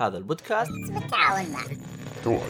هذا 0.00 0.18
البودكاست. 0.18 0.70
بالتعاون 0.92 1.50
مع 1.52 1.60
تويز 2.24 2.40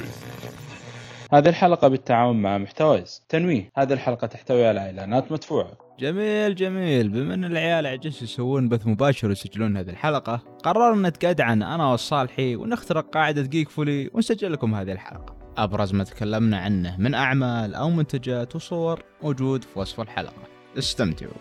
هذه 1.32 1.48
الحلقة 1.48 1.88
بالتعاون 1.88 2.42
مع 2.42 2.58
محتويز 2.58 3.22
تنويه. 3.28 3.70
هذه 3.76 3.92
الحلقة 3.92 4.26
تحتوي 4.26 4.66
على 4.66 4.80
إعلانات 4.80 5.32
مدفوعة. 5.32 5.72
جميل 5.98 6.54
جميل. 6.54 7.08
بما 7.08 7.34
أن 7.34 7.44
العيال 7.44 7.86
عجزوا 7.86 8.22
يسوون 8.22 8.68
بث 8.68 8.86
مباشر 8.86 9.28
ويسجلون 9.28 9.76
هذه 9.76 9.90
الحلقة 9.90 10.42
قررنا 10.62 11.08
نتقدعن 11.08 11.62
أنا 11.62 11.90
والصالحي 11.90 12.56
ونخترق 12.56 13.10
قاعدة 13.10 13.42
جيك 13.42 13.68
فولي 13.68 14.10
ونسجل 14.14 14.52
لكم 14.52 14.74
هذه 14.74 14.92
الحلقة. 14.92 15.36
أبرز 15.56 15.94
ما 15.94 16.04
تكلمنا 16.04 16.58
عنه 16.58 16.96
من 16.98 17.14
أعمال 17.14 17.74
أو 17.74 17.90
منتجات 17.90 18.56
وصور 18.56 19.02
موجود 19.22 19.64
في 19.64 19.78
وصف 19.78 20.00
الحلقة. 20.00 20.42
استمتعوا. 20.78 21.32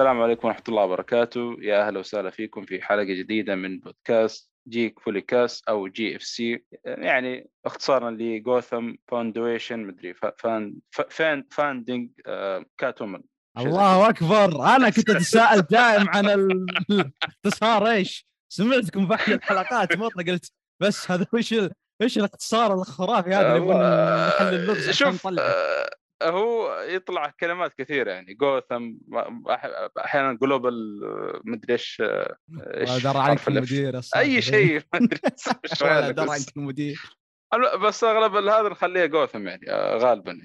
السلام 0.00 0.20
عليكم 0.22 0.48
ورحمة 0.48 0.62
الله 0.68 0.82
وبركاته. 0.84 1.56
يا 1.60 1.86
أهلا 1.86 1.98
وسهلا 1.98 2.30
فيكم 2.30 2.64
في 2.64 2.82
حلقة 2.82 3.02
جديدة 3.04 3.54
من 3.54 3.80
بودكاست 3.80 4.50
جيك 4.68 5.00
فولي 5.00 5.20
كاس 5.20 5.62
أو 5.68 5.88
GFC 5.88 6.64
يعني 6.84 7.50
اختصارا 7.66 8.10
ل 8.10 8.22
Gotham 8.22 8.92
Foundation 9.08 9.78
مدري 9.78 10.14
fu- 10.14 10.32
fun 10.38 10.76
fun 11.10 11.44
funding 11.50 12.10
آه، 12.26 12.64
Catwoman 12.78 13.20
الله 13.58 14.08
أكبر! 14.08 14.62
أنا 14.76 14.90
كنت 14.90 15.10
أتساءل 15.10 15.60
دائم 15.62 16.08
عن 16.08 16.26
ال- 16.28 16.66
الاختصار 16.90 17.90
إيش؟ 17.90 18.26
سمعتكم 18.52 19.06
في 19.06 19.14
احد 19.14 19.32
الحلقات 19.32 19.96
مرة 19.96 20.24
قلت 20.28 20.52
بس 20.82 21.10
هذا 21.10 21.26
وش. 21.32 21.54
إيش 22.02 22.18
الاختصار 22.18 22.74
الخرافي 22.74 23.30
هذا 23.30 23.46
اللي 23.46 23.56
يبون 23.56 23.76
نحل 24.28 24.54
اللغز 24.54 24.90
شوف 24.90 25.26
آه، 25.26 25.90
هو 26.22 26.80
يطلع 26.80 27.32
كلمات 27.40 27.74
كثيرة 27.78 28.10
يعني 28.10 28.34
جوثم 28.34 28.92
أحيانا 29.98 30.32
جلوبال 30.32 31.00
مدري 31.44 31.72
إيش 31.72 32.02
إيش 32.60 33.02
درى 33.02 33.18
عنك. 33.18 33.48
المدير. 33.48 34.00
أي 34.16 34.42
شيء 34.42 34.82
ما 35.82 35.98
أدري 35.98 36.12
درى. 36.12 36.30
عنك 36.30 36.56
المدير 36.56 37.00
بس 37.82 38.04
أغلب 38.04 38.34
هذا 38.34 38.68
نخليه 38.68 39.06
جوثم 39.06 39.46
يعني 39.48 39.70
آه، 39.70 39.96
غالبا 39.96 40.40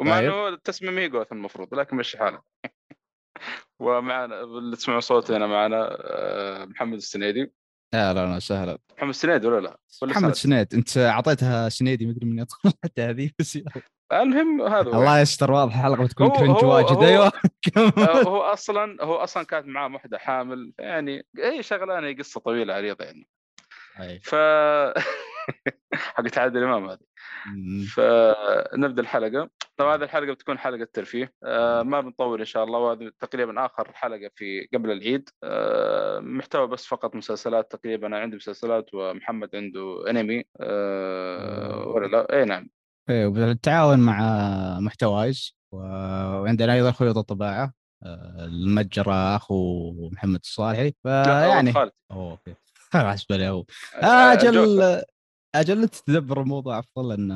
ومع 0.00 0.18
طيب. 0.20 0.30
إنه 0.30 0.48
التسمية 0.48 0.98
هي 1.02 1.08
جوثم 1.08 1.36
المفروض 1.36 1.74
لكن 1.74 1.96
مشي 1.96 2.18
حالك 2.18 2.40
ومعنا 3.80 4.42
اللي 4.42 4.76
تسمعوا 4.76 5.00
صوتي 5.00 5.36
أنا 5.36 5.46
معنا 5.46 5.88
آه، 6.00 6.64
محمد 6.64 6.96
السنيدي 6.96 7.52
أهلا 7.94 8.36
وسهلا 8.36 8.78
محمد 8.96 9.08
السنيدي 9.08 9.46
ولا 9.46 9.60
لا؟ 9.60 9.78
ولا 10.02 10.12
محمد؟ 10.12 10.34
سنيد 10.34 10.74
أنت 10.74 10.98
أعطيتها 10.98 11.68
سنيدي 11.68 12.06
مدري 12.06 12.26
من 12.26 12.38
يطلع 12.38 12.72
حتى 12.84 13.02
هذه 13.02 13.30
بس. 13.38 13.58
المهم 14.12 14.62
هذا. 14.62 14.90
الله 14.90 15.20
يستر 15.20 15.52
واضح 15.52 15.76
الحلقة 15.76 16.04
بتكون 16.04 16.30
كرنج 16.30 16.64
واجد. 16.64 17.02
أيوه. 17.02 17.32
آه،. 17.76 18.22
هو 18.28 18.40
أصلا 18.40 19.04
هو 19.04 19.14
أصلا 19.14 19.42
كانت 19.42 19.66
معاه 19.66 19.92
واحدة 19.92 20.18
حامل 20.18 20.72
يعني 20.78 21.26
اي 21.38 21.62
شغلانة 21.62 22.06
هي 22.06 22.14
قصة 22.14 22.40
طويلة 22.40 22.74
عريضة 22.74 23.04
يعني. 23.04 23.28
أي. 24.00 24.20
ف 24.20 24.34
حقت 25.94 26.38
عادل 26.38 26.62
إمام 26.62 26.90
هذه. 26.90 26.98
فنبدا 27.94 29.02
الحلقة. 29.02 29.50
طبعا 29.76 29.96
هذه 29.96 30.02
الحلقة 30.02 30.32
بتكون 30.32 30.58
حلقة 30.58 30.88
ترفيه 30.92 31.32
آه، 31.44 31.82
ما 31.82 32.00
بنطول 32.00 32.38
إن 32.38 32.44
شاء 32.44 32.64
الله 32.64 32.78
وهذه 32.78 33.10
تقريبا 33.20 33.66
آخر 33.66 33.92
حلقة 33.94 34.30
في 34.36 34.68
قبل 34.74 34.90
العيد. 34.90 35.28
آه، 35.44 36.20
محتوى 36.20 36.66
بس 36.66 36.86
فقط 36.86 37.14
مسلسلات 37.14 37.72
تقريبا. 37.72 38.06
أنا 38.06 38.18
عندي 38.18 38.36
مسلسلات 38.36 38.94
ومحمد 38.94 39.56
عنده 39.56 40.10
أنمي. 40.10 40.44
آه، 40.60 41.88
ولا 41.88 42.06
لا؟ 42.06 42.38
أي 42.38 42.44
نعم. 42.44 42.68
إيه 43.10 43.26
وبالتعاون 43.26 43.98
مع 43.98 44.20
محتوايز 44.80 45.56
وعندنا 45.72 46.74
أيضا 46.74 46.90
خيوط 46.92 47.18
الطباعه 47.18 47.72
آه، 48.02 48.44
المتجر 48.44 49.04
أخو 49.36 49.92
محمد 50.12 50.40
الصالحي 50.44 50.94
فيعني 51.02 51.72
أوكي. 52.10 52.54
حسب 52.92 53.32
هو. 53.32 53.64
آه، 54.02 54.32
أجل 54.32 54.52
جو- 54.52 55.00
أجل 55.54 55.82
انت 55.82 55.94
تدبر 55.94 56.40
الموضوع 56.40 56.78
أفضل 56.78 57.08
لأن 57.08 57.30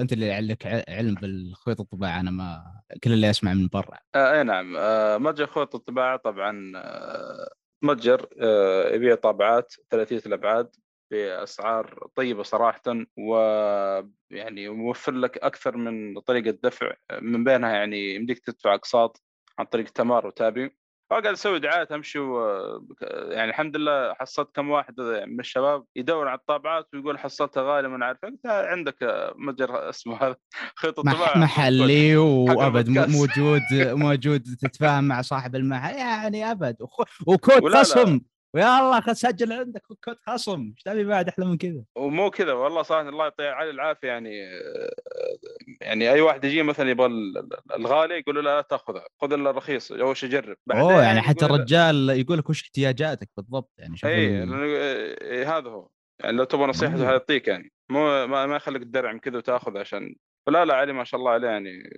أنت 0.00 0.12
اللي 0.12 0.32
عندك 0.32 0.84
علم 0.88 1.14
بالخيوط 1.14 1.80
الطباعه 1.80 2.20
أنا 2.20 2.30
ما 2.30 2.62
كل 3.04 3.12
اللي 3.12 3.30
أسمع 3.30 3.54
من 3.54 3.68
برا. 3.72 3.98
آه 4.14 4.32
أي 4.32 4.42
نعم. 4.42 4.76
آه 4.76 5.18
متجر 5.18 5.46
خوط 5.46 5.74
الطباعة 5.74 6.16
طبعا 6.16 6.72
آه 6.76 7.48
متجر 7.82 8.26
آه 8.42 8.88
يبيع 8.94 9.14
طابعات 9.14 9.74
ثلاثية 9.90 10.22
الأبعاد. 10.26 10.76
بأسعار 11.10 12.08
طيبة 12.14 12.42
صراحة 12.42 12.82
ويعني 13.18 14.68
موفر 14.68 15.12
لك 15.12 15.38
أكثر 15.38 15.76
من 15.76 16.20
طريقة 16.20 16.58
دفع 16.62 16.92
من 17.22 17.44
بينها 17.44 17.70
يعني 17.70 18.14
يمديك 18.14 18.38
تدفع 18.38 18.74
أقساط 18.74 19.22
عن 19.58 19.66
طريق 19.66 19.88
تمار 19.90 20.26
وتابي 20.26 20.76
قاعد 21.10 21.26
أسوي 21.26 21.58
دعايات 21.60 21.92
أمشي 21.92 22.18
و... 22.18 22.40
يعني 23.30 23.50
الحمد 23.50 23.76
لله 23.76 24.14
حصلت 24.14 24.50
كم 24.54 24.70
واحد 24.70 25.00
من 25.00 25.40
الشباب 25.40 25.84
يدور 25.96 26.28
على 26.28 26.38
الطابعات 26.38 26.88
ويقول 26.94 27.18
حصلتها 27.18 27.62
غالي 27.62 27.88
ما 27.88 28.06
عارف 28.06 28.18
عندك 28.44 28.96
متجر 29.36 29.88
اسمه 29.88 30.16
هذا 30.16 30.36
خيط 30.80 30.98
مح 31.00 31.12
الطباعة 31.12 31.38
محلي 31.38 32.16
وابد. 32.56 32.88
موجود 32.88 33.62
موجود 33.72 34.42
تتفاهم 34.42 35.04
مع 35.04 35.22
صاحب 35.22 35.56
المحل 35.56 35.94
يعني 35.94 36.50
أبد 36.50 36.76
وكود. 37.26 37.76
خصم 37.76 38.20
ويا 38.54 38.80
الله 38.80 39.00
خ- 39.00 39.12
سجل 39.12 39.52
عندك 39.52 39.82
كود 40.04 40.16
خصم. 40.26 40.60
إيش 40.76 40.82
تبي 40.82 41.04
بعد؟ 41.04 41.28
أحلى 41.28 41.46
من 41.46 41.56
كذا. 41.58 41.82
ومو 41.96 42.30
كذا 42.30 42.52
والله 42.52 42.82
صراحة 42.82 43.08
الله 43.08 43.24
يعطيه 43.24 43.48
علي 43.50 43.70
العافية. 43.70 44.08
يعني 44.08 44.30
يعني 45.80 46.10
أي 46.12 46.20
واحد 46.20 46.44
يجي 46.44 46.62
مثلا 46.62 46.90
يبغى 46.90 47.06
ال- 47.06 47.38
ال- 47.38 47.72
الغالي 47.76 48.14
يقول 48.18 48.34
له 48.34 48.40
لا, 48.42 48.56
لا 48.56 48.60
تاخذه 48.60 49.02
خذ 49.20 49.32
الرخيص 49.32 49.92
اول 49.92 50.16
شيء 50.16 50.30
جرب 50.30 50.56
أوه 50.72 51.02
يعني 51.02 51.20
حتى 51.20 51.44
يقول 51.44 51.50
له- 51.50 51.56
الرجال 51.56 52.10
يقول 52.20 52.38
لك 52.38 52.50
وش 52.50 52.62
احتياجاتك 52.62 53.28
بالضبط 53.36 53.72
يعني 53.78 53.96
شوف 53.96 54.10
اي 54.10 54.42
ال- 54.42 54.48
لأنه- 54.48 55.22
إيه، 55.22 55.58
هذا 55.58 55.68
هو. 55.70 55.88
يعني 56.20 56.36
لو 56.36 56.44
تبغى 56.44 56.66
نصيحته. 56.66 57.04
يعطيك 57.04 57.48
يعني. 57.48 57.72
مو 57.90 58.26
ما, 58.26 58.46
ما 58.46 58.56
يخليك 58.56 58.82
تدرعم 58.82 59.18
كذا 59.18 59.36
وتأخذ 59.36 59.78
عشان 59.78 60.14
فلا 60.46 60.64
لا 60.64 60.74
علي 60.74 60.92
ما 60.92 61.04
شاء 61.04 61.20
الله 61.20 61.30
عليه 61.30 61.48
يعني. 61.48 61.90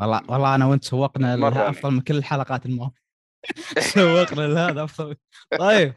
والله 0.00 0.20
والله 0.28 0.54
أنا 0.54 0.66
وأنت 0.66 0.84
سوقنا 0.84 1.36
لها 1.36 1.50
يعني. 1.58 1.68
أفضل 1.70 1.90
من 1.94 2.00
كل 2.00 2.16
الحلقات 2.16 2.66
الماضية. 2.66 3.00
سوقنا 3.78 4.40
لهذا 4.46 4.84
افضل 4.84 5.16
طيب 5.58 5.92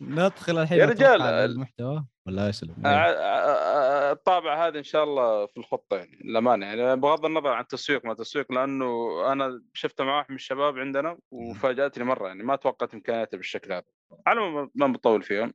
ندخل 0.00 0.58
الحين 0.58 0.78
يا 0.78 0.86
رجال، 0.86 1.22
ال- 1.22 1.50
المحتوى. 1.50 2.04
ولا 2.26 2.48
يسلم 2.48 2.74
ع-. 2.84 2.88
ع- 2.88 4.12
الطابعه 4.12 4.66
هذه 4.68 4.78
إن 4.78 4.82
شاء 4.84 5.04
الله 5.04 5.46
في 5.46 5.56
الخطة 5.56 5.96
يعني 5.96 6.18
للأمانة 6.24 6.66
يعني. 6.66 6.96
بغض 7.00 7.24
النظر 7.26 7.48
عن 7.52 7.66
تسويق 7.66 8.04
ما 8.06 8.14
تسويق 8.14 8.52
لأنه 8.52 8.92
أنا 9.32 9.62
شفته 9.74 10.04
مع 10.04 10.16
واحد 10.16 10.30
من 10.30 10.36
الشباب 10.36 10.78
عندنا 10.78 11.18
وفاجأتني 11.30 12.04
مرة 12.04 12.26
يعني. 12.28 12.42
ما 12.42 12.56
توقعت 12.56 12.94
امكانياته 12.94 13.36
بالشكل 13.36 13.72
هذا. 13.72 13.84
على 14.26 14.40
ما- 14.40 14.70
ما 14.74 14.86
بطول 14.86 15.22
فيهم. 15.22 15.54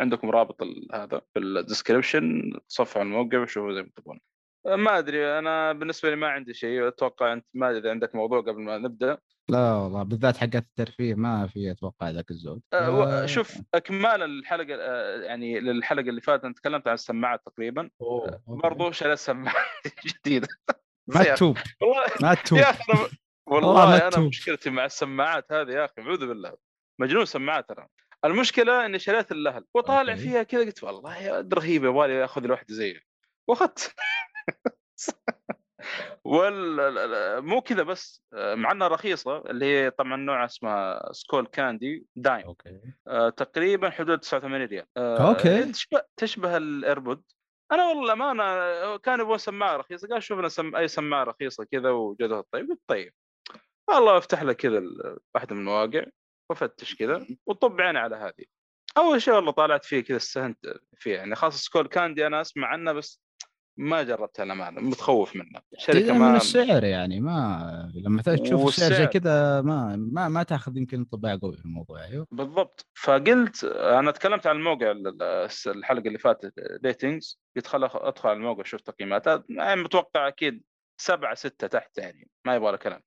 عندكم 0.00 0.30
رابط 0.30 0.62
هذا 0.94 1.20
في 1.34 1.38
الديسكربشن 1.38 2.52
تصفحوا 2.68 3.02
الموقع 3.02 3.38
وشوفوا 3.38 3.72
زي 3.74 3.82
ما 3.82 3.88
تبغون 3.96 4.20
ما 4.76 4.98
أدري 4.98 5.38
أنا 5.38 5.72
بالنسبة 5.72 6.10
لي 6.10 6.16
ما 6.16 6.28
عندي 6.28 6.54
شيء. 6.54 6.88
أتوقع 6.88 7.32
أنت 7.32 7.46
ما 7.54 7.70
أدري 7.70 7.80
إذا 7.80 7.90
عندك 7.90 8.14
موضوع 8.14 8.40
قبل 8.40 8.60
ما 8.60 8.78
نبدأ. 8.78 9.18
لا 9.48 9.74
والله 9.74 10.02
بالذات 10.02 10.36
حقت 10.36 10.54
الترفيه 10.54 11.14
ما 11.14 11.46
في 11.46 11.70
أتوقع 11.70 12.10
ذاك 12.10 12.30
الزود. 12.30 12.62
أه، 12.72 13.22
آه، 13.22 13.26
شوف 13.26 13.58
اكمالا 13.74 14.26
للحلقة 14.26 14.74
أه، 14.74 15.20
يعني 15.22 15.60
للحلقة 15.60 16.08
اللي 16.08 16.20
فاتت 16.20 16.46
تكلمت 16.46 16.88
عن 16.88 16.94
السماعات 16.94 17.42
تقريبا. 17.46 17.90
أوه،. 18.00 18.40
برضو 18.46 18.90
شريت 18.90 19.18
سماعه 19.18 19.64
جديده 20.06 20.48
ما. 21.06 21.22
تتوب 21.22 21.58
والله 21.80 22.06
ما 22.22 22.34
تتوب 22.34 22.58
يا 22.58 22.70
أخي 22.70 22.92
أنا 22.92 23.08
والله 23.46 24.08
أنا. 24.08 24.18
مشكلتي 24.18 24.70
مع 24.70 24.84
السماعات 24.84 25.52
هذه 25.52 25.70
يا 25.70 25.84
أخي 25.84 26.02
أعوذ 26.02 26.26
بالله. 26.26 26.54
مجنون 27.00 27.24
سماعات 27.24 27.68
ترى. 27.68 27.86
المشكلة 28.24 28.86
إني 28.86 28.98
شريت 28.98 29.32
اللهل 29.32 29.64
وطالع 29.74 30.12
أوكي. 30.12 30.22
فيها 30.22 30.42
كذا 30.42 30.60
قلت 30.60 30.84
والله 30.84 31.40
رهيبة 31.54 31.88
يبغالي 31.88 32.24
أخذ 32.24 32.42
لي 32.42 32.52
واحدة 32.52 32.74
زيها. 32.74 33.00
وأخذت. 33.48 33.94
وال 36.24 36.80
ال- 36.80 36.98
ال- 36.98 37.44
مو 37.44 37.60
كذا 37.60 37.82
بس 37.82 38.22
آه، 38.32 38.54
مع 38.54 38.72
إنها 38.72 38.88
رخيصة 38.88 39.38
اللي 39.50 39.64
هي 39.66 39.90
طبعا 39.90 40.16
نوع 40.16 40.44
اسمها 40.44 41.12
Skullcandy 41.12 42.06
Dime 42.16 42.46
okay. 42.46 42.80
آه، 43.08 43.28
تقريبا 43.30 43.90
حدود 43.90 44.18
89 44.18 44.64
ريال. 44.66 44.86
آه، 44.96 45.28
okay. 45.28 45.72
تشبه 45.72 46.02
تشبه 46.16 46.56
ال 46.56 46.65
AirPod 46.65 47.22
أنا 47.72 47.88
والله 47.88 48.04
الامانه 48.04 48.96
كان 48.96 49.20
يبغى 49.20 49.38
سماعة 49.38 49.76
رخيصة 49.76 50.08
قال 50.08 50.22
شوف 50.22 50.38
لنا 50.38 50.48
سم... 50.48 50.76
أي 50.76 50.88
سماعة 50.88 51.24
رخيصة 51.24 51.64
كذا 51.64 51.90
وجودها 51.90 52.44
طيب 52.52 52.68
قلت 52.70 52.80
طيب. 52.86 53.12
والله 53.88 54.18
أفتح 54.18 54.42
لك 54.42 54.56
كذا 54.56 54.82
واحدة 55.34 55.54
من 55.54 55.60
المواقع 55.60 56.04
وأفتش 56.50 56.94
كذا 56.96 57.26
وطب 57.46 57.80
عيني 57.80 57.98
على 57.98 58.16
هذه. 58.16 58.44
أول 58.96 59.22
شيء 59.22 59.34
والله 59.34 59.50
طالعت 59.52 59.84
فيه 59.84 60.00
كذا 60.00 60.16
استهنت 60.16 60.58
فيها 60.96 61.16
يعني 61.16 61.34
خاصة 61.34 61.56
Skullcandy 61.58 62.26
أنا 62.26 62.40
أسمع 62.40 62.66
عنها 62.68 62.92
بس 62.92 63.20
ما 63.78 64.02
جربتها 64.02 64.42
الامانه 64.42 64.80
متخوف 64.80 65.36
منها. 65.36 65.62
شركة 65.78 66.12
ما 66.12 66.30
من 66.30 66.36
السعر 66.36 66.84
يعني 66.84 67.20
ما 67.20 67.92
لما 67.94 68.22
تشوف 68.22 68.68
السعر 68.68 68.92
زي 68.92 69.06
كذا 69.06 69.60
ما 69.60 69.96
ما 69.96 70.28
ما 70.28 70.42
تأخذ 70.42 70.76
يمكن 70.76 70.98
انطباع 70.98 71.38
قوي 71.42 71.56
في 71.56 71.64
الموضوع 71.64 72.04
أيوه. 72.04 72.26
بالضبط. 72.30 72.86
فقلت 72.94 73.64
أنا 73.64 74.10
تكلمت 74.10 74.46
عن 74.46 74.56
الموقع 74.56 74.94
الحلقة 75.66 76.06
اللي 76.06 76.18
فاتت 76.18 76.52
Rtings 76.84 77.40
قلت 77.56 77.66
خل 77.66 77.84
أدخل 77.84 78.28
على 78.28 78.36
الموقع 78.36 78.60
أشوف 78.60 78.80
تقييمات 78.80 79.26
يعني 79.48 79.82
متوقع 79.82 80.28
أكيد 80.28 80.62
سبعة 81.00 81.34
ستة 81.34 81.66
تحت 81.66 81.98
يعني 81.98 82.30
ما 82.44 82.54
يبغى 82.54 82.76
كلام. 82.76 83.02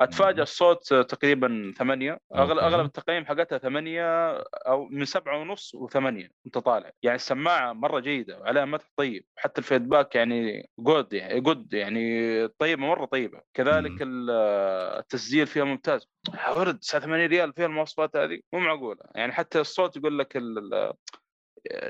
اتفاجئ 0.00 0.42
الصوت 0.42 0.94
تقريبا 0.94 1.72
ثمانية. 1.76 2.20
أغلب 2.34 2.58
أغلب 2.58 2.86
التقييم 2.86 3.26
حقتها 3.26 3.58
ثمانية 3.58 4.32
أو 4.54 4.88
من 4.88 5.04
سبعة 5.04 5.38
ونص 5.38 5.74
وثمانية. 5.74 6.30
أنت 6.46 6.58
طالع. 6.58 6.90
يعني 7.02 7.16
السماعة 7.16 7.72
مرة 7.72 8.00
جيدة 8.00 8.38
وعليها 8.38 8.64
مدح 8.64 8.84
طيب. 8.96 9.24
حتى 9.36 9.58
ال 9.58 9.64
feedback 9.64 10.14
يعني 10.14 10.68
good 10.78 11.12
يعني 11.12 11.40
good 11.40 11.74
يعني 11.74 12.48
طيبة 12.48 12.82
مرة 12.82 13.04
طيبة. 13.04 13.40
كذلك 13.54 13.92
التسجيل 14.02 15.46
فيها 15.46 15.64
ممتاز. 15.64 16.08
ورد 16.56 16.78
89 16.78 17.26
ريال 17.26 17.52
فيها 17.52 17.66
المواصفات 17.66 18.16
هذه؟ 18.16 18.40
مو 18.52 18.60
معقولة. 18.60 19.00
يعني 19.14 19.32
حتى 19.32 19.60
الصوت 19.60 19.96
يقول 19.96 20.18
لك 20.18 20.42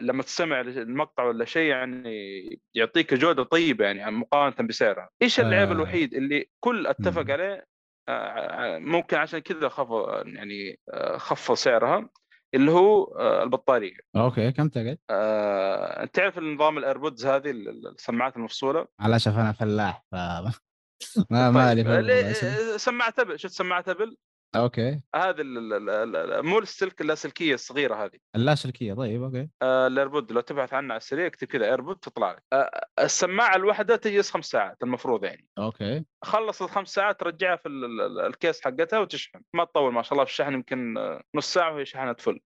لما 0.01 0.23
تستمع 0.23 0.61
المقطع 0.61 1.25
ولا 1.25 1.45
شيء 1.45 1.71
يعني 1.71 2.61
يعطيك 2.75 3.15
جودة 3.15 3.43
طيبة 3.43 3.85
يعني 3.85 4.11
مقارنة 4.11 4.69
بسعرها، 4.69 5.09
إيش 5.23 5.41
العيب 5.41 5.69
آه. 5.69 5.73
الوحيد 5.73 6.15
اللي 6.15 6.49
كل 6.61 6.87
أتفق 6.87 7.31
عليه؟ 7.31 7.72
ممكن 8.79 9.17
عشان 9.17 9.39
كذا 9.39 9.69
خفض 9.69 10.27
يعني 10.27 10.81
آه، 10.93 11.17
خفض 11.17 11.55
سعرها 11.55 12.09
اللي 12.55 12.71
هو 12.71 13.05
آه، 13.05 13.43
البطارية 13.43 13.97
okay 14.17 14.53
كم 14.53 14.69
تقعد؟ 14.69 14.99
آه، 15.11 16.05
تعرف 16.05 16.39
النظام 16.39 16.79
ال 16.79 16.85
AirPods 16.85 17.27
هذه 17.27 17.51
السماعات 17.51 18.37
المفصولة 18.37 18.87
على 19.01 19.19
شوف 19.19 19.35
أنا 19.35 19.53
فلاح 19.53 20.05
ف 20.11 20.15
ما 21.31 21.51
مالي 21.51 21.83
طيب. 21.85 22.33
سماعة 22.77 23.15
أبل 23.19 23.39
شفت 23.39 23.53
سماعة 23.53 23.85
أبل 23.89 24.17
okay. 24.55 25.03
هذه 25.15 25.43
مو 26.43 26.59
السلك 26.59 27.01
اللاسلكيه 27.01 27.55
الصغيرة 27.55 28.05
هذه. 28.05 28.19
اللاسلكيه 28.37 28.95
طيب 28.95 29.23
okay. 29.23 29.49
آه 29.63 29.87
ال 29.87 29.94
AirPod 29.94 30.33
لو 30.33 30.41
تبحث 30.41 30.75
عنها 30.75 30.91
على 30.91 30.97
السريع 30.97 31.27
اكتب 31.27 31.47
كذا 31.47 31.65
AirPod 31.65 31.97
تطلع 31.97 32.33
لك. 32.33 32.43
آه 32.53 32.87
السماعة 32.99 33.57
الواحده 33.57 33.97
تجلس 33.97 34.31
خمس 34.31 34.47
ساعات 34.47 34.77
المفروض 34.83 35.25
يعني. 35.25 35.47
okay. 35.59 36.05
خلص 36.25 36.63
الخمس 36.63 36.89
ساعات 36.89 37.21
ترجعها 37.21 37.57
في 37.57 37.69
الكيس 38.27 38.61
حقتها 38.61 38.99
وتشحن. 38.99 39.41
ما 39.55 39.65
تطول 39.65 39.93
ما 39.93 40.03
شاء 40.03 40.13
الله 40.13 40.25
في 40.25 40.31
الشحن 40.31 40.53
يمكن 40.53 40.95
نص 41.35 41.53
ساعة 41.53 41.75
وهي 41.75 41.85
شحنت 41.85 42.21
full 42.21 42.41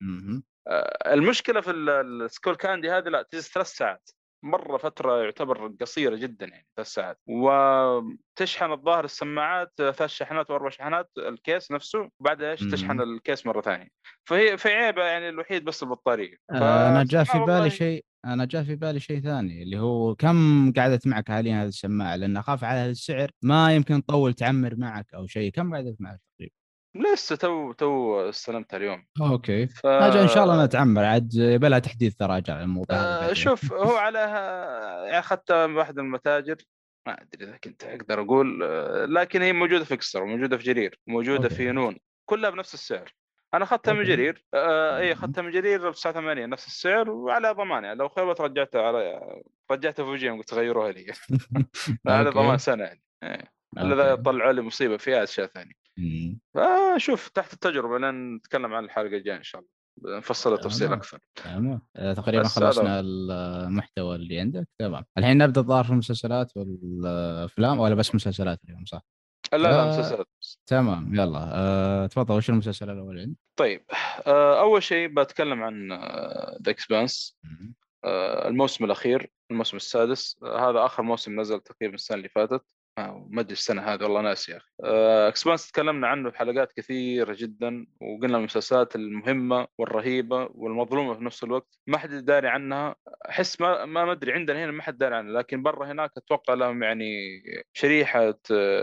آه 0.68 1.12
المشكلة 1.12 1.60
في 1.60 1.70
ال 1.70 2.56
Skullcandy 2.56 2.90
هذه 2.90 3.08
لا 3.08 3.22
تجلس 3.22 3.52
ثلاث 3.52 3.66
ساعات. 3.66 4.10
مرة 4.42 4.76
فترة 4.76 5.22
يعتبر 5.22 5.72
قصيرة 5.80 6.16
جدا 6.16 6.46
يعني 6.46 6.66
ثلاث 6.76 6.88
ساعات. 6.88 7.18
وتشحن 7.26 8.72
الظاهر 8.72 9.04
السماعات 9.04 9.72
ثلاث 9.78 10.02
شحنات 10.02 10.50
وأربع 10.50 10.70
شحنات 10.70 11.10
الكيس 11.18 11.70
نفسه 11.70 12.08
وبعدها 12.20 12.50
إيش 12.50 12.60
تشحن 12.60 13.00
الكيس 13.00 13.46
مرة 13.46 13.60
ثانية. 13.60 13.88
فهي 14.24 14.58
في 14.58 14.68
عيبة 14.68 15.04
يعني 15.04 15.28
الوحيد 15.28 15.64
بس 15.64 15.82
البطارية. 15.82 16.36
آه 16.50 16.88
أنا 16.88 17.04
جاء 17.04 17.24
في 17.24 17.38
بالي 17.38 17.70
شيء 17.70 18.04
أنا 18.24 18.44
جاء 18.44 18.62
في 18.62 18.74
بالي 18.74 19.00
شيء 19.00 19.20
ثاني 19.20 19.62
اللي 19.62 19.78
هو 19.78 20.14
كم 20.14 20.72
قعدت 20.72 21.06
معك 21.06 21.28
حاليا 21.28 21.62
هذه 21.62 21.68
السماعة؟ 21.68 22.16
لأن 22.16 22.36
أخاف 22.36 22.64
على 22.64 22.78
هذا 22.78 22.90
السعر 22.90 23.30
ما 23.42 23.74
يمكن 23.74 24.04
تطول 24.04 24.34
تعمر 24.34 24.76
معك 24.76 25.14
أو 25.14 25.26
شيء. 25.26 25.50
كم 25.50 25.74
قعدت 25.74 25.96
معك 26.00 26.20
تقريبا؟ 26.38 26.61
لسه 26.94 27.36
تو 27.36 27.72
تو 27.72 28.20
استلمتها 28.28 28.76
اليوم. 28.76 29.06
okay. 29.20 29.66
ف... 29.66 29.86
إن 29.86 30.28
شاء 30.28 30.44
الله 30.44 30.64
نتعمر. 30.64 31.04
عاد 31.04 31.34
يبلها 31.34 31.78
تحديث 31.78 32.14
ترى 32.14 32.32
على 32.48 32.62
الموضوع 32.62 32.96
آه 32.96 33.32
شوف 33.32 33.72
هو 33.86 33.96
على 33.96 34.18
يعني 34.18 35.18
اخذتها 35.18 35.66
من 35.66 35.76
واحد 35.76 35.98
من 35.98 36.04
المتاجر. 36.04 36.56
ما 37.06 37.22
أدري 37.22 37.44
إذا 37.44 37.56
كنت 37.56 37.84
أقدر 37.84 38.20
أقول 38.20 38.62
آه، 38.62 39.04
لكن 39.04 39.42
هي 39.42 39.52
موجودة 39.52 39.84
في 39.84 39.94
إكسترا 39.94 40.22
وموجوده 40.22 40.56
في 40.56 40.64
جرير 40.64 40.98
وموجوده 41.08 41.44
okay. 41.44 41.54
في 41.54 41.72
نون. 41.72 41.98
كلها 42.24 42.50
بنفس 42.50 42.74
السعر. 42.74 43.14
أنا 43.54 43.64
أخذتها 43.64 43.94
من 43.94 44.04
جرير 44.04 44.44
آه 44.54 44.98
إي 44.98 45.12
أخذتها 45.12 45.42
من 45.42 45.50
جرير 45.50 45.90
ب 45.90 45.94
89 45.94 46.48
نفس 46.48 46.66
السعر 46.66 47.10
وعلى 47.10 47.50
ضمان 47.50 47.84
يعني 47.84 47.98
لو 47.98 48.08
خيبت 48.08 48.40
رجعتها 48.40 48.82
على 48.82 49.20
رجعتها 49.70 50.04
في 50.04 50.10
وجههم 50.10 50.38
قلت 50.38 50.54
غيروها 50.54 50.92
لي. 50.92 51.12
على 52.06 52.30
ضمان 52.30 52.58
سنة 52.58 52.84
يعني. 52.84 53.02
إيه. 53.22 53.52
الا 53.78 53.94
اذا 53.94 54.22
طلعوا 54.22 54.52
لي 54.52 54.62
مصيبة 54.62 54.96
فيها 54.96 55.22
أشياء 55.22 55.46
ثانية. 55.46 55.81
فشوف 56.54 57.28
تحت 57.28 57.52
التجربة 57.52 57.98
لين 57.98 58.34
نتكلم 58.34 58.74
عن 58.74 58.84
الحلقة 58.84 59.16
الجاية 59.16 59.36
إن 59.36 59.42
شاء 59.42 59.60
الله. 59.60 59.72
نفصل 60.18 60.58
تفصيل 60.58 60.92
أكثر. 60.92 61.18
تمام. 61.34 61.82
آه، 61.96 62.14
تقريبا 62.14 62.48
خلصنا 62.48 63.00
المحتوى 63.00 64.16
اللي 64.16 64.40
عندك. 64.40 64.68
تمام. 64.78 65.04
الحين 65.18 65.38
نبدأ 65.38 65.60
الظاهر 65.60 65.84
في 65.84 65.90
المسلسلات 65.90 66.56
والأفلام 66.56 67.80
ولا 67.80 67.94
بس 67.94 68.14
مسلسلات 68.14 68.60
اليوم 68.64 68.84
صح؟ 68.84 69.02
لا 69.52 69.58
لا 69.58 69.82
آه 69.82 69.98
مسلسلات 69.98 70.26
تمام 70.66 71.14
يلا. 71.14 71.50
آه 71.54 72.06
تفضل. 72.06 72.34
وش 72.36 72.50
المسلسل 72.50 72.90
الأول 72.90 73.20
عندك؟ 73.20 73.38
طيب 73.56 73.84
آه 74.26 74.60
أول 74.60 74.82
شيء 74.82 75.08
بتكلم 75.08 75.62
عن 75.62 75.88
The 75.88 75.96
آه 75.96 76.60
Expanse 76.68 77.38
آه 78.04 78.48
الموسم 78.48 78.84
الأخير 78.84 79.30
الموسم 79.50 79.76
السادس. 79.76 80.36
هذا 80.42 80.84
آخر 80.84 81.02
موسم 81.02 81.40
نزل 81.40 81.60
تقريبا 81.60 81.94
السنة 81.94 82.16
اللي 82.16 82.28
فاتت. 82.28 82.64
ما 82.98 83.40
أدري 83.40 83.52
السنة 83.52 83.82
هذه 83.82 84.02
والله 84.02 84.20
ناسي 84.20 84.52
يا 84.52 84.56
أخي. 84.56 84.66
Expanse 85.28 85.70
تكلمنا 85.70 86.06
عنه 86.06 86.30
في 86.30 86.38
حلقات 86.38 86.72
كثيرة 86.72 87.36
جدا 87.38 87.86
وقلنا 88.00 88.38
المسلسلات 88.38 88.96
المهمة 88.96 89.66
والرهيبة 89.78 90.48
والمظلومة 90.54 91.14
في 91.14 91.24
نفس 91.24 91.44
الوقت. 91.44 91.78
ما 91.86 91.98
حد 91.98 92.10
داري 92.10 92.48
عنها. 92.48 92.96
أحس 93.28 93.60
ما 93.60 93.84
ما 93.84 94.12
ادري 94.12 94.32
عندنا 94.32 94.64
هنا 94.64 94.72
ما 94.72 94.82
حد 94.82 94.98
داري 94.98 95.14
عنها 95.14 95.32
لكن 95.32 95.62
برا 95.62 95.86
هناك 95.86 96.10
أتوقع 96.16 96.54
لهم 96.54 96.82
يعني 96.82 97.42
شريحة 97.72 98.34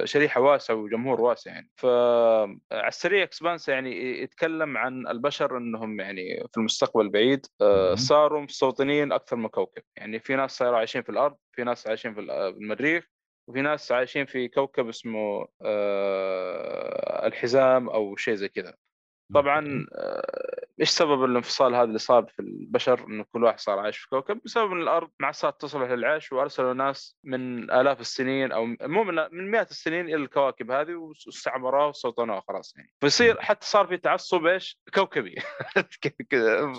شريحة 0.03 0.41
واسعة 0.41 0.75
وجمهور 0.75 1.21
واسع 1.21 1.51
يعني. 1.51 1.69
فعلى 1.75 2.88
السريع 2.88 3.23
Expanse 3.24 3.69
يعني 3.69 4.21
يتكلم 4.21 4.77
عن 4.77 5.07
البشر 5.07 5.57
إنهم 5.57 6.00
يعني 6.00 6.47
في 6.51 6.57
المستقبل 6.57 7.05
البعيد 7.05 7.45
آه، 7.62 7.95
صاروا 7.95 8.41
مستوطنين 8.41 9.12
أكثر 9.12 9.35
من 9.35 9.47
كوكب. 9.47 9.81
يعني 9.97 10.19
في 10.19 10.35
ناس 10.35 10.51
صاروا 10.51 10.77
عايشين 10.77 11.01
في 11.01 11.09
الأرض 11.09 11.35
في 11.51 11.63
ناس 11.63 11.88
عايشين 11.88 12.13
في 12.13 12.19
المريخ 12.19 13.19
وفي 13.50 13.62
ناس 13.62 13.92
عايشين 13.92 14.25
في 14.25 14.48
كوكب 14.48 14.88
اسمه 14.90 15.48
آه 15.62 17.28
الحزام 17.28 17.90
أو 17.90 18.16
شيء 18.16 18.36
زي 18.36 18.50
كذا. 18.50 18.88
طبعا 19.33 19.85
آه 19.93 20.59
إيش 20.79 20.89
سبب 20.89 21.23
الانفصال 21.23 21.75
هذا 21.75 21.83
اللي 21.83 21.99
صار 21.99 22.25
في 22.35 22.39
البشر 22.39 23.05
إنه 23.07 23.25
كل 23.33 23.43
واحد 23.43 23.59
صار 23.59 23.79
عايش 23.79 23.97
في 23.97 24.09
كوكب؟ 24.09 24.41
بسبب 24.45 24.71
إن 24.71 24.81
الأرض 24.81 25.09
ما 25.19 25.31
صارت 25.31 25.61
تصلح 25.61 25.91
للعيش 25.91 26.31
وأرسلوا 26.31 26.73
ناس 26.73 27.15
من 27.23 27.71
آلاف 27.71 28.01
السنين 28.01 28.51
أو 28.51 28.65
مو 28.81 29.03
من 29.03 29.15
من 29.31 29.51
مئات 29.51 29.71
السنين 29.71 30.05
إلى 30.05 30.15
الكواكب 30.15 30.71
هذه 30.71 30.93
واستعمروها 30.93 31.85
وسلطنوها 31.85 32.43
خلاص 32.47 32.73
يعني. 32.77 32.93
فيصير 33.01 33.41
حتى 33.41 33.67
صار 33.67 33.88
في 33.88 33.98
تعصب 33.98 34.45
إيش؟ 34.45 34.79
كوكبي. 34.93 35.36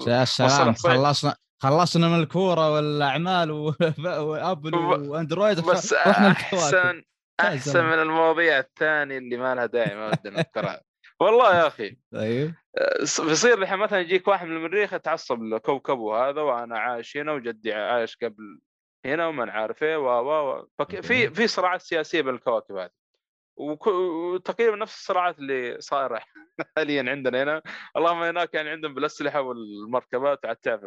يا 0.06 0.24
سلام 0.24 0.74
خلصنا 0.74 1.36
خلصنا 1.62 2.08
من 2.08 2.20
الكورة 2.20 2.74
والأعمال 2.74 3.50
وابل 4.28 4.74
وأندرويد 4.74 5.60
بس 5.60 5.92
أحسن 5.92 7.02
أحسن 7.40 7.84
من 7.84 7.98
المواضيع 7.98 8.58
الثانية 8.58 9.18
اللي 9.18 9.36
ما 9.36 9.54
لها 9.54 9.66
داعي 9.66 9.96
ما 9.96 10.08
ودنا 10.08 10.36
نذكرها 10.36 10.89
والله 11.20 11.56
يا 11.56 11.66
أخي. 11.66 11.96
طيب. 12.12 12.54
بيصير 13.00 13.62
الحين 13.62 13.78
مثلا 13.78 14.00
يجيك 14.00 14.28
واحد 14.28 14.46
من 14.46 14.56
المريخ 14.56 14.92
يتعصب 14.92 15.42
لكوكبه 15.42 16.28
هذا 16.28 16.40
وأنا 16.40 16.78
عايش 16.78 17.16
هنا 17.16 17.32
وجدي 17.32 17.72
عايش 17.72 18.16
قبل 18.16 18.60
هنا 19.06 19.26
وما 19.26 19.52
عارف 19.52 19.82
إيه 19.82 19.96
و 19.96 20.58
و 20.58 20.66
في 21.02 21.30
في 21.30 21.46
صراعات 21.46 21.82
سياسية 21.82 22.20
بين 22.20 22.34
الكواكب 22.34 22.76
هذه. 22.76 22.99
وتقريبا 23.60 24.76
نفس 24.76 24.94
الصراعات 24.94 25.38
اللي 25.38 25.76
صايرة 25.80 26.20
حاليا 26.76 27.10
عندنا 27.10 27.42
هنا 27.42 27.62
اللهم 27.96 28.22
هناك 28.22 28.54
يعني 28.54 28.70
عندهم 28.70 28.94
بالأسلحة 28.94 29.40
والمركبات 29.40 30.46
عاد 30.46 30.56
تعرف 30.56 30.80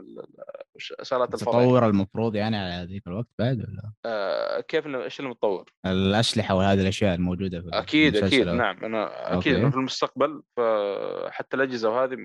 اشارات 0.99 1.33
الفضاء 1.33 1.63
تطور 1.63 1.85
المفروض 1.85 2.35
يعني 2.35 2.57
على 2.57 2.85
ذيك 2.85 3.07
الوقت 3.07 3.27
بعد 3.39 3.57
ولا؟ 3.57 3.91
آه 4.05 4.59
كيف 4.59 4.87
إيش 4.87 5.19
المتطور؟ 5.19 5.73
الأسلحة 5.85 6.55
وهذه 6.55 6.81
الأشياء 6.81 7.15
الموجودة 7.15 7.61
في 7.61 7.69
أكيد 7.73 8.15
أكيد 8.15 8.47
نعم 8.47 8.85
أنا 8.85 9.37
أكيد 9.37 9.55
أوكي. 9.55 9.71
في 9.71 9.77
المستقبل 9.77 10.43
فحتى 10.57 11.57
الأجهزة 11.57 11.89
وهذه 11.89 12.17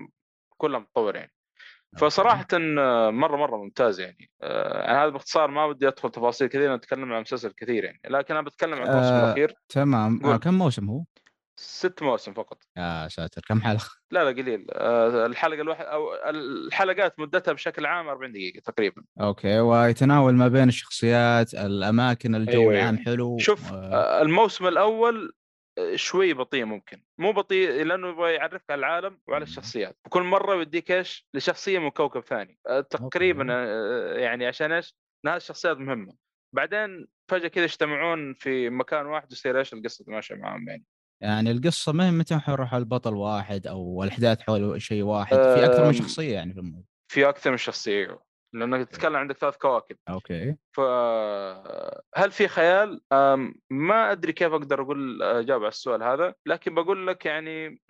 كلها 0.57 0.79
متطور 0.81 1.17
يعني 1.17 1.38
فصراحة 1.97 2.47
مرة 3.11 3.37
مرة 3.37 3.57
ممتاز 3.57 4.01
يعني. 4.01 4.31
آه 4.43 5.03
هذا 5.03 5.09
باختصار 5.09 5.51
ما 5.51 5.69
بدي 5.69 5.89
أدخل 5.89 6.11
تفاصيل 6.11 6.49
كثير 6.49 6.77
نتكلم 6.77 7.13
عن 7.13 7.21
مسلسل 7.21 7.53
كثير 7.57 7.85
يعني. 7.85 8.01
لكن 8.09 8.35
أنا 8.35 8.45
بتكلم 8.45 8.75
عن 8.75 8.89
الموسم 8.89 9.15
آه 9.15 9.25
الأخير. 9.25 9.55
تمام. 9.69 10.25
آه 10.27 10.37
كم 10.37 10.55
موسم 10.55 10.91
هو؟ 10.91 11.05
ست 11.61 12.03
مواسم 12.03 12.33
فقط. 12.33 12.59
يا 12.77 13.09
ساتر 13.09 13.43
كم 13.49 13.61
حلقة؟ 13.61 13.91
لا 14.11 14.25
لا 14.25 14.43
قليل. 14.43 14.67
آه 14.73 15.27
الحلقة 15.27 15.61
الواحدة 15.61 15.89
أو 15.89 16.15
الحلقات 16.31 17.21
مدتها 17.21 17.53
بشكل 17.53 17.87
عام 17.87 18.09
40 18.09 18.33
دقيقة 18.33 18.61
تقريبا. 18.61 19.03
أوكي. 19.21 19.61
ويتناول 19.61 20.35
ما 20.35 20.49
بين 20.49 20.69
الشخصيات 20.69 21.55
الأماكن 21.55 22.35
الجو 22.35 22.61
أيوة 22.61 22.75
العام 22.75 22.99
حلو 22.99 23.39
شوف 23.39 23.73
و... 23.73 23.77
الموسم 24.23 24.67
الأول 24.67 25.33
شوي 25.95 26.35
بطيء 26.35 26.65
ممكن. 26.65 27.03
مو 27.19 27.33
بطيء 27.33 27.85
لأنه 27.85 28.09
يبغى 28.09 28.35
يعرفك 28.35 28.71
على 28.71 28.79
العالم 28.79 29.19
وعلى 29.27 29.43
الشخصيات. 29.43 29.97
وكل 30.07 30.23
مرة 30.23 30.55
يوديك 30.55 30.91
إيش؟ 30.91 31.29
لشخصية 31.35 31.79
من 31.79 31.91
كوكب 31.91 32.21
ثاني. 32.21 32.59
تقريبا 32.91 33.45
يعني 34.19 34.47
عشان 34.47 34.73
إيش؟ 34.73 34.95
هذه 35.27 35.37
الشخصيات 35.37 35.77
مهمة. 35.77 36.15
بعدين 36.55 37.07
فجأة 37.31 37.49
كذا 37.49 37.65
يجتمعون 37.65 38.35
في 38.35 38.71
مكان 38.71 39.07
واحد 39.07 39.27
ويصير 39.31 39.59
إيش؟ 39.59 39.73
القصة 39.73 40.05
ماشية 40.09 40.35
معاهم 40.35 40.69
يعني. 40.69 40.85
يعني 41.23 41.51
القصة 41.51 41.93
ما 41.93 42.07
هي 42.07 42.11
متى 42.11 42.39
حول 42.39 42.69
البطل 42.73 43.15
واحد 43.15 43.67
أو 43.67 44.05
الأحداث 44.05 44.41
حول 44.41 44.83
شيء 44.83 45.03
واحد؟ 45.03 45.37
في 45.37 45.65
أكثر 45.65 45.81
من 45.81 45.87
أم، 45.87 45.93
شخصية 45.93 46.35
يعني 46.35 46.53
في 46.53 46.61
الموضوع. 46.61 46.85
في 47.13 47.29
أكثر 47.29 47.51
من 47.51 47.57
شخصية. 47.57 48.19
لأنك 48.53 48.89
تتكلم 48.89 49.17
عندك 49.17 49.37
ثلاث 49.37 49.57
كواكب. 49.57 49.97
أوكي. 50.09 50.57
فهل 50.77 52.31
في 52.31 52.49
خيال؟ 52.49 53.01
ما 53.71 54.13
أدري 54.13 54.33
كيف 54.33 54.53
أقدر 54.53 54.83
أقول 54.83 55.23
اجاوب 55.23 55.63
على 55.63 55.69
السؤال 55.69 56.03
هذا، 56.03 56.35
لكن 56.47 56.75
بقول 56.75 57.07
لك 57.07 57.27
يعني 57.27 57.83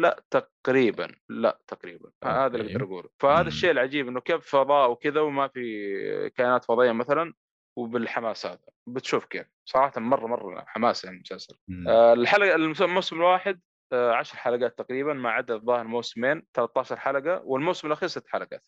لا 0.00 0.22
تقريبا 0.30 1.14
لا 1.28 1.58
تقريبا. 1.66 2.10
هذا 2.24 2.46
اللي 2.46 2.62
أوكي. 2.62 2.72
أقدر 2.72 2.84
أقوله، 2.84 3.08
فهذا. 3.18 3.48
الشيء 3.48 3.70
العجيب 3.70 4.08
إنه 4.08 4.20
كيف 4.20 4.46
فضاء 4.46 4.90
وكذا 4.90 5.20
وما 5.20 5.48
في 5.48 6.30
كائنات 6.36 6.64
فضائية 6.64 6.92
مثلا 6.92 7.34
وبالحماس 7.78 8.46
هذا. 8.46 8.58
بتشوف 8.86 9.24
كيف. 9.24 9.46
صراحة 9.64 10.00
مرة 10.00 10.26
مرة 10.26 10.64
حماس 10.66 11.04
يعني 11.04 11.16
المسلسل. 11.16 11.56
آه، 11.88 12.12
الحلقة 12.12 12.54
الموسم 12.54 13.16
الواحد 13.16 13.60
آه، 13.92 14.12
عشر 14.12 14.36
حلقات 14.36 14.78
تقريبا 14.78 15.12
ما 15.12 15.30
عدا 15.30 15.54
الظاهر 15.54 15.84
موسمين 15.84 16.42
13 16.54 16.96
حلقة 16.96 17.42
والموسم 17.44 17.86
الأخير 17.86 18.08
ست 18.08 18.28
حلقات. 18.28 18.66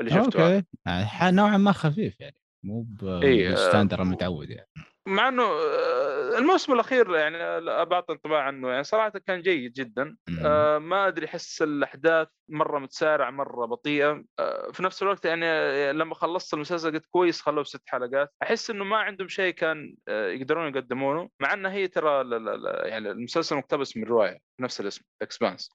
اللي 0.00 0.10
شفته. 0.10 0.56
okay 0.56 0.66
يعني 0.86 1.36
نوعا 1.36 1.56
ما 1.56 1.72
خفيف 1.72 2.20
يعني 2.20 2.36
مو 2.64 2.86
إيه، 3.02 3.48
بال 3.48 3.58
standard 3.58 3.98
آه، 3.98 4.02
المتعود 4.02 4.50
يعني 4.50 4.68
مع 5.06 5.28
إنه 5.28 5.42
آه، 5.42 6.38
الموسم 6.38 6.72
الأخير 6.72 7.16
يعني 7.16 7.60
بعطي 7.84 8.12
انطباع 8.12 8.42
عنه. 8.42 8.68
يعني 8.70 8.84
صراحة 8.84 9.08
كان 9.10 9.42
جيد 9.42 9.72
جدا. 9.72 10.16
آه، 10.44 10.78
ما 10.78 11.06
أدري 11.08 11.26
أحس 11.26 11.62
الأحداث 11.62 12.28
مرة 12.48 12.78
متسارعة 12.78 13.30
مرة 13.30 13.66
بطيئة. 13.66 14.24
آه، 14.38 14.70
في 14.72 14.82
نفس 14.82 15.02
الوقت 15.02 15.24
يعني 15.24 15.46
لما 15.92 16.14
خلصت 16.14 16.54
المسلسل 16.54 16.92
قلت 16.92 17.06
كويس 17.06 17.40
خلوه 17.40 17.64
ست 17.64 17.82
حلقات. 17.86 18.32
أحس 18.42 18.70
إنه 18.70 18.84
ما 18.84 18.96
عندهم 18.96 19.28
شيء 19.28 19.54
كان 19.54 19.94
آه، 20.08 20.28
يقدرون 20.28 20.68
يقدمونه 20.76 21.28
مع 21.40 21.52
إنه 21.52 21.68
هي 21.68 21.88
ترى 21.88 22.24
لا- 22.24 22.38
لا- 22.38 22.56
لا، 22.56 22.86
يعني 22.86 23.10
المسلسل 23.10 23.56
مقتبس 23.56 23.96
من 23.96 24.04
رواية 24.04 24.38
نفس 24.60 24.80
الاسم 24.80 25.02
Expanse. 25.22 25.70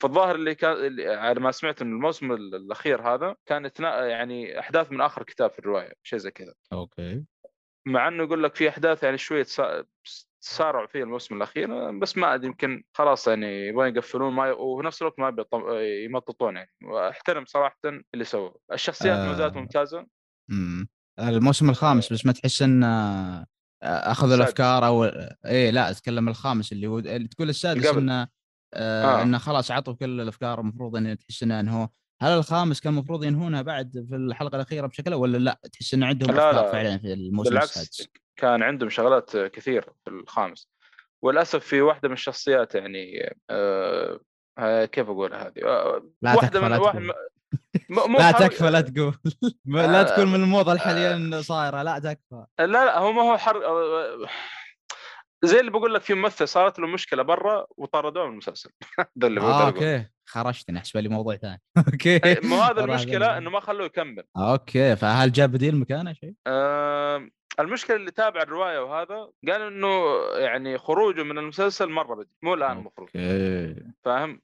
فالظاهر 0.00 0.34
اللي 0.34 0.54
كان 0.54 0.72
اللي 0.72 1.14
على 1.14 1.40
ما 1.40 1.50
سمعت 1.50 1.82
ان 1.82 1.92
الموسم 1.92 2.32
الأخير 2.32 3.02
هذا 3.14 3.34
كانت 3.46 3.80
نا- 3.80 4.06
يعني 4.06 4.58
أحداث 4.60 4.92
من 4.92 5.00
آخر 5.00 5.22
كتاب 5.22 5.50
في 5.50 5.58
الرواية 5.58 5.92
شيء 6.02 6.18
زي 6.18 6.30
كذا. 6.30 6.54
okay. 6.72 7.24
مع 7.86 8.08
إنه 8.08 8.22
يقول 8.22 8.42
لك 8.42 8.54
في 8.54 8.68
أحداث 8.68 9.02
يعني 9.02 9.18
شوية 9.18 9.42
سا- 9.42 9.84
سارعوا 10.44 10.86
فيها 10.86 11.02
الموسم 11.02 11.36
الأخير 11.36 11.90
بس 11.98 12.16
ما 12.16 12.34
أدري 12.34 12.46
يمكن 12.46 12.84
خلاص 12.92 13.28
يعني 13.28 13.66
يبغون 13.66 13.88
يقفلون 13.96 14.32
ما 14.32 14.48
ي... 14.48 14.50
وفي 14.50 14.86
نفس 14.86 15.02
الوقت 15.02 15.18
ما 15.18 15.30
بيطم... 15.30 15.62
يمططون 16.04 16.56
يعني 16.56 16.70
واحترم 16.84 17.44
صراحة 17.44 17.78
اللي 18.14 18.24
سووه 18.24 18.60
الشخصيات 18.72 19.18
آه. 19.18 19.26
ما 19.26 19.34
زالت 19.34 19.56
ممتازة 19.56 20.06
مم. 20.50 20.88
الموسم 21.18 21.70
الخامس 21.70 22.12
بس 22.12 22.26
ما 22.26 22.32
تحس 22.32 22.62
ان 22.62 22.84
آه، 22.84 23.46
اخذوا. 23.82 24.34
الأفكار 24.34 24.86
أو 24.86 25.04
إيه 25.46 25.70
لا 25.70 25.90
أتكلم 25.90 26.28
الخامس 26.28 26.72
اللي 26.72 26.86
هو 26.86 27.00
تقول 27.00 27.48
السادس. 27.48 27.86
إنه 27.86 28.28
آه 28.74 29.04
آه. 29.04 29.22
إنه 29.22 29.38
خلاص 29.38 29.70
عطوا 29.70 29.94
كل 29.94 30.20
الأفكار 30.20 30.60
المفروض 30.60 30.96
ان 30.96 31.18
تحس 31.18 31.42
إنه 31.42 31.60
انه 31.60 31.88
هل 32.22 32.32
الخامس 32.32 32.80
كان 32.80 32.92
المفروض 32.92 33.24
ينهونها 33.24 33.62
بعد 33.62 34.06
في 34.08 34.16
الحلقة 34.16 34.56
الأخيرة 34.56 34.86
بشكل 34.86 35.14
ولا 35.14 35.38
لا؟ 35.38 35.58
تحس 35.72 35.94
إنه 35.94 36.06
عندهم 36.06 36.36
لا، 36.36 36.52
لا. 36.52 36.72
فعلا 36.72 36.98
في 36.98 37.12
الموسم 37.12 37.50
بالعكس 37.50 37.76
السادس. 37.76 38.08
كان 38.36 38.62
عندهم 38.62 38.90
شغلات 38.90 39.36
كثير 39.36 39.82
في 40.04 40.10
الخامس. 40.10 40.68
وللأسف 41.22 41.64
في 41.64 41.80
واحدة 41.80 42.08
من 42.08 42.14
الشخصيات 42.14 42.74
يعني 42.74 43.36
آه... 43.50 44.20
آه، 44.58 44.84
كيف 44.84 45.08
أقول 45.08 45.34
هذه؟ 45.34 45.64
آه... 45.64 46.10
لا 46.22 46.34
واحدة 46.34 46.60
من 46.60 46.72
واحد. 46.72 47.00
م... 47.90 48.10
مو 48.10 48.18
لا 48.18 48.32
تكفى 48.32 48.70
لا 48.70 48.80
تقول. 48.80 49.14
لا 49.66 50.00
آه، 50.00 50.02
تكون 50.02 50.28
من 50.32 50.42
الموضة 50.42 50.72
الحاليا 50.72 51.40
صايرة 51.42 51.82
لا 51.82 51.98
تكفى. 51.98 52.46
لا 52.58 52.66
لا 52.66 52.98
هو 52.98 53.12
ما 53.12 53.22
هو 53.22 53.38
حر 53.38 53.56
زي 55.44 55.60
اللي 55.60 55.70
بقول 55.70 55.94
لك 55.94 56.02
في 56.02 56.14
ممثل 56.14 56.48
صارت 56.48 56.78
له 56.78 56.86
مشكلة 56.86 57.22
برا 57.22 57.66
وطردوه 57.76 58.26
من 58.26 58.32
المسلسل. 58.32 58.70
هذا 58.98 59.26
اللي 59.26 59.40
آه. 59.40 59.66
أوكي. 59.66 60.06
خرجتني 60.26 60.78
أحسب 60.78 60.96
لي 60.96 61.08
موضوع 61.08 61.36
ثاني. 61.36 61.60
okay. 61.92 62.16
إيه، 62.24 62.40
مو 62.42 62.56
هذا 62.56 62.84
المشكلة 62.84 63.38
إنه 63.38 63.50
ما 63.50 63.60
خلوه 63.60 63.86
يكمل. 63.86 64.24
okay 64.36 64.96
فهل 64.96 65.32
جاب 65.32 65.52
بديل 65.52 65.76
مكانه 65.76 66.12
شيء؟ 66.12 66.34
آه 66.46 67.28
المشكلة 67.60 67.96
اللي 67.96 68.10
تابع 68.10 68.42
الرواية 68.42 68.78
وهذا 68.78 69.28
قال 69.48 69.62
إنه 69.62 69.88
يعني 70.34 70.78
خروجه 70.78 71.22
من 71.22 71.38
المسلسل 71.38 71.88
مرة 71.90 72.14
بدري 72.14 72.28
مو 72.42 72.54
الآن 72.54 72.78
المفروض. 72.78 73.08
okay. 73.16 73.82
فاهم. 74.04 74.40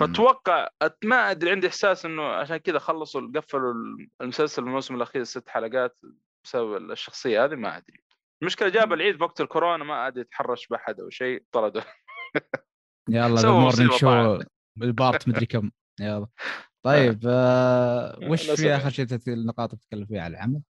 فاتوقع 0.00 0.68
ما 1.04 1.30
أدري 1.30 1.50
عندي 1.50 1.66
إحساس 1.66 2.06
إنه 2.06 2.22
عشان 2.22 2.56
كذا 2.56 2.78
خلصوا 2.78 3.30
قفلوا 3.34 3.74
المسلسل 4.20 4.62
الموسم 4.62 4.94
الأخير 4.94 5.24
ست 5.24 5.48
حلقات 5.48 5.98
بسبب 6.44 6.76
الشخصية 6.76 7.44
هذه 7.44 7.54
ما 7.54 7.76
أدري. 7.76 8.02
المشكلة 8.42 8.68
جاب 8.68 8.92
العيد 8.92 9.22
وقت 9.22 9.40
الكورونا 9.40 9.84
ما 9.84 10.06
ادري 10.06 10.24
تحرش 10.24 10.66
بأحد 10.66 11.00
أو 11.00 11.10
شيء 11.10 11.44
طردوا 11.52 11.82
يلا 13.10 13.50
مصيبة 13.52 13.96
شو 13.96 14.06
طبعاً. 14.06 14.44
بالبارت 14.78 15.28
مدري 15.28 15.46
كم 15.46 15.70
يلا 16.00 16.26
طيب 16.86 17.20
آه 17.26 18.18
وش 18.22 18.50
في. 18.50 18.76
آخر 18.76 18.90
شيء 18.90 19.06
النقاط 19.28 19.72
تتكلم 19.74 20.06
فيها 20.06 20.22
على 20.22 20.36
العمل؟ 20.36 20.62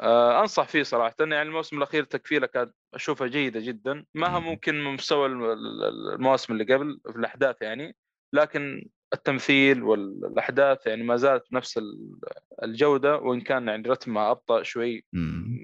آه 0.00 0.40
أنصح 0.40 0.68
فيه 0.68 0.82
صراحة 0.82 1.14
يعني 1.20 1.42
الموسم 1.42 1.78
الأخير 1.78 2.04
تكفيلة 2.04 2.46
كانت 2.46 2.74
أشوفها 2.94 3.26
جيدة 3.26 3.60
جدا 3.60 4.04
ما 4.14 4.36
هي 4.36 4.40
مم. 4.40 4.46
ممكن 4.46 4.74
من 4.84 4.94
مستوى 4.94 5.26
الم- 5.26 5.44
ال- 5.44 6.14
المواسم 6.14 6.52
اللي 6.52 6.74
قبل 6.74 7.00
في 7.12 7.16
الأحداث 7.18 7.56
يعني 7.62 7.96
لكن 8.34 8.88
التمثيل 9.14 9.82
والأحداث 9.82 10.86
يعني 10.86 11.02
ما 11.02 11.16
زالت 11.16 11.44
بنفس 11.50 11.78
ال- 11.78 12.18
الجودة 12.62 13.16
وإن 13.16 13.40
كان 13.40 13.68
يعني 13.68 13.88
رتمها 13.88 14.30
أبطأ 14.30 14.62
شوي. 14.62 15.04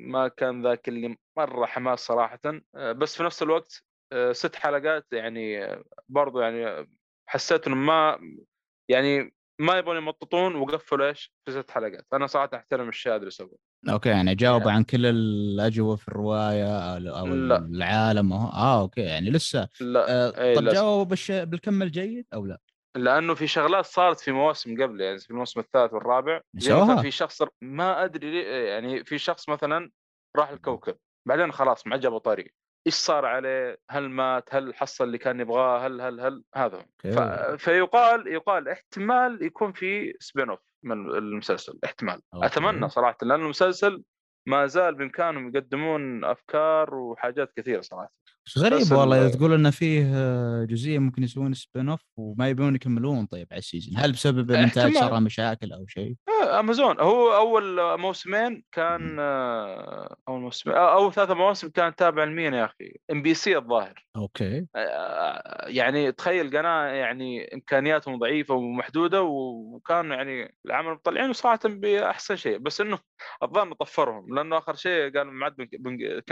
ما 0.06 0.28
كان 0.28 0.62
ذاك 0.62 0.88
اللي 0.88 1.16
مرة 1.36 1.66
حماس 1.66 1.98
صراحة 2.00 2.40
بس 2.74 3.16
في 3.16 3.22
نفس 3.22 3.42
الوقت 3.42 3.84
آه، 4.12 4.32
ست 4.32 4.56
حلقات 4.56 5.06
يعني 5.12 5.64
آه، 5.64 5.84
برضو 6.08 6.40
يعني 6.40 6.66
آه، 6.66 6.86
حسيت 7.26 7.66
إنه 7.66 7.76
ما 7.76 8.18
يعني 8.88 9.34
ما 9.60 9.78
يبغون 9.78 9.96
يمططون 9.96 10.54
وقفلوا 10.54 11.08
إيش 11.08 11.32
في 11.44 11.52
ست 11.52 11.70
حلقات 11.70 12.06
أنا 12.12 12.26
صراحة 12.26 12.50
أحترم 12.54 12.88
الشيء 12.88 13.12
هذا 13.12 13.20
اللي 13.20 13.30
سووه 13.30 13.58
okay 13.88 14.08
يعني 14.08 14.34
جاوب 14.34 14.68
عن 14.68 14.84
كل 14.84 15.06
الأجوبة 15.06 15.96
في 15.96 16.08
الرواية 16.08 16.78
أو 16.78 17.18
أو 17.18 17.34
لا. 17.34 17.56
العالم. 17.58 18.32
آه 18.32 18.80
okay 18.80 19.00
يعني 19.00 19.30
لسه 19.30 19.68
لا 19.80 20.10
آه 20.10 20.42
إيه، 20.42 20.54
طب 20.54 21.08
بالش... 21.08 21.30
بالكم 21.30 21.82
الجيد 21.82 22.26
أو 22.34 22.46
لا؟ 22.46 22.60
لأنه 22.96 23.34
في 23.34 23.46
شغلات 23.46 23.84
صارت 23.84 24.20
في 24.20 24.32
مواسم 24.32 24.82
قبل 24.82 25.00
يعني 25.00 25.18
في 25.18 25.30
الموسم 25.30 25.60
الثالث 25.60 25.92
والرابع؟ 25.92 26.40
مثلا 26.54 27.02
في 27.02 27.10
شخص 27.10 27.42
ما 27.62 28.04
أدري 28.04 28.42
يعني 28.42 29.04
في 29.04 29.18
شخص 29.18 29.48
مثلا 29.48 29.90
راح 30.36 30.50
الكوكب 30.50 30.96
بعدين 31.28 31.52
خلاص 31.52 31.86
ما 31.86 31.94
عجبه 31.94 32.18
طريق 32.18 32.54
إيش 32.86 32.94
صار 32.94 33.26
عليه؟ 33.26 33.78
هل 33.90 34.10
مات؟ 34.10 34.54
هل 34.54 34.74
حصل 34.74 35.04
اللي 35.04 35.18
كان 35.18 35.40
يبغاه؟ 35.40 35.86
هل 35.86 36.00
هل 36.00 36.20
هل 36.20 36.44
هذا 36.54 36.86
ف... 36.98 37.18
فيقال 37.64 38.26
يقال 38.26 38.68
احتمال 38.68 39.42
يكون 39.42 39.72
في 39.72 40.14
spin 40.18 40.50
off 40.50 40.60
من 40.82 41.10
المسلسل 41.10 41.78
احتمال 41.84 42.22
okay. 42.34 42.46
أتمنى 42.46 42.88
صراحة 42.88 43.16
لأنه 43.22 43.44
المسلسل 43.44 44.02
ما 44.46 44.66
زال 44.66 44.94
بإمكانهم 44.94 45.48
يقدمون 45.48 46.24
أفكار 46.24 46.94
وحاجات 46.94 47.52
كثيرة 47.56 47.80
صراحة 47.80 48.12
غريب 48.58 48.92
والله 48.92 49.18
ال- 49.18 49.22
إذا 49.26 49.36
تقول 49.36 49.52
إنه 49.52 49.70
فيه 49.70 50.04
آه، 50.14 50.64
جزئية 50.64 50.98
ممكن 50.98 51.22
يسوون 51.22 51.54
spin 51.54 51.88
off 51.88 52.00
وما 52.16 52.48
يبون 52.48 52.74
يكملون 52.74 53.26
طيب 53.26 53.46
على 53.50 53.58
ال 53.58 53.63
season. 53.63 53.98
هل 53.98 54.12
بسبب 54.12 54.50
الانتاج 54.50 54.84
احتمال. 54.94 55.10
صار 55.10 55.20
مشاكل 55.20 55.72
أو 55.72 55.86
شيء؟ 55.86 56.14
امازون 56.58 57.00
هو 57.00 57.36
أول 57.36 57.98
موسمين 58.00 58.64
كان 58.72 59.16
آه، 59.20 60.16
أول 60.28 60.40
موسمين 60.40 60.76
آه، 60.76 60.94
أول 60.94 61.12
ثلاثة 61.12 61.34
مواسم 61.34 61.68
كان 61.68 61.94
تابع 61.94 62.24
لمين 62.24 62.54
يا 62.54 62.64
أخي؟ 62.64 62.92
MBC 63.12 63.56
الظاهر. 63.56 64.06
okay. 64.16 64.66
يعني 65.66 66.12
تخيل 66.12 66.58
قناة 66.58 66.86
يعني 66.86 67.54
إمكانياتهم 67.54 68.18
ضعيفة 68.18 68.54
ومحدودة 68.54 69.22
وكانوا 69.22 70.16
يعني 70.16 70.54
العمل 70.66 70.92
مطلعين 70.92 71.32
صراحة 71.32 71.58
بأحسن 71.64 72.36
شيء. 72.36 72.58
بس 72.58 72.80
إنه 72.80 72.98
الظاهر 73.42 73.72
طفرهم 73.72 74.34
لأنه 74.34 74.58
آخر 74.58 74.74
شيء 74.74 75.16
قالوا 75.18 75.32
ما 75.32 75.44
عاد 75.44 75.56
بنك- 75.56 76.24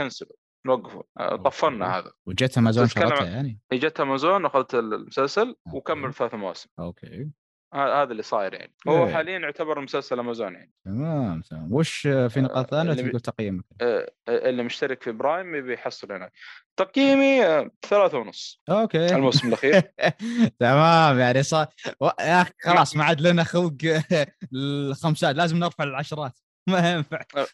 نوقفوا 0.65 1.03
آه، 1.19 1.31
okay. 1.31 1.83
هذا. 1.83 2.11
وجت 2.25 2.57
أمازون 2.57 2.87
شرتها 2.87 3.21
عن- 3.25 3.31
يعني؟ 3.31 3.59
إجت 3.71 3.99
أمازون 3.99 4.43
وأخذت 4.43 4.75
المسلسل 4.75 5.55
وكمل. 5.73 6.13
ثلاث 6.13 6.33
مواسم. 6.33 6.69
okay. 6.79 7.29
هذا 7.73 8.11
اللي 8.11 8.23
صاير 8.23 8.53
يعني. 8.53 8.73
هو 8.87 9.05
إيه. 9.07 9.13
حاليا 9.13 9.39
يعتبر 9.39 9.79
مسلسل 9.81 10.19
أمازون 10.19 10.53
يعني. 10.53 10.71
تمام 10.85 11.41
تمام. 11.41 11.73
وش 11.73 12.07
آه، 12.07 12.27
في 12.27 12.41
نقاط 12.41 12.69
ثانية 12.71 12.91
اللي 12.91 13.03
بي- 13.03 13.09
تقول 13.09 13.21
تقييمك؟ 13.21 13.63
آه، 13.81 14.11
اللي 14.29 14.63
مشترك 14.63 15.03
في 15.03 15.11
Prime 15.11 15.55
يبي 15.55 15.73
يحصل 15.73 16.11
هناك. 16.11 16.31
تقييمي 16.79 17.45
آه، 17.45 17.71
ثلاثة 17.89 18.17
ونص. 18.17 18.61
okay. 18.69 19.05
الموسم 19.15 19.47
الأخير. 19.47 19.81
تمام 20.59 21.19
يعني 21.19 21.43
صار 21.43 21.67
و... 22.01 22.05
يا 22.05 22.41
أخي 22.41 22.51
خلاص 22.61 22.95
ما 22.95 23.03
عاد 23.03 23.21
لنا 23.21 23.43
خلق 23.43 23.73
الخمسات 24.55 25.35
لازم 25.35 25.57
نرفع 25.57 25.83
العشرات. 25.83 26.39
ما 26.67 26.91
ينفع 26.91 27.21
مع- 27.35 27.45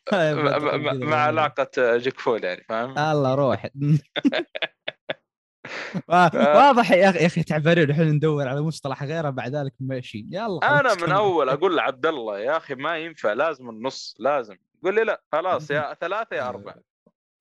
آه، 1.79 1.97
جيك 1.97 2.19
فول 2.19 2.43
يعني 2.43 2.63
فاهم؟ 2.69 2.99
الله 2.99 3.35
روح. 3.35 3.67
واضح 6.09 6.91
يا 6.91 7.09
أخي 7.09 7.19
يا 7.19 7.25
أخي 7.25 7.43
تعبانين 7.43 7.89
الحين 7.89 8.07
ندور 8.07 8.47
على 8.47 8.61
مصطلح 8.61 9.03
غيره 9.03 9.29
بعد 9.29 9.55
ذلك 9.55 9.73
ماشي. 9.79 10.25
يلا 10.31 10.79
أنا 10.79 10.93
من. 11.05 11.11
أول 11.11 11.49
أقول 11.49 11.75
لعبد 11.77 12.05
الله 12.05 12.39
يا 12.39 12.57
أخي 12.57 12.75
ما 12.75 12.97
ينفع 12.97 13.33
لازم 13.33 13.69
النص 13.69 14.15
لازم. 14.19 14.55
قول 14.83 14.95
لي 14.95 15.03
لا 15.03 15.21
خلاص 15.31 15.71
يا 15.71 15.93
ثلاثة 16.01 16.35
يا 16.35 16.49
أربعة. 16.49 16.75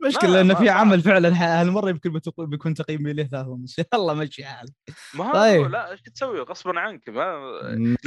مشكلة 0.02 0.42
ما- 0.42 0.54
في 0.54 0.68
عمل 0.68 1.00
فعلا 1.00 1.28
هالمره 1.60 1.90
يمكن 1.90 2.20
بيكون 2.38 2.74
تقييمي 2.74 3.12
له 3.12 3.22
ثلاثة 3.22 3.48
ونص 3.48 3.76
يلا 3.94 4.14
مشي 4.14 4.44
حالك 4.44 4.72
ما 5.14 5.24
هو 5.28 5.32
طيب. 5.32 5.66
لا 5.66 5.90
إيش 5.90 6.00
تسوي 6.02 6.40
غصبا 6.40 6.80
عنك 6.80 7.08
ما 7.08 7.60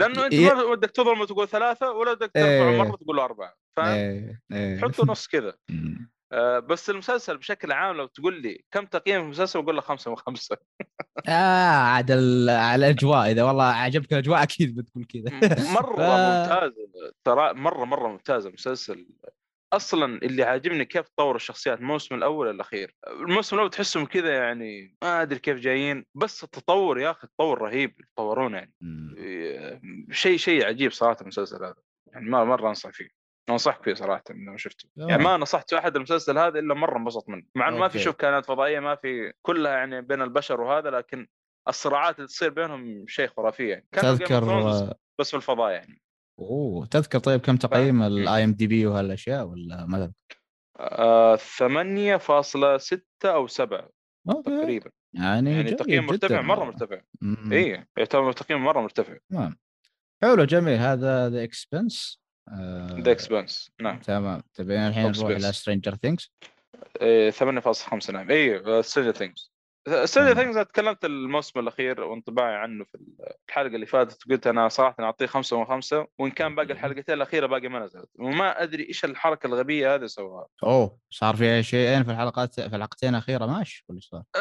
أنت 0.05 0.17
إيه. 0.33 0.53
ما 0.53 0.63
ودك 0.63 0.91
تظلم 0.91 1.21
وتقول 1.21 1.47
ثلاثة 1.47 1.91
ولا 1.91 2.11
ودك 2.11 2.31
ترفع 2.33 2.47
إيه. 2.69 2.77
مرة 2.77 2.95
تقول 2.95 3.19
أربعة 3.19 3.53
فاهم؟ 3.77 3.87
إيه، 3.97 4.41
إيه. 4.51 4.81
حطوا 4.81 5.05
نص 5.05 5.27
كذا. 5.27 5.53
آه، 6.31 6.59
بس 6.59 6.89
المسلسل 6.89 7.37
بشكل 7.37 7.71
عام 7.71 7.95
لو 7.95 8.05
تقول 8.05 8.41
لي 8.41 8.63
كم 8.71 8.85
تقييم 8.85 9.21
المسلسل 9.21 9.61
بقول 9.61 9.77
لك 9.77 9.83
خمسة 9.83 10.11
من 10.11 10.17
خمسة 10.17 10.57
آه 11.27 11.31
عاد 11.77 12.11
على 12.49 12.75
الأجواء 12.75 13.31
إذا 13.31 13.43
والله 13.43 13.63
عجبك 13.63 14.13
الأجواء 14.13 14.43
أكيد 14.43 14.75
بتقول 14.75 15.05
كذا 15.05 15.39
مرة 15.73 15.95
ف- 15.95 15.99
ممتاز 15.99 16.71
ترى 17.23 17.53
مرة 17.53 17.85
مرة 17.85 18.07
ممتاز 18.07 18.45
المسلسل 18.45 19.07
أصلا 19.73 20.21
اللي 20.23 20.43
عاجبني 20.43 20.85
كيف 20.85 21.05
طور 21.15 21.35
الشخصيات 21.35 21.79
الموسم 21.79 22.15
الأول 22.15 22.49
الأخير؟ 22.49 22.95
الموسم 23.07 23.55
الأول 23.55 23.69
تحسهم 23.69 24.05
كذا 24.05 24.33
يعني 24.33 24.97
ما 25.03 25.21
أدري 25.21 25.39
كيف 25.39 25.57
جايين 25.57 26.05
بس 26.15 26.43
التطور 26.43 26.99
يا 26.99 27.11
أخي 27.11 27.23
التطور 27.23 27.61
رهيب 27.61 27.99
يتطورون 27.99 28.53
يعني. 28.53 28.73
شيء 30.11 30.37
شيء 30.37 30.65
عجيب 30.65 30.91
صراحة 30.91 31.17
المسلسل 31.21 31.63
هذا. 31.63 31.75
يعني 32.13 32.29
ما 32.29 32.43
مرة 32.43 32.69
أنصح 32.69 32.89
فيه. 32.89 33.07
أنصحك 33.49 33.83
فيه 33.83 33.93
صراحة 33.93 34.23
لما 34.29 34.57
شفته. 34.57 34.89
آه. 34.99 35.07
يعني 35.09 35.23
ما 35.23 35.37
نصحت 35.37 35.73
أحد 35.73 35.95
المسلسل 35.95 36.37
هذا 36.37 36.59
إلا 36.59 36.73
مرة 36.73 36.97
انبسط 36.97 37.29
منه. 37.29 37.43
مع 37.55 37.67
إنه 37.67 37.77
ما 37.77 37.87
في. 37.87 37.99
شوف 37.99 38.15
كائنات 38.15 38.45
فضائية 38.45 38.79
ما 38.79 38.95
في 38.95 39.33
كلها 39.41 39.71
يعني 39.71 40.01
بين 40.01 40.21
البشر 40.21 40.61
وهذا 40.61 40.89
لكن 40.89 41.27
الصراعات 41.67 42.15
اللي 42.15 42.27
تصير 42.27 42.49
بينهم 42.49 43.07
شيء 43.07 43.27
خرافي 43.27 43.67
يعني. 43.67 43.87
تذكر 43.91 44.41
Thrones 44.41 44.93
بس 45.19 45.29
في 45.29 45.37
الفضاء 45.37 45.71
يعني. 45.71 46.01
أوه 46.39 46.85
تذكر 46.85 47.19
طيب 47.19 47.41
كم 47.41 47.57
تقييم 47.57 48.03
ال 48.03 48.43
IMDb 48.43 48.85
وهالأشياء 48.85 49.45
ولا 49.45 49.85
ما 49.85 49.97
تذكر؟ 50.05 50.41
آه 50.79 51.35
8.6 51.35 52.99
أو 53.25 53.47
7 53.47 53.89
okay 54.29 54.61
تقريبا. 54.61 54.91
يعني, 55.13 55.51
يعني 55.51 55.71
تقييم 55.71 56.05
مرتفع. 56.05 56.41
مرة 56.41 56.65
مرتفع. 56.65 57.01
اي 57.51 57.85
يعتبر 57.97 58.31
تقييم 58.31 58.63
مرة 58.63 58.81
مرتفع. 58.81 59.17
تمام. 59.29 59.57
حلو 60.21 60.43
جميل. 60.43 60.79
هذا 60.79 61.29
ذا 61.29 61.43
اكسبنس 61.43 62.21
ذا 62.91 63.11
اكسبنس 63.11 63.71
نعم. 63.81 63.99
تمام. 63.99 64.41
تبين 64.53 64.79
الحين 64.79 65.11
نروح. 65.11 65.29
إلى 65.29 65.51
Stranger 65.51 65.95
Things 65.95 66.33
إيه، 67.01 67.31
8.5 67.31 68.09
نعم. 68.09 68.31
اي 68.31 68.83
Stranger 68.83 69.11
Things 69.11 69.51
تمام. 69.87 70.33
Things 70.33 70.57
تكلمت 70.57 71.05
الموسم 71.05 71.59
الأخير 71.59 72.01
وانطباعي 72.01 72.55
عنه 72.55 72.83
في 72.83 72.97
الحلقة 73.49 73.75
اللي 73.75 73.85
فاتت 73.85 74.29
قلت 74.29 74.47
أنا 74.47 74.67
صراحة 74.67 75.03
أعطيه 75.03 75.25
خمسة 75.25 75.59
من 75.59 75.65
خمسة 75.65 76.07
وإن 76.19 76.31
كان 76.31 76.55
باقي 76.55 76.71
الحلقتين 76.71 77.15
الأخيرة 77.15 77.47
باقي 77.47 77.67
ما 77.67 77.79
نزلت. 77.79 78.09
وما 78.19 78.63
أدري 78.63 78.87
إيش 78.87 79.05
الحركة 79.05 79.47
الغبية 79.47 79.95
هذه 79.95 80.05
سواها 80.05 80.47
أوه 80.63 80.97
صار 81.09 81.35
في 81.35 81.63
شيئين 81.63 82.03
في 82.03 82.11
الحلقات 82.11 82.59
في 82.59 82.65
الحلقتين 82.65 83.09
الأخيرة 83.09 83.45
ماشي 83.45 83.85
ولا 83.89 83.99
صار؟ 84.01 84.23
أه، 84.35 84.39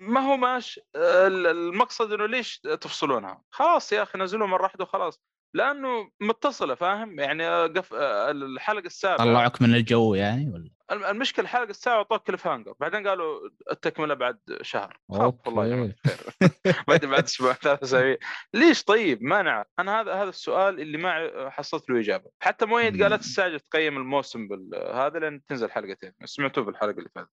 ما 0.00 0.20
هو 0.20 0.36
ماش 0.36 0.80
أه، 0.96 1.26
المقصد 1.26 2.12
إنه 2.12 2.26
ليش 2.26 2.58
تفصلونها؟ 2.58 3.42
خلاص 3.50 3.92
يا 3.92 4.02
أخي 4.02 4.18
نزلوها 4.18 4.48
مرة 4.50 4.62
واحدة 4.62 4.84
وخلاص. 4.84 5.22
لأنه 5.54 6.10
متصلة 6.20 6.74
فاهم؟ 6.74 7.20
يعني 7.20 7.48
قف 7.48 7.94
أه، 7.94 8.30
الحلقة 8.30 8.86
السابعة. 8.86 9.18
طلعوك 9.18 9.62
من 9.62 9.74
الجو 9.74 10.14
يعني 10.14 10.50
ولا؟ 10.50 10.75
الم- 10.92 11.04
المشكلة 11.04 11.42
الحلقة 11.44 11.70
السابعة 11.70 11.96
اعطوك 11.96 12.22
cliffhanger. 12.26 12.74
بعدين 12.80 13.08
قالوا 13.08 13.48
التكملة 13.70 14.14
بعد 14.14 14.38
شهر. 14.62 14.98
خلاص 15.10 15.34
والله 15.46 15.80
okay 15.80 15.94
الخير 16.06 16.82
بعد 16.88 17.04
بعد 17.04 17.22
أسبوع 17.24 17.52
ثلاث 17.52 17.82
أسابيع. 17.82 18.16
ليش 18.54 18.84
طيب؟ 18.84 19.22
ما 19.22 19.42
نعرف. 19.42 19.66
أنا 19.78 20.00
هذا 20.00 20.12
هذا 20.14 20.28
السؤال 20.28 20.80
اللي 20.80 20.98
ما 20.98 21.30
حصلت 21.50 21.90
له 21.90 22.00
إجابة. 22.00 22.30
حتى 22.40 22.66
مؤيد 22.66 22.96
مم. 22.96 23.02
قالت 23.02 23.20
تستعجل 23.22 23.60
تقيم 23.60 23.96
الموسم 23.96 24.48
بهذا 24.48 25.18
لأن 25.18 25.44
تنزل 25.44 25.70
حلقتين. 25.70 26.12
سمعتوه 26.24 26.64
في 26.64 26.70
الحلقة 26.70 26.98
اللي 26.98 27.10
فاتت. 27.14 27.28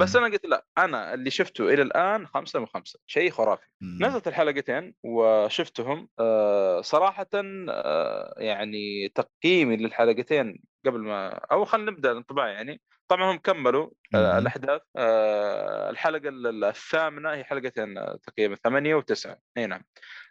بس 0.00 0.16
أنا 0.16 0.26
قلت 0.26 0.46
لا 0.46 0.66
أنا 0.78 1.14
اللي 1.14 1.30
شفته 1.30 1.74
إلى 1.74 1.82
الآن 1.82 2.26
خمسة 2.26 2.60
من 2.60 2.66
خمسة. 2.66 2.98
شيء 3.06 3.30
خرافي. 3.30 3.66
نزلت 4.00 4.28
الحلقتين 4.28 4.94
وشفتهم. 5.04 6.08
آه، 6.18 6.80
صراحة 6.80 7.26
آه، 7.34 8.34
يعني 8.36 9.08
تقييمي 9.08 9.76
للحلقتين 9.76 10.62
قبل 10.86 11.00
ما 11.00 11.28
أو 11.28 11.64
خلينا 11.64 11.90
نبدأ 11.90 12.12
الانطباع 12.12 12.48
يعني. 12.48 12.80
طبعا 13.08 13.32
هم 13.32 13.38
كملوا 13.38 13.90
آه،. 14.14 14.38
الأحداث 14.38 14.80
آه، 14.96 15.90
الحلقة 15.90 16.28
ال- 16.28 16.64
الثامنة 16.64 17.30
هي 17.32 17.44
حلقتين 17.44 17.98
آه، 17.98 18.18
تقريبا 18.26 18.54
ثمانية 18.64 18.94
وتسعة. 18.94 19.38
أي 19.56 19.66
نعم. 19.66 19.84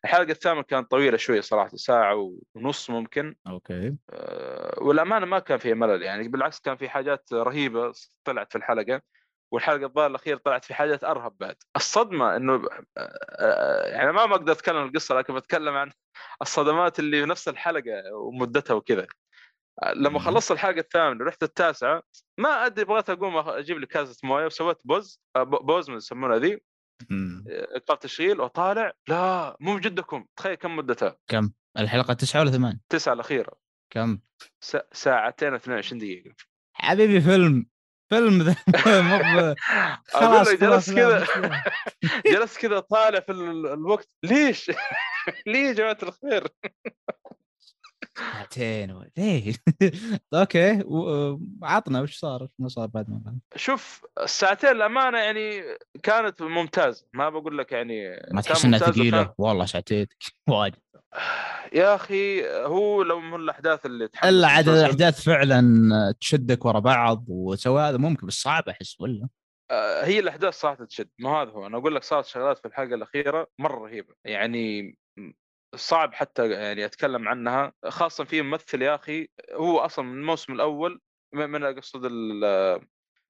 الحلقة 0.06 0.32
الثامنة 0.32 0.62
كانت 0.64 0.92
طويلة 0.92 1.18
شوية 1.18 1.42
صراحة 1.42 1.70
ساعة 1.76 2.34
ونص 2.56 2.90
ممكن. 2.90 3.36
أوكي. 3.48 3.96
آه، 4.10 4.76
والأمانة 4.84 5.26
ما 5.26 5.40
كان 5.40 5.58
فيها 5.58 5.74
ملل 5.76 6.02
يعني 6.04 6.28
بالعكس 6.28 6.60
كان 6.60 6.78
في 6.78 6.90
حاجات 6.90 7.34
رهيبة 7.34 7.94
طلعت 8.24 8.52
في 8.52 8.58
الحلقة 8.58 9.02
والحلقة 9.52 9.86
الظاهر 9.86 10.10
الأخير 10.10 10.38
طلعت 10.38 10.66
في 10.66 10.74
حاجات 10.74 11.04
أرهب 11.04 11.38
بعد. 11.38 11.56
الصدمة 11.76 12.36
إنه 12.36 12.62
آه، 12.98 13.88
يعني 13.88 14.12
ما 14.12 14.26
بقدر 14.26 14.52
أتكلم 14.52 14.78
عن 14.78 14.88
القصة 14.88 15.16
لكن 15.16 15.36
بتكلم 15.36 15.76
عن 15.76 15.92
الصدمات 16.42 17.00
اللي 17.00 17.22
في 17.22 17.30
نفس 17.30 17.48
الحلقة 17.48 18.14
ومدتها 18.14 18.74
وكذا. 18.74 19.08
لما. 19.96 20.20
خلصت 20.20 20.52
الحلقة 20.52 20.80
الثامنة 20.80 21.26
رحت 21.26 21.44
التاسعة 21.44 22.04
ما 22.40 22.66
أدري 22.66 22.86
بغيت 22.86 23.10
أقوم 23.10 23.38
أجيب 23.38 23.78
لي 23.78 23.86
كاسة 23.86 24.28
موية 24.28 24.46
وسويت 24.46 24.78
بوز 24.86 25.22
آه، 25.36 25.44
بوز 25.44 25.90
من 25.90 25.98
يسمونها 25.98 26.38
ذي. 26.38 26.60
ايقاف 27.76 27.98
تشغيل 27.98 28.42
وطالع 28.42 28.92
لا 29.08 29.58
مو 29.60 29.76
بجدكم 29.76 30.26
تخيل 30.36 30.56
كم 30.56 30.76
مدتها 30.76 31.18
كم؟ 31.28 31.52
الحلقة 31.80 32.13
تسعة 32.13 32.40
ولا 32.42 32.52
ثمان؟ 32.52 32.80
تسعة 32.90 33.13
الأخيرة 33.13 33.52
كم؟ 33.94 34.20
س- 34.62 34.78
ساعتين 34.94 35.54
22 35.54 36.00
دقيقة 36.00 36.36
حبيبي 36.74 37.22
فيلم 37.22 37.66
فيلم 38.10 38.42
ذا 38.42 38.56
خلاص 40.13 40.50
جلست 40.54 40.94
كذا 40.94 41.26
جلست 42.34 42.58
كذا 42.62 42.80
طالع 42.80 43.20
في 43.20 43.32
ال- 43.32 43.68
الوقت 43.74 44.10
ليش؟ 44.24 44.72
ليه 45.48 45.68
يا 45.68 45.74
جماعة 45.74 45.98
الخير؟ 46.04 46.48
ساعتين 48.18 48.92
و- 48.92 49.06
ليه؟ 49.18 49.54
okay 50.34 50.84
عطنا 51.64 52.02
وش 52.02 52.18
صار؟ 52.20 52.48
ما 52.60 52.68
صار 52.68 52.88
بعد 52.88 53.10
ما. 53.10 53.38
شوف 53.56 54.06
الساعتين 54.24 54.70
الامانه 54.70 55.18
يعني 55.20 55.62
كانت 56.04 56.42
ممتازه 56.42 57.06
ما 57.14 57.30
بقول 57.30 57.58
لك 57.58 57.72
يعني 57.72 58.10
ما 58.32 58.42
تحس 58.42 58.66
إنها 58.66 58.80
ثقيلة؟ 58.80 59.22
وكان- 59.22 59.34
والله 59.38 59.66
ساعتين 59.66 60.08
واجد 60.50 60.76
يا 61.74 61.96
أخي 61.96 62.48
هو 62.50 63.04
لو 63.04 63.20
من 63.20 63.36
الأحداث 63.40 63.86
اللي 63.86 64.08
تحمس 64.08 64.30
إلا 64.30 64.48
عاد 64.48 64.70
الأحداث 64.70 65.24
فعلا 65.24 66.16
تشدك 66.22 66.66
ورا 66.66 66.80
بعض 66.80 67.26
وسوى 67.28 67.82
هذا 67.82 67.98
ممكن 67.98 68.28
بس 68.28 68.34
صعب 68.34 68.70
أحس 68.70 69.02
ولا؟ 69.02 69.28
آه، 69.72 70.06
هي 70.06 70.20
الأحداث 70.20 70.54
صراحة 70.54 70.86
تشد 70.86 71.10
ما 71.20 71.30
هذا 71.30 71.52
هو 71.52 71.68
أنا 71.68 71.78
أقول 71.78 71.96
لك 71.96 72.04
صارت 72.04 72.26
شغلات 72.26 72.58
في 72.58 72.66
الحلقة 72.68 72.96
الأخيرة 72.96 73.48
مرة 73.60 73.80
رهيبة 73.86 74.14
يعني 74.26 74.98
صعب 75.76 76.14
حتى 76.14 76.50
يعني 76.52 76.86
أتكلم 76.86 77.28
عنها 77.28 77.74
خاصة 77.88 78.24
في 78.24 78.42
ممثل 78.42 78.82
يا 78.82 78.96
أخي 78.96 79.28
هو 79.54 79.80
أصلا 79.80 80.06
من 80.06 80.20
الموسم 80.20 80.54
الأول 80.54 81.02
من 81.34 81.64
اقصد 81.64 82.06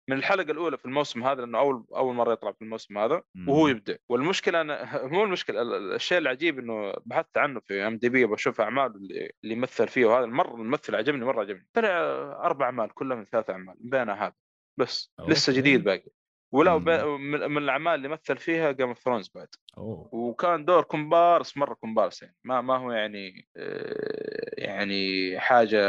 من 0.10 0.18
الحلقة 0.18 0.52
الأولى 0.52 0.78
في 0.78 0.86
الموسم 0.86 1.24
هذا 1.24 1.42
لأنه 1.42 1.60
أول 1.60 1.86
أول 1.96 2.16
مرة 2.16 2.34
يطلع 2.34 2.52
في 2.52 2.62
الموسم 2.62 2.98
هذا 2.98 3.22
وهو 3.48 3.68
يبدع 3.68 3.96
والمشكلة 4.10 4.64
مو 5.14 5.24
المشكلة 5.24 5.62
ال- 5.62 5.74
ال- 5.74 5.94
الشيء 5.94 6.18
العجيب 6.18 6.60
إنه 6.60 6.94
بحثت 7.06 7.38
عنه 7.38 7.60
في 7.60 7.88
IMDb 7.88 8.26
بشوف 8.26 8.62
أعماله 8.62 8.96
اللي, 8.96 9.32
اللي 9.44 9.56
مثل 9.56 9.88
فيه 9.88 10.06
وهذا 10.06 10.26
مره 10.26 10.56
الممثل 10.56 10.96
عجبني 10.96 11.26
مرة 11.26 11.42
عجبني. 11.42 11.68
طلع 11.74 11.90
أربع 12.46 12.66
أعمال 12.66 12.94
كلها 12.94 13.18
من 13.18 13.26
ثلاث 13.26 13.50
أعمال 13.50 13.76
بينها 13.80 14.26
هذا 14.28 14.34
بس 14.78 15.14
لسه 15.28 15.50
okay. 15.52 15.62
جديد 15.62 15.84
باقي. 15.84 16.10
ولا 16.52 16.78
من 17.48 17.58
الأعمال 17.58 17.94
اللي 17.96 18.08
مثل 18.08 18.38
فيها 18.38 18.72
Game 18.72 18.88
of 18.88 19.00
Thrones 19.00 19.30
بعد. 19.36 19.48
أوه. 19.78 20.10
وكان 20.12 20.66
دور 20.66 20.84
كومبارس 20.84 21.58
مرة 21.58 21.74
كومبارس 21.74 22.22
يعني. 22.22 22.36
ما 22.44 22.62
ما 22.62 22.78
هو 22.78 22.92
يعني 22.92 23.48
آه، 23.58 24.54
يعني 24.58 25.40
حاجة 25.40 25.80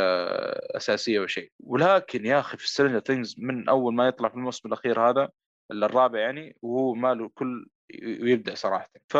أساسية 0.76 1.20
وشيء 1.20 1.52
ولكن 1.60 2.26
يا 2.26 2.40
أخي 2.40 2.56
في 2.56 2.68
Stranger 2.68 3.00
Things 3.00 3.34
من 3.38 3.68
أول 3.68 3.94
ما 3.94 4.08
يطلع 4.08 4.28
في 4.28 4.34
الموسم 4.34 4.68
الأخير 4.68 5.00
هذا 5.10 5.28
الرابع 5.70 6.18
يعني 6.18 6.56
وهو 6.62 6.94
ماله 6.94 7.28
كل 7.34 7.66
ويبدع 8.04 8.54
صراحة. 8.54 8.90
ف 9.08 9.16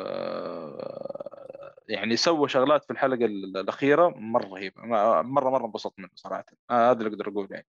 آه، 0.00 1.74
يعني 1.88 2.16
سوى 2.16 2.48
شغلات 2.48 2.84
في 2.84 2.90
الحلقة 2.92 3.24
ال- 3.24 3.56
الأخيرة 3.56 4.08
مرة 4.08 4.46
رهيبه 4.48 4.82
مره 5.22 5.50
مرة 5.50 5.66
انبسطت 5.66 5.98
منه 5.98 6.08
صراحة. 6.14 6.44
هذا 6.70 6.92
اللي 6.92 7.08
أقدر 7.08 7.28
اقوله 7.28 7.48
يعني. 7.50 7.66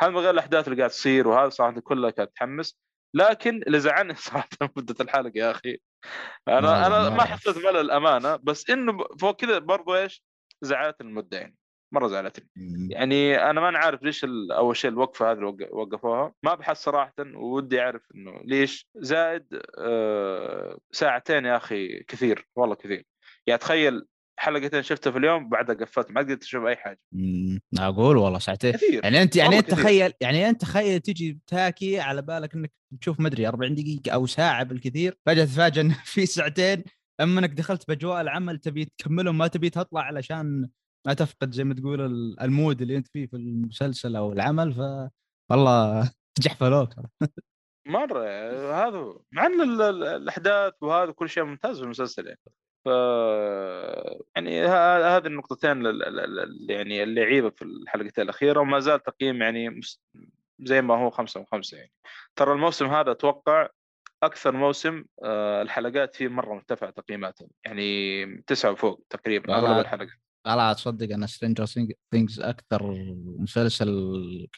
هذا 0.00 0.10
من 0.10 0.18
غير 0.18 0.30
الأحداث 0.30 0.68
اللي 0.68 0.78
قاعد 0.78 0.90
تصير 0.90 1.28
وهذا 1.28 1.48
صراحة 1.48 1.80
كلها 1.80 2.10
كانت 2.10 2.30
تحمس. 2.36 2.78
لكن 3.14 3.62
اللي 3.62 3.80
زعلني 3.80 4.14
صراحة 4.28 4.48
مدة 4.76 4.94
الحلقة 5.00 5.32
يا 5.34 5.50
أخي. 5.50 5.78
أنا 6.48 6.86
أنا 6.86 7.08
ما. 7.10 7.24
حسيت 7.24 7.56
ملل 7.56 7.76
الأمانة 7.76 8.36
بس 8.36 8.70
إنه 8.70 8.98
فوق 9.20 9.36
كذا 9.36 9.58
برضو 9.58 9.96
إيش 9.96 10.24
زعلت 10.62 11.00
المدة 11.00 11.38
يعني. 11.38 11.56
مرة 11.92 12.06
زعلتني. 12.08 12.48
يعني 12.90 13.50
أنا 13.50 13.60
ما 13.60 13.78
عارف 13.78 14.02
ليش 14.02 14.26
أول 14.52 14.76
شيء 14.76 14.90
الوقفة 14.90 15.30
هذه 15.30 15.36
اللي 15.36 15.46
وق- 15.46 15.74
وقفوها. 15.74 16.32
ما 16.42 16.54
بحس 16.54 16.82
صراحة 16.84 17.14
ودي 17.34 17.80
أعرف 17.80 18.02
إنه 18.14 18.40
ليش 18.44 18.88
زائد 18.96 19.62
آه 19.78 20.78
ساعتين 20.92 21.44
يا 21.44 21.56
أخي 21.56 22.02
كثير 22.02 22.48
والله 22.56 22.74
كثير. 22.74 23.04
يعني 23.46 23.58
تخيل 23.58 24.06
حلقتين 24.38 24.82
شفتها 24.82 25.10
في 25.10 25.18
اليوم 25.18 25.48
بعدها 25.48 25.74
قفلت 25.76 26.10
ما 26.10 26.20
قدرت 26.20 26.42
أشوف 26.42 26.64
أي 26.64 26.76
حاجة. 26.76 27.00
مم، 27.12 27.60
أقول 27.78 28.16
والله 28.16 28.38
ساعتين 28.38 28.72
كثير. 28.72 29.00
يعني 29.04 29.22
انت 29.22 29.36
يعني 29.36 29.58
أنت. 29.58 29.70
تخيل 29.70 30.12
يعني 30.20 30.48
أنت 30.48 30.60
تخيل 30.60 31.00
تجي 31.00 31.38
تاكي 31.46 32.00
على 32.00 32.22
بالك 32.22 32.54
إنك 32.54 32.72
تشوف 33.00 33.20
مدري 33.20 33.48
40 33.48 33.74
دقيقة 33.74 34.10
أو 34.14 34.26
ساعة 34.26 34.62
بالكثير 34.64 35.18
فجأة 35.26 35.44
تتفاجئ 35.44 35.80
ان 35.80 35.90
في 36.04 36.26
ساعتين 36.26 36.84
أما 37.20 37.40
إنك 37.40 37.50
دخلت 37.50 37.88
بأجواء 37.88 38.20
العمل 38.20 38.58
تبي 38.58 38.84
تكملهم 38.84 39.38
ما 39.38 39.46
تبي 39.46 39.70
تطلع 39.70 40.00
علشان 40.02 40.68
ما 41.06 41.14
تفقد 41.14 41.52
زي 41.54 41.64
ما 41.64 41.74
تقول 41.74 42.00
ال- 42.00 42.40
المود 42.40 42.82
اللي 42.82 42.96
أنت 42.96 43.06
فيه 43.08 43.26
في 43.26 43.36
المسلسل 43.36 44.16
أو 44.16 44.32
العمل 44.32 44.72
ف 44.72 44.78
والله 45.50 46.10
جحفلوك 46.40 46.90
مرة 47.86 48.24
هذا. 48.88 49.14
مع 49.32 49.46
إن 49.46 49.60
ال- 49.60 49.82
ال- 49.82 50.04
الأحداث 50.04 50.72
وهذا 50.80 51.10
كل 51.12 51.28
شيء 51.28 51.44
ممتاز 51.44 51.78
في 51.78 51.84
المسلسل 51.84 52.26
يعني. 52.26 52.38
يعني 54.36 54.60
هذه 54.66 55.26
النقطتين 55.26 55.86
ال- 55.86 55.86
ال- 56.02 56.20
ال- 56.20 56.40
ال- 56.40 56.66
يعني 56.70 57.02
اللي 57.02 57.20
عيبة 57.22 57.50
في 57.50 57.62
الحلقتين 57.62 58.24
الأخيرة 58.24 58.60
وما 58.60 58.80
زال 58.80 59.02
تقييم 59.02 59.42
يعني 59.42 59.80
زي 60.60 60.82
ما 60.82 60.94
هو 60.98 61.10
خمسة 61.10 61.40
من 61.40 61.46
خمسة 61.46 61.76
يعني 61.76 61.92
ترى 62.36 62.52
الموسم 62.52 62.86
هذا 62.86 63.10
أتوقع 63.10 63.68
أكثر 64.22 64.52
موسم 64.52 65.04
آه، 65.24 65.62
الحلقات 65.62 66.14
فيه 66.16 66.28
مرة 66.28 66.54
مرتفعة 66.54 66.90
تقييماتها 66.90 67.48
يعني 67.64 68.26
تسعة 68.46 68.70
وفوق 68.70 69.02
تقريبا. 69.10 69.54
أغلب 69.58 69.70
الحلقات 69.80 70.08
لا 70.56 70.72
تصدق 70.72 71.14
أنا 71.14 71.26
Stranger 71.26 71.66
Things 72.10 72.40
أكثر 72.40 72.94
مسلسل 73.38 73.88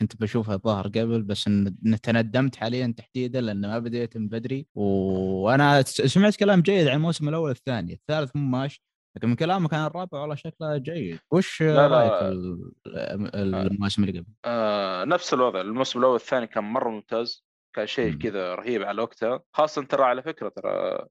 كنت 0.01 0.21
بشوفه 0.21 0.55
الظاهر 0.55 0.87
قبل 0.89 1.23
بس 1.23 1.47
إن 1.49 1.75
تندمت 2.03 2.57
حاليا 2.57 2.95
تحديدا 2.97 3.41
لأنه 3.41 3.69
ما 3.69 3.79
بديت 3.79 4.17
من 4.17 4.29
بدري 4.29 4.67
وأنا 4.75 5.83
سمعت 5.83 6.37
كلام 6.37 6.61
جيد 6.61 6.87
عن 6.89 6.97
الموسم 6.97 7.29
الأول 7.29 7.49
والثاني 7.49 7.93
الثالث 7.93 8.37
مو 8.37 8.59
ماشي 8.59 8.83
لكن 9.17 9.29
من 9.29 9.35
كلامك 9.35 9.75
عن 9.75 9.87
الرابع 9.87 10.21
والله 10.21 10.35
شكله 10.35 10.77
جيد 10.77 11.19
وش 11.31 11.63
لا. 11.63 11.87
رأيك 11.87 12.13
في 12.19 12.29
ال- 12.29 13.45
المواسم 13.55 14.05
اللي 14.05 14.19
قبل؟ 14.21 14.29
آه 14.45 15.05
نفس 15.05 15.35
الوضع 15.35 15.61
الموسم 15.61 15.99
الأول 15.99 16.13
والثاني 16.13 16.47
كان 16.47 16.65
مرة 16.65 16.91
ممتاز 16.91 17.45
كان 17.77 17.87
شيء. 17.87 18.15
كذا 18.15 18.55
رهيب 18.55 18.83
على 18.83 19.03
وقتها 19.03 19.41
خاصة 19.53 19.83
ترى 19.85 20.05
على 20.05 20.23
فكرة 20.23 20.49
ترى 20.49 20.71
آه 20.71 21.09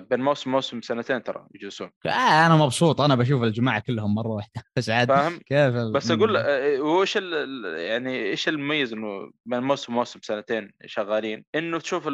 بين 0.00 0.20
موسم 0.20 0.50
وموسم 0.50 0.80
سنتين 0.80 1.22
ترى 1.22 1.46
يجلسون 1.54 1.90
آه 2.06 2.46
أنا 2.46 2.56
مبسوط. 2.56 3.00
أنا 3.00 3.14
بشوف 3.14 3.42
الجماعة 3.42 3.80
كلهم 3.86 4.14
مرة 4.14 4.28
واحدة. 4.28 4.62
بس 4.76 4.90
عاد 4.90 5.08
فاهم؟ 5.08 5.38
كيف 5.38 5.74
بس 5.74 6.10
أقول 6.10 6.36
آه، 6.36 6.80
وش 6.80 7.16
يعني 7.16 8.22
إيش 8.22 8.48
المميز 8.48 8.92
إنه 8.92 9.30
بين 9.46 9.60
موسم 9.60 9.92
وموسم 9.92 10.20
سنتين 10.22 10.72
شغالين؟ 10.86 11.44
إنه 11.54 11.78
تشوف 11.78 12.08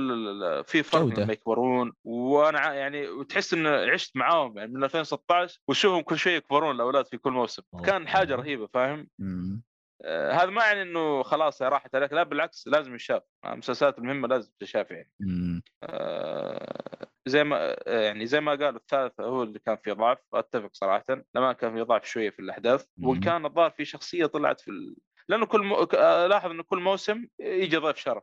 في 0.66 0.82
فرق 0.82 1.02
جودة. 1.02 1.22
لما 1.22 1.32
يكبرون. 1.32 1.92
وأنا 2.04 2.74
يعني 2.74 3.08
وتحس 3.08 3.54
إنه 3.54 3.70
عشت 3.70 4.16
معاهم 4.16 4.58
يعني 4.58 4.72
من 4.72 4.84
2016 4.84 5.58
وتشوفهم 5.68 6.00
كل 6.02 6.18
شوي 6.18 6.32
يكبرون 6.32 6.74
الأولاد 6.74 7.06
في 7.06 7.16
كل 7.16 7.30
موسم. 7.30 7.62
كان 7.84 8.08
حاجة. 8.08 8.34
رهيبة 8.34 8.68
فاهم. 8.74 9.08
آه، 10.04 10.32
هذا 10.32 10.50
ما 10.50 10.64
يعني 10.64 10.82
إنه 10.82 11.22
خلاص 11.22 11.62
راحت 11.62 11.94
عليك 11.94 12.12
لا 12.12 12.22
بالعكس 12.22 12.68
لازم 12.68 12.94
يشاف. 12.94 13.22
المسلسلات 13.46 13.98
المهمة 13.98 14.28
لازم 14.28 14.50
تشاف 14.60 14.90
يعني. 14.90 15.10
آه، 15.82 16.81
زي 17.26 17.44
ما 17.44 17.76
يعني 17.86 18.26
زي 18.26 18.40
ما 18.40 18.50
قال 18.54 18.76
الثالث 18.76 19.20
هو 19.20 19.42
اللي 19.42 19.58
كان 19.58 19.76
فيه 19.84 19.92
ضعف 19.92 20.18
أتفق 20.34 20.70
صراحة 20.72 21.04
لما 21.34 21.52
كان 21.52 21.74
فيه 21.74 21.82
ضعف 21.82 22.04
شوية 22.04 22.30
في 22.30 22.40
الأحداث. 22.40 22.84
وإن 23.02 23.20
كان 23.20 23.46
الظاهر 23.46 23.70
في 23.70 23.84
شخصية 23.84 24.26
طلعت 24.26 24.60
في 24.60 24.70
ال... 24.70 24.96
لأنه 25.28 25.46
كل 25.46 25.62
م... 25.62 25.74
لاحظ 26.28 26.50
إنه 26.50 26.62
كل 26.62 26.80
موسم 26.80 27.26
يجي 27.40 27.76
ضيف 27.76 27.96
شرف 27.96 28.22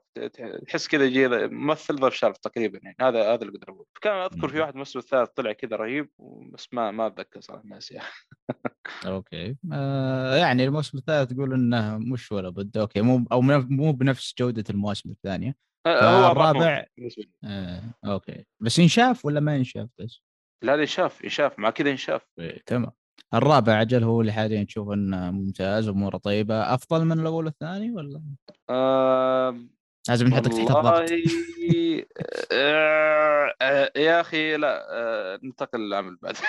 تحس 0.68 0.88
كذا 0.88 1.06
يجي 1.06 1.28
ممثل 1.48 1.96
ضيف 1.96 2.14
شرف 2.14 2.38
تقريبا 2.38 2.80
يعني 2.84 2.96
هذا 3.02 3.34
هذا 3.34 3.42
اللي 3.42 3.58
أقدر 3.58 3.70
أقول 3.70 3.86
كان 4.02 4.14
أذكر 4.14 4.48
في. 4.48 4.60
واحد 4.60 4.74
الموسم 4.74 5.00
الثالث 5.00 5.30
طلع 5.30 5.52
كذا 5.52 5.76
رهيب 5.76 6.10
بس 6.54 6.68
ما 6.74 6.92
ما 6.92 7.08
أتذكر 7.08 7.42
صراحة 7.42 7.64
ناسي 7.66 8.00
أوكي 9.06 9.58
آه 9.74 10.36
يعني 10.36 10.66
الموسم 10.66 10.98
الثالث 10.98 11.34
تقول 11.34 11.54
إنه 11.54 11.98
مش 11.98 12.32
ولا 12.32 12.50
بد 12.50 12.78
okay 12.78 13.02
مو 13.02 13.26
أو 13.32 13.42
مو 13.42 13.92
بنفس 13.92 14.36
جودة 14.40 14.64
المواسم 14.70 15.10
الثانية 15.10 15.68
هو 15.88 15.94
أضاف 15.94 16.32
الرابع- 16.32 16.80
موسم 16.80 16.86
بالنسبة 16.98 17.24
لي. 17.24 17.30
آه 17.44 17.82
okay. 18.06 18.45
بس 18.60 18.80
ينشاف 18.80 19.26
ولا 19.26 19.39
ما 19.39 19.56
ينشاف 19.56 19.89
بس؟ 20.00 20.22
لا 20.63 20.76
لا 20.76 20.84
يشاف 21.24 21.60
مع 21.60 21.70
كذا 21.70 21.89
ينشاف. 21.89 22.22
إيه، 22.39 22.62
تمام. 22.65 22.92
الرابع 23.34 23.74
عجل 23.74 24.04
هو 24.04 24.22
اللي 24.22 24.32
حاليا 24.32 24.63
تشوف 24.63 24.89
إنه 24.89 25.32
ممتاز 25.32 25.88
اموره 25.88 26.18
طيبة. 26.18 26.74
أفضل 26.74 27.06
من 27.06 27.20
الأول 27.20 27.46
والثاني 27.46 27.92
ولا؟ 27.92 28.24
آه 28.70 29.58
لازم 30.10 30.28
نحطك 30.28 30.48
تحت 30.52 30.60
الضغط. 30.60 31.10
آه، 32.52 33.54
آه، 33.62 33.92
يا 33.96 34.22
أخي 34.22 34.58
لا 34.58 34.88
آه، 34.92 35.39
ننتقل 35.44 35.80
للعمل 35.80 36.18
بعد. 36.22 36.38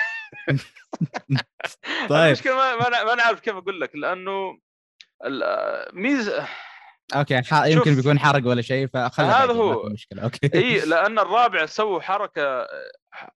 طيب. 2.09 2.25
المشكلة 2.27 2.55
ما 2.55 3.15
ما 3.15 3.21
عارف 3.23 3.39
كيف 3.39 3.55
أقول 3.55 3.81
لك 3.81 3.95
لأنه 3.95 4.59
آه، 5.43 5.89
ميزة 5.93 6.47
okay 7.13 7.41
ح... 7.41 7.65
يمكن. 7.65 7.95
بيكون 7.95 8.19
حرق 8.19 8.47
ولا 8.47 8.61
شيء 8.61 8.87
فخلها 8.87 9.43
هذا 9.43 9.53
هو. 9.53 9.89
مشكلة 9.89 10.23
okay. 10.23 10.49
إي 10.55 10.79
لأن 10.89 11.19
الرابع 11.19 11.65
سووا 11.65 12.01
حركة 12.01 12.67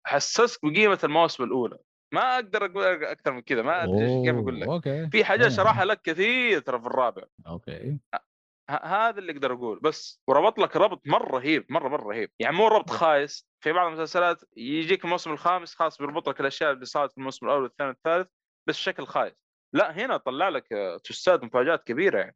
حسسك 0.06 0.66
بقيمة 0.66 1.00
المواسم 1.04 1.44
الأولى. 1.44 1.78
ما 2.14 2.36
أقدر 2.36 2.66
أقول 2.66 2.84
أكثر 3.04 3.32
من 3.32 3.42
كذا 3.42 3.62
ما 3.62 3.84
أدري 3.84 4.24
كيف 4.26 4.36
أقول 4.36 4.62
لك. 4.62 4.68
أوه، 4.68 4.76
okay. 4.76 5.10
في 5.10 5.26
حاجات. 5.26 5.52
شرحها 5.52 5.86
لك 5.86 6.02
كثير 6.02 6.60
ترى 6.60 6.80
في 6.80 6.88
الرابع. 6.88 7.24
okay. 7.48 7.98
ه- 8.16 8.86
هذا 8.86 9.20
اللي 9.20 9.32
أقدر 9.32 9.54
أقول. 9.54 9.80
بس 9.80 10.22
وربط 10.28 10.60
لك 10.60 10.76
ربط 10.76 11.02
مرة 11.06 11.38
رهيب 11.38 11.66
مرة 11.70 11.90
مرة 11.90 12.08
رهيب. 12.08 12.30
يعني 12.40 12.56
مو 12.56 12.68
ربط 12.68 12.90
خايس 12.90 13.48
في 13.64 13.72
بعض 13.72 13.88
المسلسلات 13.88 14.42
يجيك 14.58 15.06
الموسم 15.06 15.32
الخامس 15.32 15.76
خلاص 15.76 15.98
بيربط 15.98 16.30
لك 16.30 16.40
الأشياء 16.40 16.72
اللي 16.72 16.86
صارت 16.86 17.12
في 17.12 17.18
الموسم 17.18 17.46
الأول 17.46 17.64
والثاني 17.64 17.90
والثالث 17.90 18.28
بس 18.70 18.76
بشكل 18.78 19.06
خايس. 19.06 19.46
لا 19.76 19.92
هنا 20.06 20.18
طلع 20.18 20.50
لك 20.50 20.74
آه، 20.74 20.98
twistات 20.98 21.44
مفاجآت 21.44 21.84
كبيرة 21.84 22.20
يعني. 22.20 22.36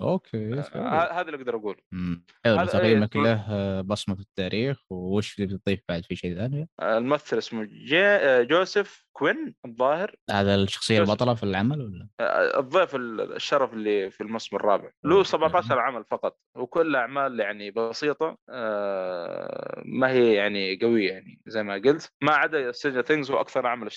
okay 0.00 0.54
آه، 0.74 1.12
هذا 1.12 1.20
اللي 1.20 1.36
أقدر 1.36 1.56
أقول 1.56 1.76
مم. 1.92 2.24
حلو 2.44 2.54
هذا- 2.58 2.72
تقييمك 2.72 3.16
له 3.16 3.80
بصمة 3.80 4.14
في 4.14 4.20
التاريخ 4.20 4.78
وش 4.90 5.38
اللي 5.40 5.54
بتضيف 5.56 5.80
بعد 5.88 6.04
في 6.04 6.16
شيء 6.16 6.34
ثاني؟ 6.36 6.68
آه، 6.80 6.98
الممثل 6.98 7.38
اسمه 7.38 7.64
جي... 7.64 7.98
آه، 8.06 8.42
جوزيف 8.42 9.06
كوين 9.12 9.54
الظاهر 9.66 10.14
هذا 10.30 10.54
الشخصية 10.54 10.98
يوسف. 10.98 11.10
البطلة 11.10 11.34
في 11.34 11.42
العمل 11.42 11.80
ولا؟ 11.82 12.08
آه، 12.20 12.58
الضيف 12.60 12.94
ال- 12.94 13.32
الشرف 13.36 13.72
اللي 13.72 14.10
في 14.10 14.20
الموسم 14.20 14.56
الرابع 14.56 14.90
له 15.04 15.16
okay. 15.16 15.28
17 15.28 15.78
عمل 15.78 16.04
فقط 16.10 16.38
وكل 16.56 16.96
أعمال 16.96 17.40
يعني 17.40 17.70
بسيطة 17.70 18.38
آه، 18.50 19.82
ما 19.84 20.10
هي 20.10 20.34
يعني 20.34 20.78
قوية 20.82 21.12
يعني 21.12 21.40
زي 21.46 21.62
ما 21.62 21.74
قلت 21.74 22.12
ما 22.22 22.32
عدا 22.32 22.72
Stranger 22.72 23.02
Things 23.02 23.30
هو 23.30 23.40
أكثر 23.40 23.66
عمل 23.66 23.88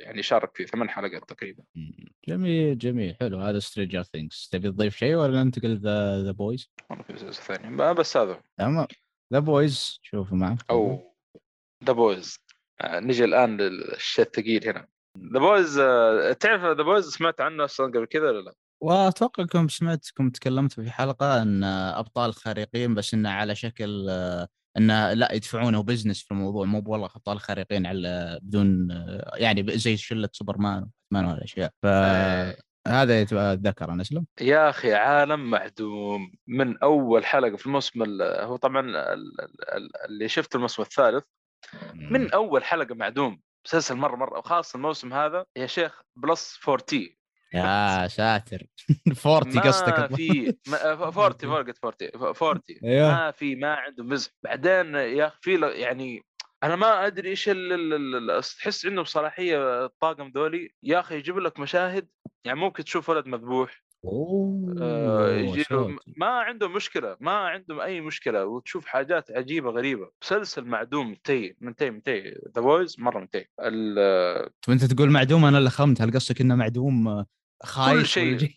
يعني 0.00 0.22
شارك 0.22 0.56
فيه 0.56 0.64
ثمان 0.64 0.90
حلقات 0.90 1.28
تقريبا. 1.28 1.64
جميل 2.28 2.78
جميل 2.78 3.16
حلو 3.20 3.38
هذا 3.40 3.58
Stranger 3.58 4.02
Things 4.02 4.48
تبي 4.48 4.70
تضيف 4.70 4.96
شيء 4.96 5.14
ولا 5.14 5.42
ننتقل 5.44 5.76
ذا 5.76 6.22
The 6.22 6.30
Boys؟ 6.32 6.70
في 7.06 7.32
ثاني 7.32 7.94
بس 7.94 8.16
هذا 8.16 8.40
تمام 8.58 8.86
The 9.32 9.38
Boys 9.38 9.98
شوفوا 10.02 10.36
معك 10.36 10.58
أو 10.70 11.14
The 11.84 11.92
Boys 11.92 12.38
نجي 12.84 13.24
الآن 13.24 13.56
للشيء 13.56 14.24
الثقيل 14.24 14.68
هنا. 14.68 14.86
The 15.32 15.38
Boys 15.38 15.74
تعرف 16.40 16.62
The 16.64 16.82
Boys 16.82 17.08
سمعت 17.08 17.40
عنه 17.40 17.64
أصلا 17.64 17.86
قبل 17.86 18.06
كذا 18.06 18.30
ولا 18.30 18.40
لا؟ 18.40 18.52
وأتوقع 18.82 19.42
انكم 19.42 19.68
سمعتكم 19.68 20.30
تكلمتوا 20.30 20.84
في 20.84 20.90
حلقة 20.90 21.42
أن 21.42 21.64
أبطال 21.64 22.34
خارقين 22.34 22.94
بس 22.94 23.14
إنه 23.14 23.30
على 23.30 23.54
شكل 23.54 24.06
آه، 24.10 24.48
إنه 24.76 25.12
لا 25.12 25.32
يدفعونه 25.32 25.82
business 25.82 26.22
في 26.22 26.30
الموضوع. 26.30 26.64
مو 26.66 26.82
والله 26.86 27.06
أبطال 27.06 27.40
خارقين 27.40 27.86
على 27.86 28.38
بدون 28.42 28.90
آه، 28.90 29.32
يعني 29.36 29.78
زي 29.78 29.96
شلة 29.96 30.28
سوبرمان 30.32 30.82
وباتمان 30.82 31.24
وهالاشياء 31.32 31.70
آه. 31.84 32.56
فهذا 32.86 33.22
أتذكر 33.22 33.90
أنا 33.92 34.02
اسلم 34.02 34.26
يا 34.40 34.70
أخي 34.70 34.94
عالم 34.94 35.50
معدوم 35.50 36.32
من 36.46 36.78
أول 36.78 37.24
حلقة 37.26 37.56
في 37.56 37.66
الموسم 37.66 38.02
ال- 38.02 38.22
هو 38.44 38.56
طبعا 38.56 38.80
ال- 38.80 38.96
ال- 38.96 39.74
ال- 39.76 39.96
اللي 40.04 40.28
شفت 40.28 40.54
الموسم 40.54 40.82
الثالث. 40.82 41.24
من 41.94 42.30
أول 42.32 42.64
حلقة 42.64 42.94
معدوم 42.94 43.40
مسلسل 43.66 43.94
مرة 43.94 44.16
مرة 44.16 44.38
وخاصه 44.38 44.76
الموسم 44.76 45.12
هذا 45.14 45.46
يا 45.56 45.66
شيخ 45.66 46.00
بلس 46.16 46.58
40 46.68 46.84
يا 47.54 48.06
ساتر. 48.08 48.62
40 49.26 49.54
ما 49.54 49.60
قصدك 49.60 50.14
في 50.16 50.56
ما- 50.68 50.92
40 50.92 51.10
فوقت 51.12 51.44
40 51.44 52.10
40 52.14 52.60
أيوه. 52.84 53.08
ما 53.14 53.30
في 53.30 53.54
ما 53.56 53.74
عنده 53.74 54.04
مزح. 54.04 54.30
بعدين 54.42 54.94
يا 54.94 55.26
أخي 55.26 55.38
في 55.42 55.60
يعني 55.74 56.22
أنا 56.62 56.76
ما 56.76 57.06
أدري 57.06 57.28
إيش 57.28 57.50
تحس 58.58 58.86
عندهم 58.86 59.04
صلاحيه 59.04 59.84
الطاقم 59.84 60.32
ذولي 60.34 60.74
يا 60.82 61.00
أخي 61.00 61.16
يجيب 61.16 61.38
لك 61.38 61.60
مشاهد 61.60 62.08
يعني 62.44 62.58
ممكن 62.60 62.84
تشوف 62.84 63.08
ولد 63.08 63.26
مذبوح 63.26 63.83
أوه 64.04 65.30
يجي 65.30 65.58
له 65.58 65.62
ساتر. 65.62 65.98
ما 66.16 66.26
عندهم 66.26 66.72
مشكلة 66.72 67.16
ما 67.20 67.32
عندهم 67.32 67.80
أي 67.80 68.00
مشكلة 68.00 68.46
وتشوف 68.46 68.86
حاجات 68.86 69.30
عجيبة 69.30 69.70
غريبة 69.70 70.10
مسلسل 70.22 70.64
معدوم 70.64 71.08
منتهي 71.08 71.54
منتهي 71.60 71.90
منتهي 71.90 72.34
The 72.56 72.62
Boys 72.62 72.96
مرة 73.00 73.20
منتهي 73.20 73.46
أنت 74.68 74.84
تقول 74.84 75.10
معدوم 75.10 75.44
أنا 75.44 75.58
اللي 75.58 75.70
فهمت 75.70 76.02
هل 76.02 76.12
قصدك 76.12 76.40
إنه 76.40 76.54
معدوم 76.54 77.08
آه، 77.08 77.26
خايس 77.62 78.06
شيء. 78.06 78.54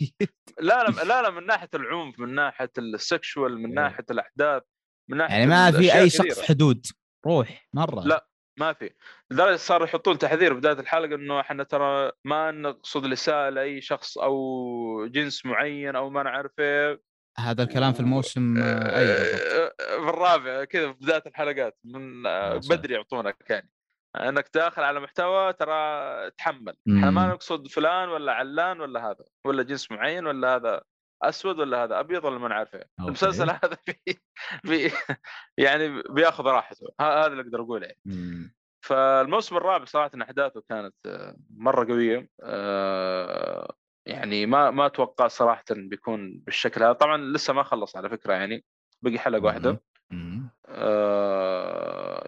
لا 0.60 0.84
لا 0.84 1.04
لا 1.04 1.22
لا 1.22 1.30
من 1.30 1.46
ناحية 1.46 1.70
العنف 1.76 2.20
من 2.20 2.36
ناحية 2.36 2.72
ال 2.78 2.90
sexual 2.90 3.62
من. 3.62 3.74
ناحية 3.74 4.06
الأحداث 4.12 4.64
من 5.10 5.18
ناحية 5.18 5.34
يعني 5.34 5.48
ما 5.48 5.72
في 5.72 5.94
أي. 5.94 6.10
سقف 6.10 6.42
حدود 6.42 6.86
روح 7.26 7.68
مرة 7.74 8.02
لا. 8.02 8.28
ما 8.58 8.74
في. 8.74 8.90
لدرجه 9.32 9.56
صاروا 9.56 9.88
يحطون 9.88 10.18
تحذير 10.18 10.54
بداية 10.54 10.80
الحلقة 10.80 11.16
إنه 11.16 11.40
إحنا 11.40 11.64
ترى 11.64 12.12
ما 12.26 12.52
نقصد 12.52 13.06
الاساءه 13.06 13.50
لأي 13.50 13.82
شخص 13.82 14.18
أو 14.18 15.08
جنس 15.08 15.46
معين 15.46 15.96
أو 15.96 16.10
ما 16.10 16.24
نعرف 16.24 16.52
إيه. 16.60 17.02
هذا 17.40 17.64
الكلام 17.64 17.94
في 17.94 18.00
الموسم 18.00 18.58
آه، 18.58 19.00
اي 19.00 19.06
بالضبط. 19.06 19.82
في 19.82 20.10
الرابع 20.10 20.64
كذا 20.64 20.94
في 20.94 21.00
بداية 21.02 21.24
الحلقات. 21.28 21.78
من 21.84 22.28
آه،. 22.28 22.60
بدري 22.70 22.94
يعطونك 22.94 23.36
يعني. 23.50 23.70
إنك 24.16 24.50
داخل 24.54 24.84
على 24.84 25.00
محتوى 25.00 25.54
ترى 25.54 26.32
تحمل. 26.32 26.74
إحنا 26.88 27.10
ما. 27.10 27.28
نقصد 27.28 27.68
فلان 27.68 28.10
ولا 28.10 28.32
علان 28.32 28.82
ولا 28.82 29.06
هذا 29.10 29.26
ولا 29.46 29.64
جنس 29.64 29.92
معين 29.92 30.28
ولا 30.28 30.56
هذا. 30.56 30.82
أسود 31.22 31.60
ولا 31.60 31.84
هذا؟ 31.84 32.00
أبيض 32.00 32.26
ولا 32.26 32.40
ما 32.40 32.48
نعرفه. 32.48 32.84
المسلسل 33.00 33.50
هذا 33.64 33.78
في 33.86 34.20
في 34.66 34.92
يعني 35.58 36.04
بياخذ 36.10 36.44
راحته. 36.44 36.88
هذا 37.02 37.28
اللي 37.28 37.42
أقدر 37.42 37.62
أقوله. 37.62 37.88
يعني. 37.88 38.54
فالموسم 38.82 39.58
الرابع 39.58 39.86
صراحة 39.86 40.12
أحداثه 40.22 40.64
كانت 40.70 40.96
آه، 41.06 41.38
مرة 41.50 41.86
قوية. 41.86 42.30
آه، 42.44 43.76
يعني 44.06 44.46
ما 44.46 44.72
ما 44.72 44.86
أتوقع 44.86 45.28
صراحة 45.28 45.64
بيكون 45.72 46.40
بالشكل 46.40 46.84
هذا. 46.84 46.94
طبعا 46.94 47.18
لسه 47.18 47.54
ما 47.54 47.64
خلص 47.64 47.98
على 47.98 48.10
فكرة 48.10 48.34
يعني. 48.34 48.66
بقي 49.02 49.20
حلقة 49.20 49.44
واحدة. 49.44 49.70
آه، 49.70 49.82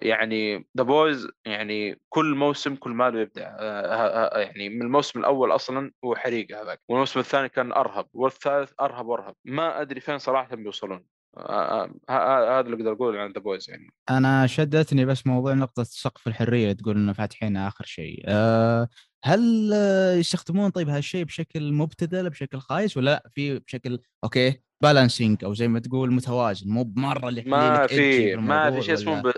يعني 0.01 0.67
The 0.77 0.83
Boys 0.83 1.27
يعني 1.45 2.01
كل 2.09 2.35
موسم 2.35 2.75
كل 2.75 2.91
ماله 2.91 3.19
يبدع 3.19 3.55
آه، 3.59 3.95
ه- 3.95 4.37
ه- 4.37 4.39
يعني 4.39 4.69
من 4.69 4.81
الموسم 4.81 5.19
الأول 5.19 5.55
أصلا 5.55 5.91
هو 6.05 6.15
حريقه 6.15 6.61
هذاك 6.61 6.81
والموسم 6.89 7.19
الثاني 7.19 7.49
كان 7.49 7.71
أرهب 7.71 8.07
والثالث 8.13 8.71
أرهب 8.81 9.05
وأرهب. 9.05 9.35
ما 9.45 9.81
أدري 9.81 9.99
فين 9.99 10.17
صراحة 10.17 10.55
بيوصلون. 10.55 11.05
آه، 11.37 11.91
آه، 12.09 12.59
هذا 12.59 12.67
اللي 12.67 12.75
أقدر 12.77 12.91
أقوله 12.91 13.19
عن 13.19 13.31
The 13.31 13.41
Boys 13.41 13.69
يعني. 13.69 13.93
أنا 14.09 14.47
شدتني 14.47 15.05
بس 15.05 15.27
موضوع 15.27 15.53
نقطة 15.53 15.83
سقف 15.83 16.27
الحرية 16.27 16.71
تقول 16.73 16.95
إنه 16.95 17.13
فاتحينها 17.13 17.67
آخر 17.67 17.85
شيء. 17.85 18.23
أه 18.27 18.87
هل 19.23 19.71
آه، 19.73 20.13
يستخدمون 20.13 20.69
طيب 20.69 20.89
هالشيء 20.89 21.23
بشكل 21.23 21.73
مبتذل 21.73 22.29
بشكل 22.29 22.59
خايس 22.59 22.97
ولا 22.97 23.05
لأ؟ 23.11 23.29
في 23.35 23.59
بشكل 23.59 23.99
okay 24.23 24.61
balancing 24.83 25.43
أو 25.43 25.53
زي 25.53 25.67
ما 25.67 25.79
تقول 25.79 26.13
متوازن 26.13 26.69
مو 26.69 26.83
بمرة 26.83 27.29
اللي 27.29 27.41
ما 27.41 27.87
في 27.87 28.35
ما 28.35 28.71
في 28.71 28.81
شيء 28.81 28.93
اسمه 28.93 29.21
ب... 29.21 29.31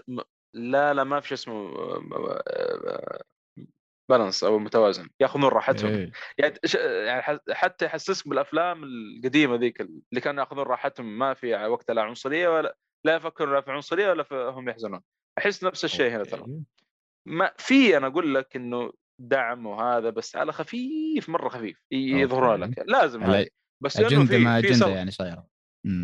لا 0.53 0.93
لا 0.93 1.03
ما 1.03 1.19
في 1.19 1.33
اسمه 1.33 1.73
balance 4.09 4.43
أو 4.43 4.59
متوازن 4.59 5.09
يأخذون 5.19 5.45
راحتهم 5.45 5.91
إيه. 5.91 6.11
يعني 6.37 6.55
يعني 7.07 7.39
حتى 7.51 7.85
يحسسك 7.85 8.27
بالأفلام 8.27 8.83
القديمة 8.83 9.55
ذيك 9.55 9.81
اللي 9.81 10.21
كانوا 10.21 10.43
يأخذون 10.43 10.63
راحتهم 10.63 11.17
ما 11.17 11.33
في 11.33 11.65
وقت 11.65 11.91
لا 11.91 12.01
عنصرية 12.01 12.49
ولا 12.49 12.77
لا 13.05 13.15
يفكروا 13.15 13.55
لا 13.55 13.61
في 13.61 13.71
عنصرية 13.71 14.09
ولا 14.09 14.23
في 14.23 14.35
هم 14.35 14.69
يحزنون 14.69 15.01
أحس 15.37 15.63
نفس 15.63 15.85
الشيء 15.85 16.11
هنا 16.11 16.23
ترى. 16.23 16.45
ما 17.27 17.51
في 17.57 17.97
أنا 17.97 18.07
أقول 18.07 18.35
لك 18.35 18.55
إنه 18.55 18.93
دعم 19.19 19.65
وهذا 19.65 20.09
بس 20.09 20.35
على 20.35 20.53
خفيف 20.53 21.29
مرة 21.29 21.49
خفيف 21.49 21.83
يظهرون. 21.91 22.59
لك 22.59 22.83
لازم 22.87 23.23
هذه 23.23 23.47
بس 23.83 23.97
أجندة 23.97 24.37
ما 24.37 24.57
أجندة 24.57 24.87
يعني 24.87 25.11
صايرة. 25.11 25.47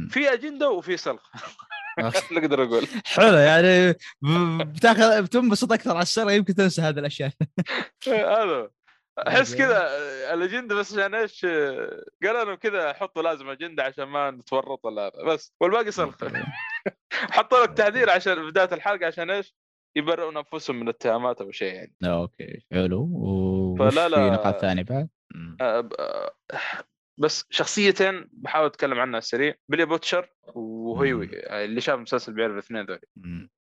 في 0.10 0.34
أجندة 0.34 0.70
وفي 0.70 0.98
سلخ. 0.98 1.32
اللي 2.00 2.40
أقدر 2.40 2.64
أقول 2.64 2.88
حلو 3.06 3.38
يعني 3.38 3.96
بتاخذ 4.64 5.22
بتنبسط 5.24 5.72
أكثر 5.72 5.92
على 5.92 6.02
السنة 6.02 6.32
يمكن 6.32 6.56
تنسى 6.56 6.82
هذه 6.82 7.00
الأشياء 7.00 7.32
هذا 8.08 8.70
أحس. 9.28 9.56
كذا 9.56 9.90
الأجندة 10.34 10.76
بس 10.76 10.94
عشان 10.94 11.16
إيش 11.16 11.46
قالوا 12.24 12.44
لهم 12.44 12.56
كذا 12.56 12.94
حطوا 12.94 13.22
لازم 13.24 13.50
أجندة 13.50 13.84
عشان 13.84 14.04
ما 14.04 14.32
نتورط 14.32 14.86
ولا 14.86 15.02
هذا 15.02 15.24
بس 15.24 15.54
والباقي 15.62 15.92
okay. 16.00 16.44
حطوا 17.36 17.64
لك 17.64 17.74
تحذير 17.74 18.10
عشان 18.10 18.50
بداية 18.50 18.70
الحلقة 18.72 19.08
عشان 19.08 19.30
إيش؟ 19.30 19.56
يبرئون 19.98 20.38
انفسهم 20.38 20.76
من 20.76 20.84
الاتهامات 20.84 21.42
أو 21.42 21.52
شيء 21.52 21.74
يعني 21.74 21.96
okay 22.04 22.66
حلو 22.72 23.10
وش 23.12 23.94
فلا 23.94 24.10
في 24.10 24.16
لا. 24.16 24.30
نقاط 24.30 24.62
ثانية 24.62 24.84
بعد؟ 24.84 25.10
بس 27.18 27.46
شخصيتين 27.50 28.30
بحاول 28.34 28.66
أتكلم 28.66 29.00
عنها 29.00 29.04
على 29.04 29.18
السريع 29.18 29.56
بيلي 29.70 29.86
بوتشر 29.86 30.30
وهيوي 30.56 31.30
اللي 31.66 31.82
شاف 31.82 31.96
المسلسل 31.96 32.34
بيعرف 32.34 32.54
الاثنين 32.54 32.86
ذولي. 32.86 33.02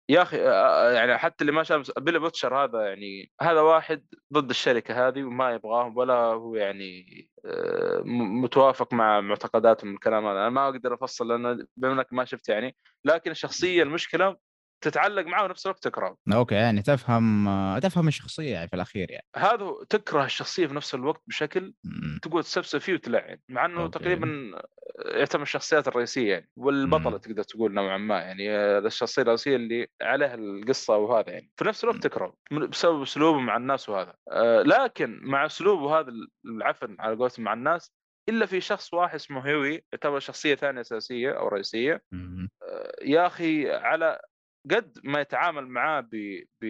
يا 0.09 0.21
أخي 0.21 0.37
آه، 0.41 0.91
يعني 0.91 1.17
حتى 1.17 1.41
اللي 1.41 1.51
ما 1.51 1.63
شاف 1.63 1.91
بيلي 1.99 2.19
بوتشر 2.19 2.63
هذا 2.63 2.81
يعني 2.81 3.31
هذا 3.41 3.61
واحد 3.61 4.05
ضد 4.33 4.49
الشركة 4.49 5.07
هذه 5.07 5.23
وما 5.23 5.53
يبغاهم 5.53 5.97
ولا 5.97 6.13
هو 6.13 6.55
يعني 6.55 7.05
آه، 7.45 8.01
متوافق 8.43 8.93
مع 8.93 9.21
معتقداتهم 9.21 9.93
الكلام 9.93 10.25
هذا. 10.25 10.39
أنا 10.39 10.49
ما 10.49 10.65
أقدر 10.65 10.93
أفصل 10.93 11.27
لأن 11.27 11.67
بما 11.77 11.93
إنك 11.93 12.13
ما 12.13 12.25
شفت 12.25 12.49
يعني 12.49 12.75
لكن 13.05 13.31
الشخصيه 13.31 13.83
المشكلة 13.83 14.37
تتعلق 14.81 15.25
معه 15.25 15.43
ونفس 15.43 15.65
الوقت 15.65 15.83
تكرهه 15.83 16.17
okay 16.33 16.55
يعني 16.55 16.81
تفهم 16.81 17.47
آه، 17.47 17.79
تفهم 17.79 18.07
الشخصية 18.07 18.53
يعني 18.53 18.67
في 18.67 18.75
الأخير 18.75 19.11
يعني 19.11 19.25
هذا 19.35 19.73
تكره 19.89 20.25
الشخصية 20.25 20.67
في 20.67 20.73
نفس 20.73 20.95
الوقت 20.95 21.21
بشكل. 21.27 21.73
تقول 22.21 22.43
تسب 22.43 22.65
سب 22.65 22.79
فيه 22.79 22.93
وتلعن 22.93 23.37
مع 23.49 23.65
إنه 23.65 23.81
okay. 23.81 23.99
تقريبا 23.99 24.51
يعتبر 25.05 25.41
الشخصيات 25.41 25.87
الرئيسية 25.87 26.31
يعني 26.31 26.49
والبطلة. 26.57 27.17
تقدر 27.17 27.43
تقول 27.43 27.73
نوعا 27.73 27.97
ما 27.97 28.19
يعني 28.19 28.49
آه، 28.51 28.79
الشخصية 28.79 29.21
الرئيسية 29.21 29.55
اللي 29.55 29.87
عليها 30.01 30.35
القصة 30.35 30.97
وهذا 30.97 31.29
يعني 31.29 31.51
في 31.57 31.65
نفس 31.65 31.83
الوقت. 31.83 32.03
تكره 32.03 32.35
بسبب 32.51 33.01
أسلوبه 33.01 33.39
مع 33.39 33.57
الناس 33.57 33.89
وهذا 33.89 34.13
آه، 34.31 34.61
لكن 34.61 35.19
مع 35.23 35.45
أسلوبه 35.45 35.99
هذا 35.99 36.11
العفن 36.45 36.95
على 36.99 37.15
قولتهم 37.15 37.45
مع 37.45 37.53
الناس 37.53 37.91
إلا 38.29 38.45
في 38.45 38.61
شخص 38.61 38.93
واحد 38.93 39.15
اسمه 39.15 39.47
هيوي 39.47 39.85
يعتبر 39.93 40.19
شخصية 40.19 40.55
ثانية 40.55 40.81
أساسية 40.81 41.31
أو 41.31 41.47
رئيسية 41.47 42.01
مم. 42.11 42.49
يا 43.01 43.27
أخي 43.27 43.71
على 43.71 44.19
قد 44.71 44.99
ما 45.03 45.21
يتعامل 45.21 45.67
معاه 45.67 46.01
ب... 46.01 46.09
ب 46.61 46.65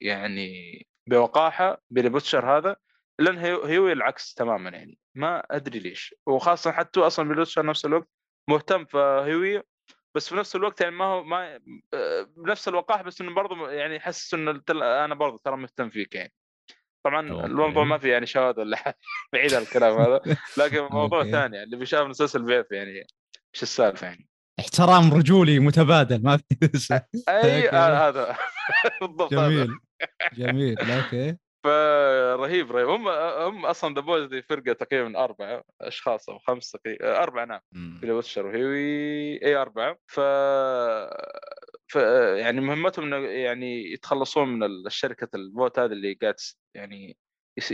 يعني 0.00 0.86
بوقاحة 1.08 1.82
بيلي 1.90 2.08
بوتشر 2.08 2.58
هذا 2.58 2.76
لأن 3.18 3.38
هيو- 3.38 3.62
هيوي 3.64 3.92
العكس 3.92 4.34
تماما 4.34 4.70
يعني. 4.70 4.98
ما 5.14 5.42
أدري 5.50 5.78
ليش. 5.78 6.14
وخاصة 6.26 6.72
حتى 6.72 7.00
أصلا 7.00 7.24
بيلي 7.28 7.38
بوتشر 7.40 7.66
نفس 7.66 7.84
الوقت 7.84 8.08
مهتم 8.50 8.84
في 8.84 8.98
هيوي 8.98 9.62
بس 10.16 10.28
في 10.28 10.34
نفس 10.36 10.56
الوقت 10.56 10.80
يعني 10.80 10.96
ما 10.96 11.04
هو 11.04 11.24
ما 11.24 11.60
آه، 11.94 12.22
بنفس 12.36 12.68
الوقاحه 12.68 13.02
بس 13.02 13.20
إنه 13.20 13.34
برضه 13.34 13.70
يعني 13.70 13.96
يحسس 13.96 14.34
إنه 14.34 14.62
أنا 15.04 15.14
برضه 15.14 15.38
ترى 15.44 15.56
مهتم 15.56 15.90
فيك 15.90 16.14
يعني. 16.14 16.32
طبعا. 17.04 17.20
الموضوع 17.46 17.84
ما 17.84 17.98
في 17.98 18.08
يعني 18.08 18.26
شواذ 18.26 18.60
ولا 18.60 18.76
حاجة 18.76 18.98
بعيد 19.32 19.54
عن 19.54 19.62
الكلام 19.62 19.98
هذا. 20.00 20.20
لكن 20.58 20.80
موضوع. 20.90 21.24
ثاني 21.24 21.62
اللي 21.62 21.76
بيشاف 21.76 22.02
المسلسل 22.02 22.42
بيعرف 22.42 22.70
يعني 22.72 22.90
إيش 23.54 23.62
السالفة 23.62 24.06
يعني. 24.06 24.28
احترام 24.62 25.14
رجولي 25.14 25.58
متبادل 25.58 26.22
ما 26.22 26.36
في 26.36 26.44
أي. 27.28 27.68
آه 27.70 28.08
هذا. 28.08 28.36
بالضبط 29.00 29.34
جميل 29.34 29.68
جميل 30.34 30.78
okay. 30.78 31.36
فرهيب 31.64 32.72
رهيب. 32.72 32.88
هم 32.88 33.08
هم 33.08 33.66
أصلا 33.66 33.94
The 33.94 34.00
Boys 34.00 34.26
دي 34.26 34.42
فرقة 34.42 34.72
تقريبا 34.72 35.24
أربعة 35.24 35.62
أشخاص 35.80 36.28
أو 36.28 36.38
خمس 36.38 36.70
تقريبا 36.70 37.22
أربعة 37.22 37.44
نعم. 37.44 37.60
مم. 37.72 37.98
بيلي 38.00 38.12
بوتشر 38.12 38.46
وهيوي 38.46 38.82
اي 39.44 39.56
أربعة. 39.56 39.96
ف 40.06 40.20
ف 41.88 41.94
يعني 42.36 42.60
مهمتهم 42.60 43.04
إنه 43.14 43.28
يعني 43.28 43.92
يتخلصون 43.92 44.48
من 44.48 44.62
الشركة 44.86 45.28
الفوت 45.34 45.78
هذه 45.78 45.92
اللي 45.92 46.18
قاعد 46.22 46.34
يعني 46.74 47.16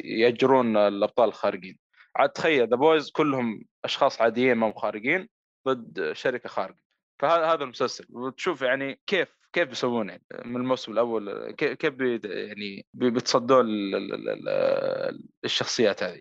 يأجرون 0.04 0.76
الأبطال 0.76 1.28
الخارقين. 1.28 1.78
عاد 2.16 2.30
تخيل 2.30 2.68
The 2.68 2.76
Boys 2.76 3.10
كلهم 3.10 3.62
أشخاص 3.84 4.20
عاديين 4.20 4.54
ما 4.54 4.66
هم 4.66 4.72
خارقين. 4.72 5.28
ضد 5.72 6.12
شركة 6.12 6.48
خارقة 6.48 6.78
فهذا 7.22 7.46
هذا 7.46 7.64
المسلسل. 7.64 8.06
وتشوف 8.10 8.62
يعني 8.62 9.00
كيف 9.06 9.28
كيف 9.52 9.68
بيسوون 9.68 10.08
يعني 10.08 10.22
من 10.44 10.56
الموسم 10.56 10.92
الأول 10.92 11.50
كيف 11.50 11.72
كيف 11.72 11.94
بي 11.94 12.20
يعني 12.24 12.86
بي- 12.94 13.10
بيتصدون 13.10 13.64
ال- 13.66 13.94
ال- 13.94 14.14
ال- 14.14 14.48
ال- 14.48 15.28
الشخصيات 15.44 16.02
هذه. 16.02 16.20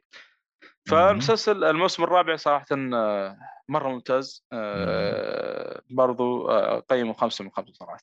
فالمسلسل 0.90 1.64
الموسم 1.64 2.04
الرابع 2.04 2.36
صراحة 2.36 2.66
آه، 2.72 3.38
مرة 3.70 3.90
ممتاز. 3.90 4.46
آه، 4.54 5.82
برضو 5.90 6.50
آه، 6.50 6.80
قيمه 6.80 7.14
خمسة 7.14 7.44
من 7.44 7.52
خمسة 7.52 7.74
صراحة. 7.74 8.00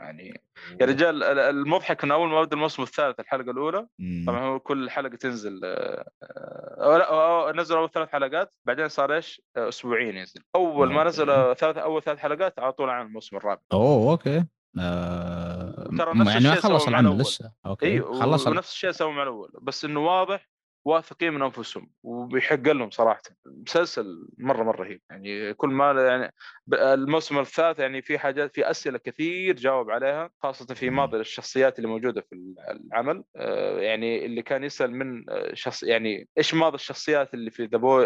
يعني 0.00 0.40
يا 0.80 0.86
رجال 0.86 1.22
ال- 1.24 1.38
المضحك 1.38 2.04
انه 2.04 2.14
أول 2.14 2.28
ما 2.28 2.42
بدأ 2.42 2.56
الموسم 2.56 2.82
الثالث 2.82 3.20
الحلقة 3.20 3.50
الأولى. 3.50 3.86
طبعا 4.26 4.40
هو 4.44 4.60
كل 4.60 4.90
حلقة 4.90 5.16
تنزل 5.16 5.60
آه، 5.64 6.10
آه، 6.22 6.84
أو 6.84 6.96
لا 6.96 7.06
أو- 7.08 7.12
أو 7.12 7.50
نزلوا 7.50 7.80
أول 7.80 7.90
ثلاث 7.90 8.08
حلقات 8.08 8.52
بعدين 8.66 8.88
صار 8.88 9.14
إيش؟ 9.14 9.42
آه، 9.56 9.68
أسبوعين 9.68 10.16
ينزل 10.16 10.40
أول 10.54 10.92
ما. 10.92 11.04
نزل 11.04 11.26
ثلاث 11.56 11.76
أول 11.76 12.02
ثلاث 12.02 12.18
حلقات 12.18 12.58
على 12.58 12.72
طول 12.72 12.90
عن 12.90 13.06
الموسم 13.06 13.36
الرابع 13.36 13.60
أوه 13.72 14.10
okay 14.12 14.44
آه... 14.80 15.88
ترى 15.98 16.12
نفس 16.14 16.30
يعني 16.30 16.48
ما 16.48 16.54
خلص 16.54 16.88
العمل. 16.88 17.18
لسه 17.18 17.52
okay 17.66 17.86
إي 17.86 18.00
خلص 18.02 18.46
ونفس 18.46 18.72
الشيء 18.72 18.90
سووا 18.90 19.12
مع 19.12 19.22
الأول 19.22 19.50
بس 19.62 19.84
إنه 19.84 20.00
واضح 20.06 20.48
واثقين 20.88 21.32
من 21.32 21.42
أنفسهم 21.42 21.90
وبيحق 22.02 22.68
لهم 22.68 22.90
صراحة. 22.90 23.22
مسلسل 23.46 24.28
مرة 24.38 24.62
مرة 24.62 24.82
رهيب. 24.82 25.00
يعني 25.10 25.54
كل 25.54 25.68
ما 25.68 25.92
يعني 25.92 26.34
الموسم 26.72 27.38
الثالث 27.38 27.78
يعني 27.78 28.02
في 28.02 28.18
حاجات 28.18 28.54
في 28.54 28.70
أسئلة 28.70 28.98
كثير 28.98 29.56
جاوب 29.56 29.90
عليها 29.90 30.30
خاصة 30.42 30.74
في. 30.74 30.90
ماضي 30.90 31.20
الشخصيات 31.20 31.78
اللي 31.78 31.88
موجودة 31.88 32.20
في 32.20 32.54
العمل. 32.70 33.24
آه، 33.36 33.80
يعني 33.80 34.26
اللي 34.26 34.42
كان 34.42 34.64
يسأل 34.64 34.90
من 34.90 35.30
آه، 35.30 35.54
شخص 35.54 35.82
يعني 35.82 36.28
إيش 36.38 36.54
ماضي 36.54 36.74
الشخصيات 36.74 37.34
اللي 37.34 37.50
في 37.50 37.64
ذا 37.64 37.78
بو 37.78 38.04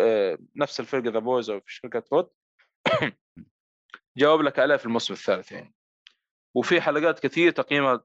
نفس 0.57 0.81
الفرقة 0.81 1.11
The 1.11 1.19
Boys 1.19 1.51
أو 1.51 1.61
في 1.61 1.75
شركة 1.75 2.01
فوت 2.01 2.33
جاوب 4.19 4.41
لك 4.43 4.59
عليها 4.59 4.77
في 4.77 4.87
الموسم 4.87 5.15
الثالث 5.15 5.53
يعني. 5.53 5.75
وفي 6.57 6.81
حلقات 6.81 7.21
كثير 7.21 7.51
تقييمها 7.53 8.01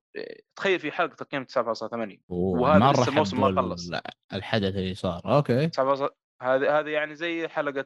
تخيل 0.56 0.80
في 0.80 0.92
حلقة 0.92 1.16
تقييم 1.16 1.46
9.8 1.46 2.20
وهذا 2.30 2.92
لسه 2.92 3.10
الموسم 3.10 3.42
ما 3.42 3.62
خلص. 3.62 3.90
ال- 3.90 4.02
الحدث 4.34 4.76
اللي 4.76 4.94
صار. 4.94 5.22
okay. 5.26 5.68
9.8 5.68 6.10
هذه 6.42 6.80
هذه 6.80 6.90
يعني 6.90 7.16
زي 7.16 7.48
حلقة 7.48 7.86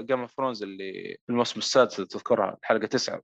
Game 0.00 0.20
of 0.20 0.32
Thrones 0.36 0.62
اللي 0.62 0.92
في 1.26 1.32
الموسم 1.32 1.58
السادس 1.58 1.96
تذكرها 1.96 2.56
الحلقة 2.60 2.86
9 2.86 3.20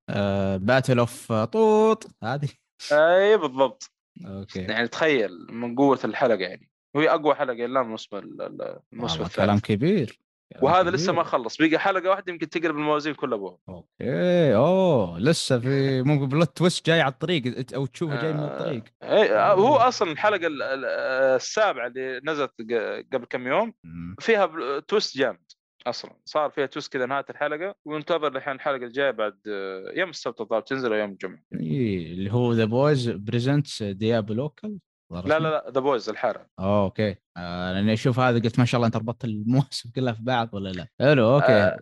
Battle 0.57 0.99
of 0.99 1.33
Bastards 1.33 2.07
هذه. 2.23 2.49
أي 2.93 3.37
بالضبط. 3.37 3.91
okay. 4.27 4.61
يعني 4.61 4.89
تخيل 4.89 5.47
من 5.51 5.75
قوة 5.77 5.99
الحلقة 6.05 6.39
يعني. 6.41 6.71
وهي 6.97 7.11
أقوى 7.11 7.35
حلقة 7.35 7.53
الان 7.65 7.77
الموسم 7.77 8.17
ال- 8.17 8.43
ال- 8.43 8.79
الموسم 8.93 9.15
والله 9.21 9.35
كلام 9.37 9.57
الثالث 9.57 9.65
كبير. 9.65 10.19
وهذا 10.63 10.91
لسه. 10.91 11.13
ما 11.13 11.23
خلص 11.23 11.57
بقى 11.63 11.79
حلقة 11.79 12.11
واحدة 12.11 12.33
يمكن 12.33 12.49
تقلب 12.49 12.77
الموازين 12.77 13.15
كلها 13.15 13.37
ابوها 13.39 13.59
okay 13.69 14.55
أوه 14.57 15.19
لسه 15.19 15.59
في 15.59 16.03
ممكن 16.03 16.29
plot 16.29 16.57
twist 16.57 16.87
جاي 16.87 17.01
على 17.01 17.13
الطريق 17.13 17.75
أو 17.75 17.87
تشوفه 17.87 18.23
جاي 18.23 18.33
من 18.33 18.41
الطريق. 18.45 18.83
اي 19.03 19.33
هو 19.35 19.77
أصلا 19.77 20.13
الحلقة 20.13 20.47
ال- 20.47 20.63
ال- 20.63 20.85
السابعة 21.37 21.87
اللي 21.87 22.21
نزلت 22.25 22.53
قبل 23.13 23.25
كم 23.31 23.47
يوم. 23.47 23.75
فيها 24.21 24.51
twist 24.89 25.19
جامد 25.19 25.53
أصلا. 25.87 26.11
صار 26.25 26.51
فيها 26.51 26.67
twist 26.67 26.93
كذا 26.93 27.07
نهاية 27.07 27.25
الحلقة 27.31 27.75
وينتظر 27.85 28.37
الحين 28.37 28.55
الحلقة 28.55 28.85
الجاية 28.85 29.11
بعد 29.11 29.39
آه، 29.49 29.93
يوم 29.95 30.11
السبت 30.11 30.41
الظاهر 30.41 30.63
تنزل 30.63 30.93
يوم 30.93 31.11
الجمعة. 31.11 31.39
اللي 31.53 32.33
هو 32.33 32.53
The 32.53 32.65
Boys 32.65 33.11
Presents 33.11 33.83
Diabolical 33.83 34.79
لا 35.11 35.39
لا 35.39 35.39
لا 35.39 35.71
The 35.71 35.81
Boys 35.81 36.09
الحارة 36.09 36.47
أوه، 36.59 36.85
okay 36.85 37.17
آه 37.37 37.73
لأني 37.73 37.93
أشوف 37.93 38.19
هذا 38.19 38.39
قلت 38.39 38.59
ما 38.59 38.65
شاء 38.65 38.79
الله 38.79 38.87
أنت 38.87 38.97
ربطت 38.97 39.25
المواسم 39.25 39.91
كلها 39.91 40.13
في 40.13 40.23
بعض 40.23 40.55
ولا 40.55 40.69
لا 40.69 40.89
حلو 41.01 41.35
okay 41.35 41.53
آه، 41.53 41.79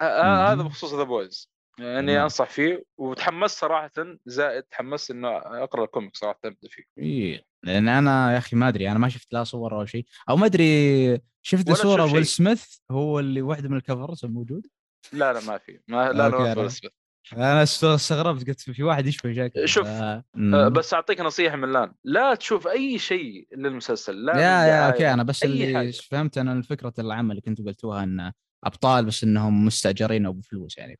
آه، 0.00 0.52
هذا 0.52 0.62
مم. 0.62 0.68
بخصوص 0.68 0.94
The 0.94 1.02
Boys 1.02 1.50
يعني. 1.78 2.22
أنصح 2.22 2.50
فيه 2.50 2.84
وتحمست 2.98 3.58
صراحة 3.58 3.92
زائد 4.26 4.62
تحمست 4.62 5.10
إنه 5.10 5.28
أقرأ 5.36 5.84
ال 5.84 5.89
comic 5.89 6.16
صراحة 6.16 6.40
أبدأ 6.44 6.68
فيه 6.68 6.82
إيه. 6.98 7.44
لأن 7.62 7.88
أنا 7.88 8.32
يا 8.32 8.38
أخي 8.38 8.56
ما 8.56 8.68
أدري 8.68 8.90
أنا 8.90 8.98
ما 8.98 9.08
شفت 9.08 9.32
لا 9.32 9.44
صور 9.44 9.74
ولا 9.74 9.86
شيء 9.86 10.06
أو 10.28 10.36
ما 10.36 10.46
أدري 10.46 11.20
شفت 11.42 11.72
صورة 11.72 12.12
ويل. 12.12 12.26
سميث 12.26 12.76
هو 12.90 13.18
اللي 13.18 13.42
واحدة 13.42 13.68
من 13.68 13.76
ال 13.76 13.83
covers 13.83 14.24
الموجود 14.24 14.66
لا 15.12 15.32
لا 15.32 15.40
ما 15.40 15.58
في 15.58 15.80
ما 15.88 16.12
لا 16.12 16.28
لا, 16.28 16.54
في 16.54 16.66
اسمه. 16.66 16.90
أنا 17.32 17.62
است- 17.62 17.84
استغربت 17.84 18.48
قلت 18.48 18.60
في 18.60 18.82
واحد 18.82 19.06
يشبه 19.06 19.32
شكله 19.32 19.66
شوف، 19.66 19.86
ف- 19.86 19.90
آه،. 19.90 20.22
بس 20.68 20.94
أعطيك 20.94 21.20
نصيحة 21.20 21.56
من 21.56 21.64
الآن. 21.64 21.92
لا 22.04 22.34
تشوف 22.34 22.68
أي 22.68 22.98
شيء 22.98 23.48
للمسلسل 23.56 24.24
لا 24.24 24.36
يا 24.36 24.66
يا 24.66 24.86
okay 24.86 25.12
أنا 25.12 25.22
بس 25.22 25.42
اللي 25.44 25.74
حاجة. 25.74 25.90
فهمت 26.10 26.38
أنا 26.38 26.52
الفكرة 26.52 26.92
العامة 26.98 27.30
اللي 27.30 27.40
كنتوا 27.42 27.64
قلتوها 27.64 28.02
إن 28.02 28.32
أبطال 28.64 29.04
بس 29.04 29.24
إنهم 29.24 29.64
مستأجرين 29.66 30.26
أو 30.26 30.32
بفلوس 30.32 30.78
يعني. 30.78 30.98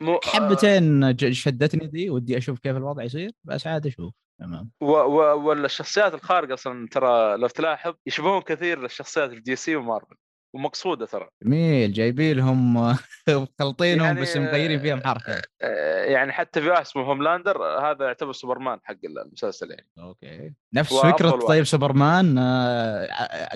مو- 0.00 0.20
فحبتين 0.24 1.16
ج- 1.16 1.30
شدتني 1.32 1.86
ذي 1.86 2.10
ودي 2.10 2.38
أشوف 2.38 2.58
كيف 2.58 2.76
الوضع 2.76 3.02
يصير 3.02 3.30
بس 3.44 3.66
عاد 3.66 3.86
أشوف. 3.86 4.14
تمام. 4.40 4.70
و- 4.80 4.86
و- 4.86 5.42
والشخصيات 5.48 6.14
الخارقة 6.14 6.54
أصلا 6.54 6.88
ترى 6.90 7.36
لو 7.36 7.46
تلاحظ 7.48 7.94
يشبهون 8.06 8.42
كثير 8.42 8.84
الشخصيات 8.84 9.30
في 9.30 9.40
DC 9.40 9.56
و 9.56 9.76
Marvel. 9.76 10.14
ومقصودة 10.54 11.06
ترى. 11.06 11.28
جميل 11.42 11.92
جايبين 11.92 12.36
لهم 12.36 12.74
مخلطينهم 13.28 14.06
يعني- 14.06 14.20
بس 14.20 14.36
مغيرين 14.36 14.78
فيهم 14.80 15.00
حركة. 15.04 15.42
آه، 15.62 16.04
يعني 16.04 16.32
حتى 16.32 16.60
في 16.62 16.72
اسمه 16.80 17.02
هوملاندر 17.02 17.62
آه، 17.64 17.90
هذا 17.90 18.04
يعتبر 18.06 18.32
سوبرمان 18.32 18.78
حق 18.84 18.96
المسلسل 19.04 19.70
يعني. 19.70 19.88
okay. 19.98 20.54
نفس 20.74 20.94
فكرة. 20.94 21.30
طيب 21.30 21.64
سوبرمان 21.64 22.38
آه، 22.38 23.08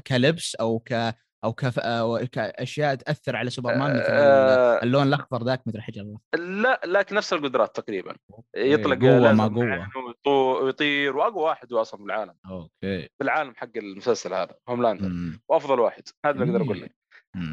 كلبس 0.07 0.55
أو 0.55 0.79
ك 0.79 1.15
أو 1.45 1.53
كف... 1.53 1.79
أو 1.79 2.19
كأشياء 2.33 2.95
تأثر 2.95 3.37
على 3.37 3.51
سوبرمان 3.51 3.97
مثل 3.97 4.07
آه، 4.09 4.83
اللون 4.83 5.03
الأخضر 5.03 5.45
ذاك 5.45 5.63
مثل 5.67 5.81
حجر 5.81 6.03
الله. 6.03 6.19
لا 6.35 6.81
لكن 6.85 7.17
نفس 7.17 7.33
القدرات 7.33 7.77
تقريبا. 7.77 8.17
يطلق 8.57 9.01
قوة 9.01 9.33
ما 9.33 9.49
قوة. 9.49 10.63
ويطير 10.63 11.17
وأقوى 11.17 11.43
واحد 11.43 11.73
أصلا 11.73 12.03
بالعالم 12.03 12.35
okay. 12.51 13.09
بالعالم 13.21 13.55
حق 13.57 13.77
المسلسل 13.77 14.35
هذا 14.35 14.55
هوملاندر 14.69 15.09
مم. 15.09 15.41
وأفضل 15.49 15.81
واحد. 15.81 16.03
هذا 16.27 16.43
اللي 16.43 16.53
أقدر 16.53 16.65
أقول 16.65 16.81
لك. 16.81 16.99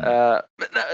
آه 0.04 0.48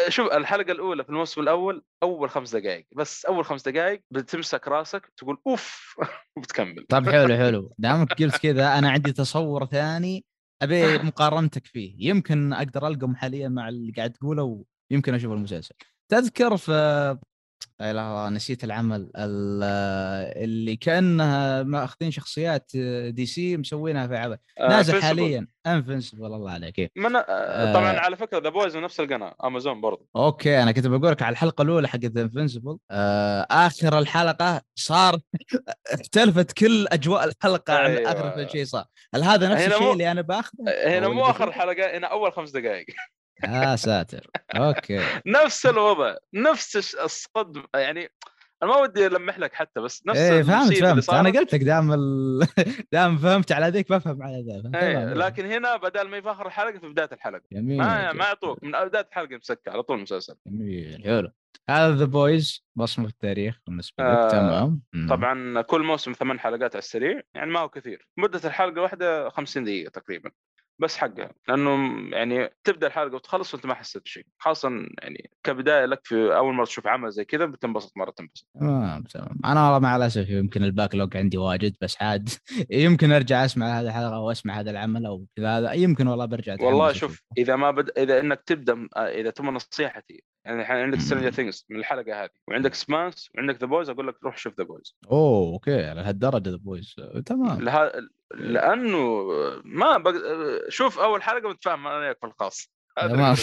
شوف 0.09 0.33
الحلقة 0.33 0.71
الأولى 0.71 1.03
في 1.03 1.09
الموسم 1.09 1.41
الأول 1.41 1.83
أول 2.03 2.29
خمس 2.29 2.55
دقائق 2.55 2.87
بس 2.95 3.25
أول 3.25 3.45
خمس 3.45 3.69
دقائق 3.69 4.01
بتمسك 4.11 4.67
راسك 4.67 5.11
تقول 5.17 5.37
أوف 5.47 5.95
وبتكمل. 6.37 6.85
طيب 6.89 7.09
حلو 7.09 7.35
حلو. 7.35 7.73
دامك 7.77 8.13
قلت 8.13 8.37
كذا 8.37 8.77
أنا 8.77 8.89
عندي 8.89 9.11
تصور 9.11 9.65
ثاني 9.65 10.25
أبي 10.61 10.97
مقارنتك 10.97 11.65
فيه. 11.67 11.95
يمكن 12.09 12.53
أقدر 12.53 12.87
ألقم 12.87 13.15
حاليا 13.15 13.49
مع 13.49 13.69
اللي 13.69 13.91
قاعد 13.91 14.11
تقوله 14.13 14.65
ويمكن 14.91 15.13
أشوف 15.13 15.31
المسلسل. 15.33 15.75
تذكر 16.09 16.57
في 16.57 16.71
لا 17.79 18.29
نسيت 18.29 18.63
العمل 18.63 19.11
ال- 19.17 19.63
اللي 20.43 20.75
كأنها 20.75 21.63
مأخذين 21.63 22.11
شخصيات 22.11 22.71
DC 23.07 23.57
مسوينها 23.57 24.07
في 24.07 24.17
عمل 24.17 24.37
آه، 24.59 24.67
نازل 24.67 24.93
Invincible. 24.99 25.03
حاليا 25.03 25.47
Invincible 25.67 26.25
الله 26.25 26.51
عليك 26.51 26.79
إيه. 26.79 26.89
من 26.95 27.15
آه 27.15 27.19
آه. 27.19 27.73
طبعا 27.73 27.99
على 27.99 28.17
فكرة 28.17 28.39
The 28.39 28.49
Boys 28.49 28.77
من 28.77 28.83
نفس 28.83 28.99
القناة 28.99 29.35
امازون 29.43 29.81
برضو 29.81 30.07
okay 30.15 30.63
أنا 30.63 30.71
كنت 30.71 30.87
بقول 30.87 31.11
لك 31.11 31.21
على 31.21 31.33
الحلقة 31.33 31.61
الأولى 31.61 31.87
حقت 31.87 32.17
Invincible 32.17 32.77
آه 32.91 33.47
آخر 33.51 33.99
الحلقة 33.99 34.61
صار 34.75 35.19
اختلفت 35.93 36.51
كل 36.51 36.87
أجواء 36.87 37.23
الحلقة 37.23 37.73
عن 37.73 37.91
أيوة. 37.91 38.11
اخر 38.11 38.47
شيء 38.47 38.65
صار 38.65 38.85
هل 39.15 39.23
هذا 39.23 39.49
نفس 39.49 39.67
الشيء 39.67 39.81
مو- 39.83 39.93
اللي 39.93 40.11
أنا 40.11 40.21
باخذه 40.21 40.53
هنا 40.85 41.07
مو 41.07 41.23
آخر؟ 41.25 41.51
حلقة 41.51 41.97
هنا 41.97 42.07
أول 42.07 42.33
خمس 42.33 42.51
دقائق 42.51 42.85
يا 43.43 43.75
ساتر. 43.75 44.27
okay. 44.55 44.99
نفس 45.25 45.65
الوضع 45.65 46.15
نفس 46.33 46.75
الش- 46.77 46.95
الصدم. 46.95 47.63
يعني 47.75 48.09
أنا 48.63 48.71
ما 48.71 48.77
ودي 48.77 49.07
ألمح 49.07 49.39
لك 49.39 49.53
حتى 49.53 49.79
بس 49.81 50.03
نفس 50.07 50.19
إيه 50.19 50.43
فهمت 50.43 50.73
فهمت. 50.73 51.09
أنا. 51.09 51.29
قلت 51.39 51.53
لك 51.55 51.63
دام 51.63 51.93
ال... 51.93 52.39
دام 52.93 53.17
فهمت 53.17 53.51
على 53.51 53.67
ذيك 53.69 53.91
بفهم 53.91 54.23
على 54.23 54.43
ذا؟ 54.71 54.79
إيه. 54.79 55.13
لكن 55.13 55.45
هنا 55.45 55.77
بدل 55.77 56.07
ما 56.07 56.21
في 56.21 56.31
اخر 56.31 56.47
الحلقة 56.47 56.79
في 56.79 56.89
بداية 56.89 57.09
الحلقة. 57.11 57.41
جميل 57.51 57.77
ما 57.77 58.13
ما 58.13 58.25
يعطوك 58.25 58.63
من 58.63 58.71
بداية 58.71 59.07
الحلقة 59.11 59.35
مسكه 59.37 59.71
على 59.71 59.83
طول 59.83 59.97
المسلسل 59.97 60.35
جميل 60.47 61.03
حلو. 61.03 61.31
هذا 61.69 61.95
The 61.95 62.05
Boys 62.05 62.65
بصمة 62.75 63.05
في 63.05 63.11
التاريخ 63.13 63.59
بالنسبة 63.67 64.03
لك 64.03 64.09
آه، 64.17 64.29
تمام. 64.29 64.81
طبعا 65.09 65.61
كل 65.61 65.81
موسم 65.83 66.11
ثمان 66.13 66.39
حلقات 66.39 66.75
على 66.75 66.79
السريع 66.79 67.21
يعني 67.33 67.51
ما 67.51 67.59
هو 67.59 67.69
كثير. 67.69 68.07
مدة 68.17 68.41
الحلقة 68.45 68.73
الواحده 68.73 69.29
50 69.29 69.63
دقيقة 69.63 69.89
تقريبا. 69.89 70.31
بس 70.79 70.97
حقها 70.97 71.31
لأنه 71.47 71.99
يعني 72.15 72.49
تبدأ 72.63 72.87
الحلقة 72.87 73.15
وتخلص 73.15 73.53
وأنت 73.53 73.65
ما 73.65 73.73
حسيت 73.73 74.03
بشيء. 74.03 74.25
خاصه 74.37 74.69
يعني 75.01 75.29
كبداية 75.43 75.85
لك 75.85 75.99
في 76.03 76.35
أول 76.37 76.53
مرة 76.53 76.65
تشوف 76.65 76.87
عمل 76.87 77.11
زي 77.11 77.25
كذا 77.25 77.45
بتنبسط 77.45 77.97
مرة 77.97 78.11
تنبسط. 78.11 78.47
تمام 78.59 79.03
تمام. 79.03 79.39
أنا 79.45 79.65
والله 79.65 79.79
مع 79.79 79.95
الاسف 79.95 80.29
يمكن 80.29 80.63
ال 80.63 80.95
backlog 80.95 81.17
عندي 81.17 81.37
واجد 81.37 81.75
بس 81.81 82.01
عاد 82.01 82.29
يمكن 82.69 83.11
أرجع 83.11 83.45
أسمع 83.45 83.79
هذه 83.79 83.85
الحلقة 83.87 84.15
أو 84.15 84.31
اسمع 84.31 84.59
هذا 84.59 84.71
العمل 84.71 85.05
أو 85.05 85.25
كذا 85.35 85.57
هذا 85.57 85.73
يمكن 85.73 86.07
والله 86.07 86.25
برجع 86.25 86.55
والله. 86.59 86.93
شوف 86.93 87.23
إذا 87.37 87.55
ما 87.55 87.71
بد... 87.71 87.89
إذا 87.97 88.19
إنك 88.19 88.41
تبدأ 88.45 88.87
إذا 88.97 89.29
تبغى 89.29 89.51
نصيحتي 89.51 90.23
يعني 90.45 90.61
الحين 90.61 90.77
عندك. 90.77 90.99
Stranger 90.99 91.31
Things 91.31 91.65
من 91.69 91.79
الحلقة 91.79 92.23
هذه 92.23 92.29
وعندك 92.47 92.73
سمانس 92.73 93.29
وعندك 93.35 93.61
The 93.61 93.67
Boys 93.67 93.89
أقول 93.89 94.07
لك 94.07 94.23
روح 94.23 94.37
شوف 94.37 94.53
The 94.57 94.63
Boys 94.63 94.95
أوه 95.11 95.53
okay 95.53 95.85
على 95.85 96.01
هالدرجة 96.01 96.49
The 96.49 96.55
Boys 96.55 96.95
تمام. 97.25 97.61
لها... 97.61 97.91
لأنه 98.33 99.27
ما 99.63 99.97
بق... 99.97 100.13
شوف 100.69 100.99
أول 100.99 101.23
حلقة 101.23 101.49
متفاهم 101.49 101.87
أنا 101.87 101.97
وياك 101.97 102.17
في 102.19 102.25
الخاص 102.25 102.71
هذا. 102.97 103.35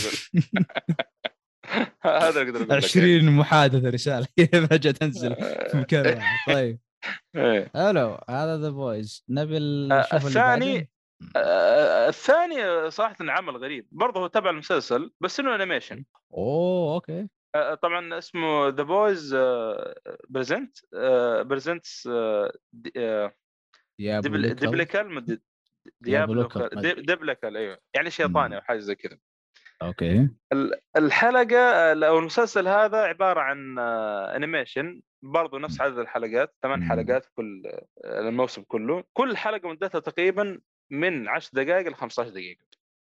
هذا 2.02 2.42
أقدر 2.42 2.56
أقول 2.56 2.68
لك. 2.68 2.72
20 2.84 3.24
محادثة 3.24 3.90
رسالة. 3.90 4.26
فجاه 4.70 4.90
تنزل 4.90 5.34
في 5.70 5.76
مكان 5.76 6.06
واحد 6.16 6.54
طيب. 6.54 6.78
حلو 7.74 8.18
هذا 8.30 8.56
The 8.56 8.70
Boys 8.70 9.24
نبي 9.28 9.56
آه، 9.56 10.16
الثاني 10.16 10.74
بعده؟ 10.74 10.88
آه، 11.36 12.08
الثاني 12.08 12.90
صراحة 12.90 13.16
عمل 13.20 13.56
غريب. 13.56 13.88
برضه 13.92 14.20
هو 14.20 14.26
تبع 14.26 14.50
المسلسل 14.50 15.10
بس 15.20 15.40
إنه 15.40 15.54
انيميشن 15.54 16.04
أوه 16.34 16.94
أوكي. 16.94 17.28
آه، 17.54 17.74
طبعا 17.74 18.18
اسمه 18.18 18.68
ذا 18.68 18.82
بويز 18.82 19.36
بريزنت 20.28 20.78
بريزنتس 21.42 22.08
يا 23.98 24.20
دبل 24.20 24.42
بلوكل. 24.42 24.54
دبليكال 24.66 25.10
مد- 25.14 25.40
ديابلوكال، 26.00 26.58
ديابلوكال 26.60 26.60
ما 26.74 26.80
أدري. 26.90 26.94
دي- 26.94 27.14
دبلكال 27.14 27.56
أيوه. 27.56 27.78
يعني 27.94 28.10
شيطاني. 28.10 28.56
أو 28.56 28.60
حاجة 28.60 28.78
زي 28.78 28.94
كذا. 28.94 29.18
أوكي. 29.82 30.28
ال- 30.52 30.74
الحلقة 30.96 31.92
أو 32.06 32.18
المسلسل 32.18 32.68
هذا 32.68 32.98
عبارة 32.98 33.40
عن 33.40 33.78
آه، 33.78 34.36
انيميشن 34.36 35.00
برضو 35.22 35.58
نفس 35.58 35.80
عدد 35.80 35.98
الحلقات 35.98 36.54
ثمان. 36.62 36.84
حلقات 36.84 37.26
كل 37.36 37.62
آه، 38.04 38.20
الموسم 38.28 38.62
كله. 38.62 39.04
كل 39.12 39.36
حلقة 39.36 39.68
مدتها 39.68 39.98
تقريبا 39.98 40.60
من 40.90 41.28
10 41.28 41.50
دقائق 41.62 41.88
ل 41.88 41.94
15 41.94 42.28
دقيقة. 42.28 42.64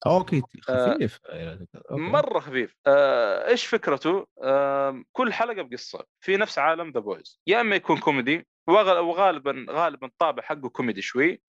okay 0.05 0.41
آه، 0.69 0.93
خفيف. 0.93 1.19
okay. 1.25 1.67
مرة 2.01 2.39
خفيف. 2.39 2.75
آه، 2.87 3.47
إيش 3.47 3.65
فكرته؟ 3.65 4.27
آه، 4.43 5.03
كل 5.11 5.33
حلقة 5.33 5.61
بقصة. 5.61 6.05
في 6.19 6.37
نفس 6.37 6.59
عالم 6.59 6.89
The 6.91 6.99
Boys 6.99 7.41
يا 7.47 7.61
إما 7.61 7.75
يكون 7.75 7.97
كوميدي 7.97 8.47
وغالبا 8.69 9.65
غالبا 9.69 10.07
الطابع 10.07 10.43
حقه 10.43 10.69
كوميدي 10.69 11.01
شوي. 11.01 11.41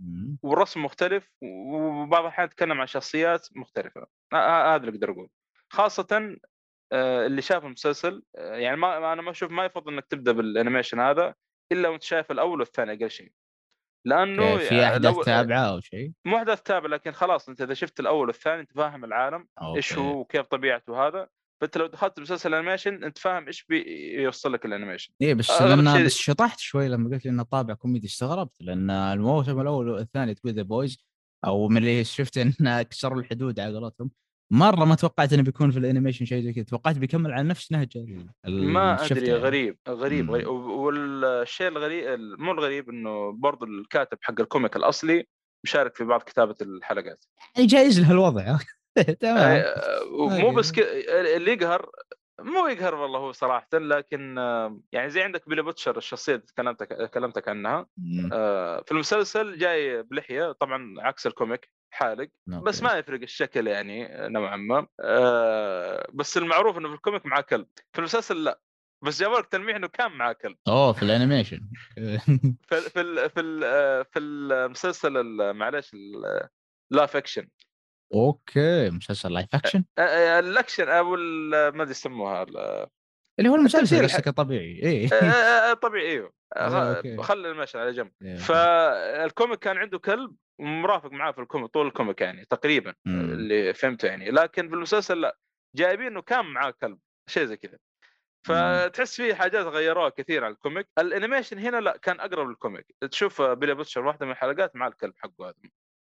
والرسم 0.43 0.85
مختلف 0.85 1.31
وبعض 1.43 2.23
الأحيان 2.23 2.47
نتكلم 2.47 2.81
عن 2.81 2.87
شخصيات 2.87 3.49
مختلفة. 3.57 4.07
هذا 4.35 4.77
اللي 4.77 4.91
أقدر 4.91 5.11
أقول 5.11 5.29
خاصة 5.73 6.37
آه، 6.93 7.27
اللي 7.27 7.43
شاف 7.43 7.65
المسلسل 7.65 8.23
آه، 8.37 8.55
يعني 8.57 8.77
ما 8.77 9.13
أنا 9.13 9.23
ما 9.23 9.31
أشوف 9.31 9.51
ما 9.51 9.65
يفضل 9.65 9.93
إنك 9.93 10.07
تبدأ 10.07 10.33
بال 10.33 10.45
animation 10.45 11.01
هذا 11.01 11.35
إلا 11.73 11.89
وأنت 11.89 12.03
شايف 12.03 12.31
الأول 12.31 12.61
والثاني 12.61 12.93
أقل 12.93 13.11
شيء. 13.11 13.33
لأنه 14.07 14.57
في 14.59 14.85
أحداث 14.85 15.15
الأول- 15.15 15.25
تابعة 15.25 15.71
أو 15.73 15.81
شيء؟ 15.81 16.13
مو 16.25 16.37
أحداث 16.37 16.63
تابعة 16.63 16.89
لكن 16.89 17.13
خلاص 17.13 17.49
أنت 17.49 17.61
إذا 17.63 17.75
شفت 17.75 18.01
الأول 18.01 18.27
والثاني 18.27 18.61
أنت 18.61 18.73
فاهم 18.73 19.05
العالم 19.05 19.49
إيش 19.77 19.93
okay. 19.93 20.05
هو 20.05 20.21
وكيف 20.21 20.47
طبيعته 20.47 21.07
هذا. 21.07 21.29
فأنت 21.61 21.77
لو 21.77 21.87
دخلت 21.87 22.21
مسلسل 22.21 22.55
animation 22.55 23.05
أنت 23.05 23.19
فاهم 23.19 23.47
إيش 23.47 23.65
بيوصل 23.69 24.53
لك 24.53 24.67
ال 24.67 24.71
animation 24.71 25.13
إيه 25.23 25.35
بس 25.35 25.63
لما 25.63 26.05
بس 26.05 26.17
شطحت 26.17 26.59
شوي 26.59 26.89
لما 26.89 27.11
قلت 27.11 27.25
لي 27.25 27.31
إنه 27.31 27.43
طابع 27.43 27.75
كوميدي 27.75 28.07
استغربت 28.07 28.63
لأن 28.63 28.91
الموسم 28.91 29.61
الأول 29.61 29.89
والثاني 29.89 30.35
تقول 30.35 30.53
The 30.53 30.63
Boys 30.63 31.05
أو 31.45 31.69
من 31.69 31.77
اللي 31.77 32.05
شفت 32.19 32.39
انه 32.39 32.83
كسروا 32.83 33.21
الحدود 33.21 33.61
على 33.61 33.79
قولتهم 33.79 34.11
مرة 34.53 34.85
ما 34.85 34.95
توقعت 34.95 35.33
إنه 35.33 35.43
بيكون 35.43 35.71
في 35.71 35.79
ال 35.79 35.83
animation 35.83 36.25
شيء 36.25 36.43
زي 36.43 36.53
كذا 36.53 36.65
توقعت 36.65 36.99
بيكمل 36.99 37.33
على 37.33 37.49
نفس 37.49 37.73
نهج 37.73 38.19
ما 38.45 39.05
أدري 39.05 39.27
يعني. 39.27 39.41
غريب 39.41 39.79
غريب, 39.89 40.25
مم. 40.25 40.31
غريب. 40.31 40.47
والشيء 40.49 41.69
الغريب 41.69 42.19
مو 42.39 42.53
الغريب 42.53 42.91
إنه 42.91 43.33
برضو 43.33 43.65
الكاتب 43.65 44.19
حق 44.23 44.41
ال 44.41 44.47
comic 44.47 44.77
الأصلي 44.77 45.25
مشارك 45.65 45.97
في 45.97 46.05
بعض 46.05 46.23
كتابة 46.23 46.55
الحلقات 46.63 47.25
يعني 47.57 47.67
جايز 47.67 48.01
له 48.01 48.11
الوضع 48.11 48.59
تمام 49.21 49.63
آه، 49.67 50.03
ومو 50.05 50.47
okay. 50.47 50.57
بس 50.57 50.73
ك... 50.73 50.79
اللي 51.37 51.53
يقهر 51.53 51.91
مو 52.41 52.67
يقهر 52.67 52.95
والله 52.95 53.19
هو 53.19 53.33
صراحة 53.33 53.69
لكن 53.73 54.37
يعني 54.93 55.11
زي 55.11 55.23
عندك 55.23 55.49
Billy 55.49 55.63
Butcher 55.63 55.97
الشخصية 55.97 56.35
اللي 56.35 56.47
تكلمتك 56.47 57.11
كلمتك 57.11 57.49
عنها. 57.49 57.87
آه، 58.33 58.83
في 58.83 58.93
المسلسل 58.93 59.59
جاي 59.59 60.03
بلحية 60.03 60.53
طبعا 60.53 60.95
عكس 60.99 61.27
ال 61.27 61.34
comic 61.34 61.71
حالق 61.91 62.29
بس. 62.47 62.83
ما 62.83 62.95
يفرق 62.99 63.21
الشكل 63.23 63.67
يعني 63.67 64.09
نوعا 64.29 64.57
ما 64.57 64.87
آه، 65.01 66.07
بس 66.15 66.37
المعروف 66.37 66.79
إنه 66.79 66.89
في 66.89 66.95
ال 66.95 67.00
comic 67.00 67.27
معاه 67.27 67.41
كلب 67.41 67.67
في 67.93 67.99
المسلسل 67.99 68.45
لا 68.45 68.61
بس 69.05 69.21
جابوا 69.21 69.39
لك 69.39 69.47
تلميح 69.47 69.77
إنه 69.77 69.87
كان 69.89 70.13
معاه 70.13 70.33
كلب 70.33 70.57
أوه 70.69 70.93
في 70.93 71.03
ال 71.03 71.09
animation 71.09 71.61
في 71.95 72.19
في 72.91 73.01
ال- 73.01 73.31
في 73.31 73.41
ال- 73.41 74.05
في 74.05 74.19
المسلسل 74.19 75.17
ال- 75.17 75.53
معلش 75.55 75.97
live 76.91 77.07
action 77.07 77.49
okay 78.15 78.91
مسلسل 78.91 79.33
live 79.33 79.55
action 79.55 79.85
الأكشن 79.99 80.89
أو 80.89 81.17
ما 81.71 81.83
أدري 81.83 81.91
يسموها 81.91 82.43
ال- 82.43 82.87
اللي 83.39 83.51
هو 83.51 83.55
المسلسل 83.55 84.29
الطبيعي 84.29 84.81
إيه. 84.83 85.09
آه، 85.13 85.73
طبيعي 85.73 86.11
أيوه. 86.11 86.33
okay. 86.57 87.17
خلي 87.17 87.51
المشهد 87.51 87.81
على 87.81 87.93
جنب. 87.93 88.13
إيه. 88.23 88.37
فال 88.37 88.72
comic 88.72 89.59
كان 89.59 89.77
عنده 89.79 89.99
كلب 89.99 90.37
مرافق 90.61 91.13
معاه 91.13 91.33
في 91.33 91.41
ال 91.41 91.46
comic 91.46 91.71
طول 91.71 91.87
ال 91.87 91.93
comic 91.93 92.21
يعني 92.21 92.45
تقريبا 92.45 92.95
مم. 93.05 93.21
اللي 93.21 93.75
فهمته 93.75 94.07
يعني. 94.07 94.31
لكن 94.31 94.69
في 94.69 94.75
المسلسل 94.75 95.21
لا 95.21 95.39
جايبين 95.77 96.07
إنه 96.07 96.23
كان 96.23 96.45
معاه 96.47 96.71
كلب 96.71 96.99
شيء 97.29 97.45
زي 97.45 97.57
كذا. 97.57 97.79
فتحس 98.47 99.17
فيه 99.17 99.35
حاجات 99.35 99.67
غيروها 99.67 100.09
كثير 100.09 100.45
عن 100.45 100.53
ال 100.53 100.58
comic. 100.58 100.89
ال 100.99 101.05
animation 101.05 101.59
هنا 101.59 101.77
لا 101.81 101.97
كان 101.97 102.21
أقرب 102.21 102.49
لل 102.49 102.58
comic. 102.58 102.87
تشوف 103.11 103.43
Billy 103.43 103.75
Butcher 103.75 104.07
واحدة 104.07 104.27
من 104.27 104.33
الحلقات 104.33 104.77
مع 104.77 104.87
الكلب 104.87 105.15
حقه 105.17 105.49
هذا. 105.49 105.55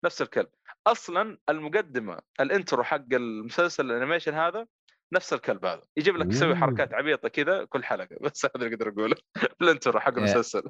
نفس 0.04 0.22
الكلب. 0.22 0.48
أصلا 0.86 1.38
المقدمة 1.48 2.18
ال 2.40 2.47
intro 2.47 2.84
حق 2.84 3.04
المسلسل 3.12 3.86
ال 3.90 3.95
animation 3.95 4.34
هذا 4.34 4.66
نفس 5.14 5.32
الكلب 5.32 5.64
هذا. 5.64 5.82
يجيب 5.96 6.16
لك 6.16 6.26
يسوي. 6.26 6.56
حركات 6.56 6.94
عبيطة 6.94 7.28
كذا 7.28 7.64
كل 7.64 7.84
حلقة 7.84 8.16
بس 8.20 8.44
هذا 8.44 8.52
اللي 8.56 8.74
أقدر 8.74 8.88
أقوله. 8.88 9.16
ال 9.62 9.68
intro 9.68 10.00
حق 10.00 10.16
المسلسل. 10.18 10.62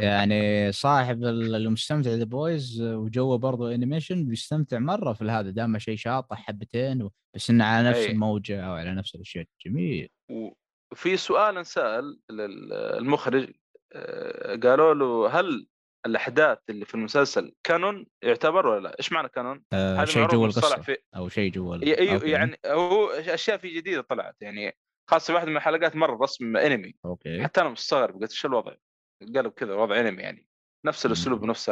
يعني 0.00 0.72
صاحب 0.72 1.24
ال- 1.24 1.54
المستمتع 1.54 2.10
The 2.10 2.24
Boys 2.24 2.82
وجوه 2.82 3.38
برضو 3.38 3.68
animation 3.68 4.26
بيستمتع 4.26 4.78
مرة 4.78 5.12
في 5.12 5.24
هذا 5.24 5.50
دام 5.50 5.78
شيء 5.78 5.96
شاطح 5.96 6.36
حبتين 6.46 7.02
و- 7.02 7.12
بس 7.36 7.50
إنه 7.50 7.64
على 7.64 7.88
نفس 7.88 7.98
أي. 7.98 8.10
الموجة 8.10 8.60
أو 8.66 8.72
على 8.72 8.94
نفس 8.94 9.14
الاشياء 9.14 9.44
جميل. 9.66 10.08
وفي 10.92 11.16
سؤال 11.16 11.56
انسأل 11.58 12.18
للمخرج 12.30 13.50
آه، 13.92 14.56
قالوا 14.56 14.94
له 14.94 15.40
هل 15.40 15.66
الأحداث 16.06 16.58
اللي 16.70 16.84
في 16.84 16.94
المسلسل 16.94 17.54
canon 17.64 18.06
يعتبر 18.22 18.66
ولا 18.66 18.80
لا؟ 18.80 18.98
إيش 18.98 19.12
معنى 19.12 19.28
canon؟ 19.28 19.62
آه 19.72 20.04
شيء 20.04 20.26
جوا 20.26 20.46
القصة 20.46 20.80
في 20.82 20.96
أو 21.16 21.28
شيء 21.28 21.52
جوا 21.52 21.76
أيوه. 21.76 22.24
يعني 22.24 22.58
هو 22.66 23.10
أشياء 23.10 23.56
في 23.56 23.68
جديدة 23.68 24.00
طلعت 24.02 24.36
يعني 24.40 24.76
خاصة 25.10 25.34
واحدة 25.34 25.50
من 25.50 25.56
الحلقات 25.56 25.96
مرة 25.96 26.22
رسم 26.22 26.56
أنمي 26.56 26.94
okay 27.04 27.42
حتى 27.42 27.60
أنا 27.60 27.68
مستغرب 27.68 28.20
قلت 28.20 28.30
إيش 28.30 28.46
الوضع؟ 28.46 28.74
قالوا 29.34 29.50
كذا 29.50 29.74
وضع 29.74 30.00
أنمي 30.00 30.22
يعني 30.22 30.46
نفس 30.86 31.06
الأسلوب. 31.06 31.42
ونفس 31.42 31.70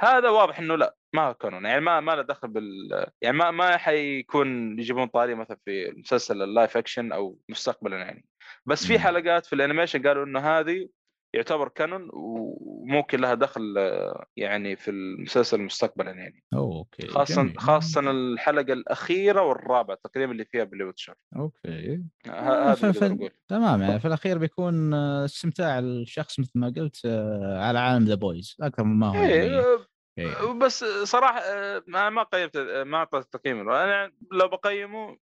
هذا 0.00 0.28
واضح 0.28 0.58
إنه 0.58 0.76
لا 0.76 0.96
ما 1.14 1.22
هو 1.22 1.34
canon 1.34 1.64
يعني 1.64 1.80
ما 1.80 2.00
ما 2.00 2.12
له 2.12 2.22
دخل 2.22 2.48
بال 2.48 3.06
يعني 3.22 3.36
ما 3.36 3.50
ما 3.50 3.76
حيكون 3.76 4.78
يجيبون 4.78 5.06
طاري 5.06 5.34
مثلا 5.34 5.58
في 5.64 5.92
مسلسل 5.96 6.42
ال 6.42 6.49
live 6.49 6.76
action 6.76 7.12
أو 7.12 7.38
مستقبلا 7.48 7.96
يعني 7.96 8.24
بس 8.66 8.86
في. 8.86 8.98
حلقات 8.98 9.46
في 9.46 9.52
ال 9.52 9.57
animation 9.57 10.06
قالوا 10.06 10.24
إنه 10.24 10.40
هذه 10.40 10.88
يعتبر 11.34 11.68
canon 11.68 12.08
وممكن 12.12 13.20
لها 13.20 13.34
دخل 13.34 13.74
آه، 13.78 14.26
يعني 14.36 14.76
في 14.76 14.90
المسلسل 14.90 15.60
مستقبلا 15.60 16.10
يعني 16.10 16.44
okay 16.54 17.06
خاصه 17.08 17.42
جميل. 17.42 17.58
خاصه 17.60 18.00
الحلقة 18.00 18.72
الأخيرة 18.72 19.42
والرابعة 19.42 19.98
تقريبا 20.04 20.32
اللي 20.32 20.44
فيها 20.44 20.64
Billy 20.64 20.84
Butcher 20.84 21.14
okay 21.36 22.02
آه، 22.28 22.72
هذا 22.72 22.92
ف- 22.92 23.32
تمام 23.48 23.82
يعني 23.82 24.00
في 24.00 24.08
الأخير 24.08 24.38
بيكون 24.38 24.94
آه، 24.94 25.24
استمتاع 25.24 25.78
الشخص 25.78 26.40
مثل 26.40 26.52
ما 26.54 26.72
قلت 26.76 27.00
آه، 27.06 27.58
على 27.58 27.78
عالم 27.78 28.04
The 28.04 28.14
Boys 28.14 28.56
أكثر 28.60 28.84
مما 28.84 29.08
هو 29.08 29.14
يعني 29.14 29.32
إيه 29.34 29.78
شيء. 30.18 30.52
بس 30.52 30.84
صراحة 30.84 31.38
آه، 31.40 31.82
ما 31.86 32.10
ما 32.10 32.22
قيمت 32.22 32.56
آه، 32.56 32.84
ما 32.84 32.96
أعطيت 32.96 33.32
تقييم. 33.32 33.70
أنا 33.70 34.12
لو 34.32 34.48
بقيمه 34.48 35.18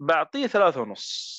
بعطيه 0.00 0.46
ثلاثة 0.46 0.80
ونص 0.80 1.36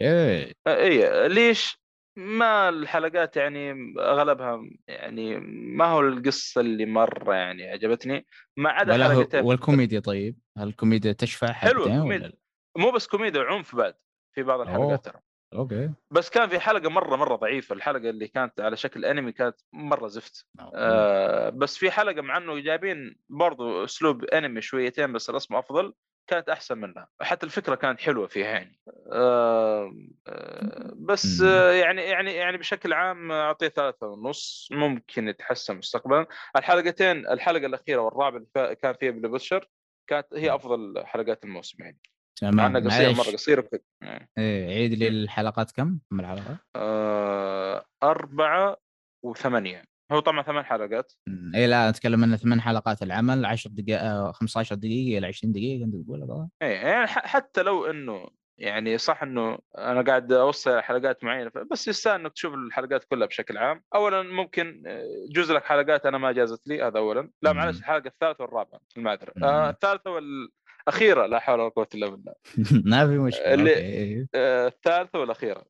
إيه 0.00 0.52
اي 0.66 1.28
ليش؟ 1.28 1.85
ما 2.16 2.68
الحلقات 2.68 3.36
يعني 3.36 3.94
أغلبها 3.98 4.70
يعني 4.88 5.40
ما 5.76 5.84
هو 5.84 6.00
القصة 6.00 6.60
اللي 6.60 6.86
مرة 6.86 7.34
يعني 7.34 7.70
عجبتني 7.70 8.26
ما 8.56 8.70
عدا 8.70 8.92
حلقتين 9.04 9.44
والكوميديا 9.44 10.00
طيب 10.00 10.38
هل 10.58 10.68
الكوميديا 10.68 11.12
تشفع 11.12 11.52
حبتين 11.52 11.92
الكوميديا. 11.92 12.32
مو 12.76 12.90
بس 12.90 13.06
كوميديا 13.06 13.40
وعنف 13.40 13.76
بعد 13.76 13.94
في 14.34 14.42
بعض. 14.42 14.60
الحلقات 14.60 15.04
ترى 15.04 15.20
okay 15.54 15.90
بس 16.10 16.30
كان 16.30 16.48
في 16.48 16.60
حلقة 16.60 16.90
مرة 16.90 17.16
مرة 17.16 17.36
ضعيفة 17.36 17.74
الحلقة 17.74 18.10
اللي 18.10 18.28
كانت 18.28 18.60
على 18.60 18.76
شكل 18.76 19.04
أنمي 19.04 19.32
كانت 19.32 19.56
مرة 19.72 20.06
زفت. 20.06 20.46
آه 20.74 21.48
بس 21.48 21.76
في 21.76 21.90
حلقة 21.90 22.22
مع 22.22 22.36
إنه 22.36 22.58
جايبين 22.60 23.16
برضو 23.28 23.84
أسلوب 23.84 24.24
أنمي 24.24 24.60
شويتين 24.60 25.12
بس 25.12 25.30
الرسم 25.30 25.54
أفضل 25.54 25.94
كانت 26.26 26.48
أحسن 26.48 26.78
منها 26.78 27.08
حتى 27.20 27.46
الفكرة 27.46 27.74
كانت 27.74 28.00
حلوة 28.00 28.26
فيها 28.26 28.46
يعني 28.46 28.78
آه 29.12 29.92
آه 30.28 30.92
بس 30.96 31.40
يعني 31.40 32.02
يعني 32.02 32.34
يعني 32.34 32.56
بشكل 32.56 32.92
عام 32.92 33.32
أعطيه 33.32 33.68
ثلاثة 33.68 34.06
ونص 34.06 34.68
ممكن 34.72 35.28
يتحسن 35.28 35.76
مستقبلا 35.76 36.26
الحلقتين 36.56 37.28
الحلقة 37.28 37.66
الأخيرة 37.66 38.00
والرابعه 38.00 38.38
اللي 38.56 38.76
كان 38.76 38.94
فيها 38.94 39.10
بلي 39.10 39.28
بوتشر 39.28 39.68
كانت 40.06 40.26
هي 40.34 40.54
أفضل 40.54 41.06
حلقات 41.06 41.44
الموسم 41.44 41.82
يعني 41.82 41.98
تمام 42.40 42.76
إنها 42.76 42.90
قصيرة. 42.90 43.12
مرة 43.12 43.32
قصيرة 43.32 43.60
وكذا. 43.60 43.80
يعني. 44.02 44.30
إيه 44.38 44.66
عيد 44.68 44.92
لي 44.92 45.08
الحلقات 45.08 45.70
كم؟ 45.70 45.98
كم 46.10 46.20
الحلقات؟ 46.20 46.56
آه 46.76 47.84
أربعة 48.02 48.76
وثمانية 49.24 49.84
هو 50.12 50.18
طبعا 50.20 50.42
ثمان 50.42 50.64
حلقات. 50.64 51.12
إيه 51.54 51.66
لا 51.66 51.88
أتكلم 51.88 52.24
إنه 52.24 52.36
ثمان 52.36 52.60
حلقات 52.60 53.02
العمل 53.02 53.44
10 53.44 53.70
دقائق 53.70 54.30
15 54.30 54.74
دقيقة 54.74 55.18
إلى 55.18 55.26
20 55.26 55.52
دقيقة 55.52 55.84
انت 55.84 55.94
تقول 56.06 56.48
إيه 56.62 56.68
يعني 56.68 57.06
حتى 57.06 57.62
لو 57.62 57.86
إنه 57.86 58.28
يعني 58.58 58.98
صح 58.98 59.22
إنه 59.22 59.58
أنا 59.78 60.02
قاعد 60.02 60.32
أوصل 60.32 60.80
حلقات 60.80 61.24
معينة 61.24 61.50
بس 61.70 61.88
يستاهل 61.88 62.20
إنك 62.20 62.32
تشوف 62.32 62.54
الحلقات 62.54 63.04
كلها 63.04 63.26
بشكل 63.26 63.58
عام 63.58 63.82
اولا 63.94 64.22
ممكن 64.22 64.82
آه، 64.86 65.02
جزء 65.30 65.54
لك 65.54 65.64
حلقات 65.64 66.06
أنا 66.06 66.18
ما 66.18 66.32
جازت 66.32 66.66
لي 66.68 66.82
هذا 66.82 66.98
اولا 66.98 67.30
لا. 67.42 67.52
معلش 67.52 67.78
الحلقة 67.78 68.06
الثالثة 68.08 68.44
والرابعة 68.44 68.80
المعذره. 68.96 69.32
آه 69.44 69.70
الثالثة 69.70 70.10
والأخيرة 70.10 71.26
لا 71.26 71.38
حول 71.38 71.60
ولا 71.60 71.68
قوة 71.68 71.88
إلا 71.94 72.08
بالله 72.08 72.32
ما 72.90 73.06
في 73.06 73.18
مشكلة 73.18 73.54
اللي- 73.54 73.76
إيه. 73.76 74.26
آه 74.34 74.66
الثالثة 74.66 75.18
والأخيرة. 75.18 75.64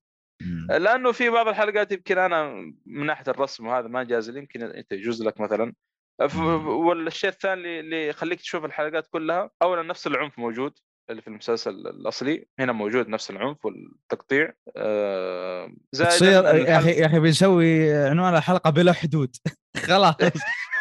لأنه 0.69 1.13
في 1.13 1.31
بعض 1.31 1.49
الحلقات 1.49 1.93
يمكن 1.93 2.19
أنا 2.19 2.53
من 2.87 3.07
ناحية 3.07 3.25
الرسم 3.29 3.67
وهذا 3.67 3.89
ما 3.89 4.03
جاز 4.05 4.31
لي 4.31 4.39
يمكن 4.39 4.63
أنت 4.63 4.93
يجوز 4.93 5.23
لك 5.23 5.41
مثلا. 5.41 5.73
والشيء 6.67 7.31
الثاني 7.31 7.81
اللي- 7.81 8.09
يخليك 8.09 8.41
تشوف 8.41 8.65
الحلقات 8.65 9.07
كلها 9.07 9.51
اولا 9.63 9.83
نفس 9.83 10.07
العنف 10.07 10.39
موجود 10.39 10.73
اللي 11.11 11.23
في 11.23 11.29
المسلسل 11.29 11.71
الأصلي 11.71 12.47
هنا 12.59 12.73
موجود 12.73 13.09
نفس 13.09 13.31
العنف 13.31 13.65
والتقطيع 13.67 14.53
آه، 14.77 15.73
زائد 15.93 16.11
تصير 16.11 16.31
يا 16.45 16.79
أخي 16.79 16.91
يا 16.91 17.07
أخي 17.07 17.19
بنسوي 17.21 17.95
عنوان 17.95 18.35
الحلقة 18.37 18.71
بلا 18.71 18.93
حدود 18.93 19.37
خلاص 19.89 20.15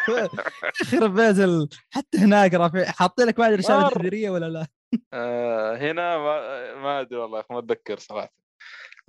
يخرب 0.82 1.14
بيت 1.14 1.38
ال... 1.38 1.68
حتى 1.90 2.18
هناك 2.18 2.54
رافع 2.54 2.84
حاطين 2.84 3.26
لك 3.26 3.38
بعد 3.38 3.52
رساله. 3.52 3.88
تحذيريه 3.88 4.30
ولا 4.30 4.46
لا؟ 4.46 4.66
آه، 5.12 5.76
هنا 5.76 6.18
ما 6.18 6.74
ما 6.74 7.00
أدري 7.00 7.18
والله 7.18 7.44
ما 7.50 7.58
أتذكر 7.58 7.98
صراحة 7.98 8.32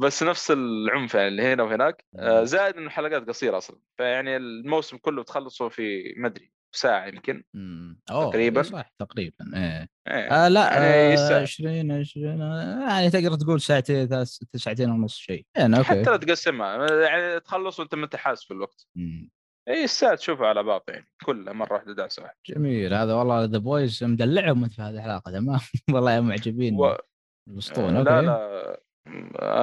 بس 0.02 0.24
نفس 0.24 0.52
العنف 0.52 1.16
يعني 1.16 1.28
اللي 1.28 1.44
هنا 1.44 1.64
وهناك 1.64 2.06
آه، 2.20 2.44
زائد 2.44 2.76
إنه 2.76 2.86
الحلقات 2.86 3.28
قصيرة 3.28 3.58
أصلا. 3.58 3.80
فيعني 3.98 4.38
الموسم 4.38 4.98
كله 4.98 5.22
بتخلصه 5.22 5.70
في 5.70 6.14
ما 6.18 6.28
أدري 6.28 6.52
ساعة 6.72 7.08
يمكن 7.08 7.44
تقريباً. 8.08 8.62
صح 8.62 8.92
تقريبا 9.00 9.36
إيه. 9.56 9.90
إيه. 10.08 10.32
آه 10.32 10.48
لا 10.48 10.74
يعني 10.74 10.86
آه 10.86 11.14
يستاهل. 11.14 11.42
20 11.42 11.92
20 11.92 12.42
آه، 12.42 12.90
يعني 12.90 13.10
تقدر 13.10 13.36
تقول 13.36 13.62
ساعتين 13.62 14.08
ثلاث 14.08 14.28
ساعتين 14.56 14.90
ونص 14.92 15.16
شيء. 15.16 15.46
يعني 15.58 15.78
okay. 15.78 15.88
حتى 15.88 16.02
لا 16.02 16.18
تقسمها 16.18 16.88
يعني 17.04 17.40
تخلص 17.40 17.80
وأنت 17.80 17.96
ما 17.96 18.06
انت 18.06 18.16
حاسس 18.16 18.44
في 18.44 18.52
الوقت. 18.52 18.88
مم. 18.96 19.30
اي 19.68 19.84
الساعة 19.84 20.16
تشوفها 20.16 20.48
على 20.48 20.64
بعض 20.64 20.84
يعني 20.90 21.12
كلها 21.26 21.54
مرة 21.54 21.74
واحدة 21.74 21.94
دعسه 21.94 22.24
واحدة 22.24 22.38
جميل 22.48 22.94
هذا 22.94 23.14
والله 23.14 23.46
The 23.46 23.58
Boys 23.58 24.04
مدلعهم 24.04 24.70
في 24.70 24.82
هذه 24.82 24.96
الحلقة 24.96 25.32
تمام؟ 25.32 25.60
والله 25.94 26.22
معجبين 26.22 26.76
و... 26.76 26.98
الأسطورة 27.48 27.90
لا 27.90 28.00
okay. 28.00 28.26
لا. 28.26 28.32
آه، 28.32 28.82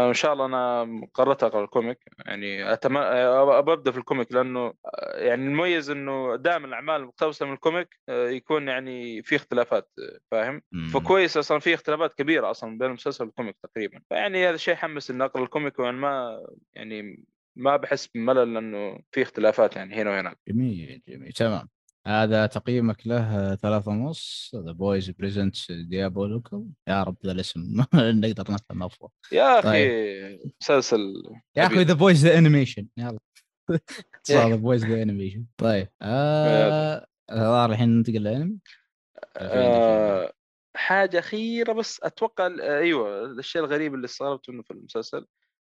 إن 0.09 0.15
شاء 0.15 0.33
الله 0.33 0.47
أنا 0.47 0.87
قررت 1.15 1.43
أقرأ 1.43 1.65
ال 1.65 1.70
comic. 1.70 1.99
يعني 2.27 2.73
اتمنى 2.73 2.99
أبدأ 2.99 3.91
في 3.91 3.99
ال 3.99 4.04
comic 4.04 4.33
لأنه 4.33 4.75
آه، 4.87 5.19
يعني 5.19 5.47
المميز 5.47 5.91
إنه 5.91 6.37
دائما 6.37 6.67
الأعمال 6.67 6.97
المقتبسة 6.97 7.47
من 7.47 7.53
ال 7.53 7.61
comic 7.61 8.01
آه، 8.09 8.29
يكون 8.29 8.69
يعني 8.69 9.23
في 9.23 9.37
اختلافات 9.37 9.91
آه، 9.99 10.19
فاهم. 10.31 10.63
فكويس 10.93 11.37
أصلا 11.37 11.59
في 11.59 11.75
اختلافات 11.75 12.15
كبيرة 12.15 12.51
أصلا 12.51 12.79
بين 12.79 12.89
المسلسل 12.89 13.25
وال 13.25 13.34
comic 13.34 13.57
تقريبا. 13.63 14.01
فيعني 14.09 14.49
هذا 14.49 14.57
شيء 14.57 14.75
حمس 14.75 15.11
إني 15.11 15.25
أقرأ 15.25 15.43
ال 15.43 15.49
comic 15.49 15.79
وأنا 15.79 15.99
ما 15.99 16.41
يعني 16.75 17.25
ما 17.57 17.77
بحس 17.77 18.07
بملل 18.07 18.55
لأنه 18.55 18.99
في 19.13 19.23
اختلافات 19.23 19.77
يعني 19.77 19.95
هنا 19.95 20.11
وهناك. 20.11 20.39
جميل 20.49 21.03
جميل 21.09 21.33
تمام. 21.33 21.69
هذا 22.07 22.47
تقييمك 22.47 23.07
له 23.07 23.55
ثلاثة 23.55 23.91
ونص. 23.91 24.53
The 24.67 24.73
Boys 24.73 25.11
Presents 25.11 25.73
Diabolical 25.73 26.67
يا 26.89 27.03
رب 27.03 27.17
ذا 27.27 27.33
الاسم 27.33 27.61
نقدر 27.95 28.53
نفهم 28.53 28.83
أفضل. 28.83 29.09
يا 29.33 29.59
أخي 29.59 29.89
مسلسل 30.61 30.99
يا 31.57 31.67
أخي. 31.67 31.85
The 31.85 31.95
Boys 31.95 32.27
the 32.27 32.39
animation 32.39 32.87
يلا. 32.97 33.19
صار 34.23 34.51
The 34.51 34.57
Boys 34.57 34.85
the 34.85 35.03
animation 35.03 35.45
طيب. 35.57 35.89
آه 36.03 37.07
الحين 37.67 37.89
ننتقل 37.89 38.15
للأنمي. 38.15 38.59
آه 39.37 40.33
حاجة 40.77 41.19
أخيرة 41.19 41.73
بس 41.73 42.01
أتوقع 42.03 42.47
ال- 42.47 42.61
أيوه 42.61 43.25
الشيء 43.27 43.63
الغريب 43.65 43.95
اللي 43.95 44.05
استغربت 44.05 44.51
منه 44.51 44.63
في 44.63 44.71
المسلسل 44.71 45.27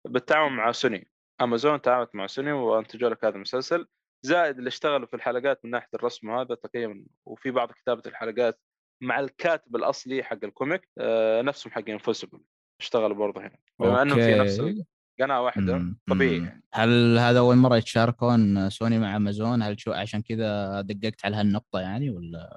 بالتعاون 0.09 0.53
مع 0.53 0.73
سوني. 0.73 1.09
امازون 1.41 1.81
تعاونت 1.83 2.15
مع 2.15 2.27
سوني 2.27 2.53
وأنتجوا 2.53 3.11
لك 3.11 3.25
هذا 3.25 3.35
المسلسل. 3.35 3.87
زائد 4.25 4.59
اللي 4.59 4.69
اشتغلوا 4.69 5.07
في 5.07 5.15
الحلقات 5.17 5.61
من 5.65 5.71
ناحية 5.71 5.89
الرسم 5.95 6.29
وهذا 6.29 6.55
تقريبا 6.55 7.05
وفي 7.27 7.51
بعض 7.51 7.73
كتابة 7.73 8.03
الحلقات 8.07 8.61
مع 9.01 9.21
الكاتب 9.21 9.77
الأصلي 9.77 10.23
حق 10.23 10.39
ال 10.45 10.52
comic 10.52 10.89
آه 10.99 11.43
نفسهم 11.43 11.73
حق 11.73 11.89
Invincible 11.91 12.41
اشتغلوا 12.81 13.17
برضه 13.17 13.41
هنا 13.41 13.57
بما 13.81 14.03
إنهم 14.03 14.21
في 14.21 14.35
نفس. 14.35 14.61
القناة 15.21 15.43
واحدة 15.43 15.77
مم. 15.79 15.99
طبيعي 16.09 16.39
مم. 16.41 16.45
يعني 16.47 16.63
هل 16.73 17.19
هذا 17.19 17.39
أول 17.39 17.57
مرة 17.57 17.77
يتشاركون 17.77 18.71
سوني 18.71 18.99
مع 18.99 19.17
امازون 19.17 19.63
هل 19.63 19.81
شو 19.81 19.93
عشان 19.93 20.23
كذا 20.23 20.81
دققت 20.81 21.25
على 21.25 21.37
هالنقطة 21.37 21.81
يعني 21.81 22.11
ولا 22.11 22.57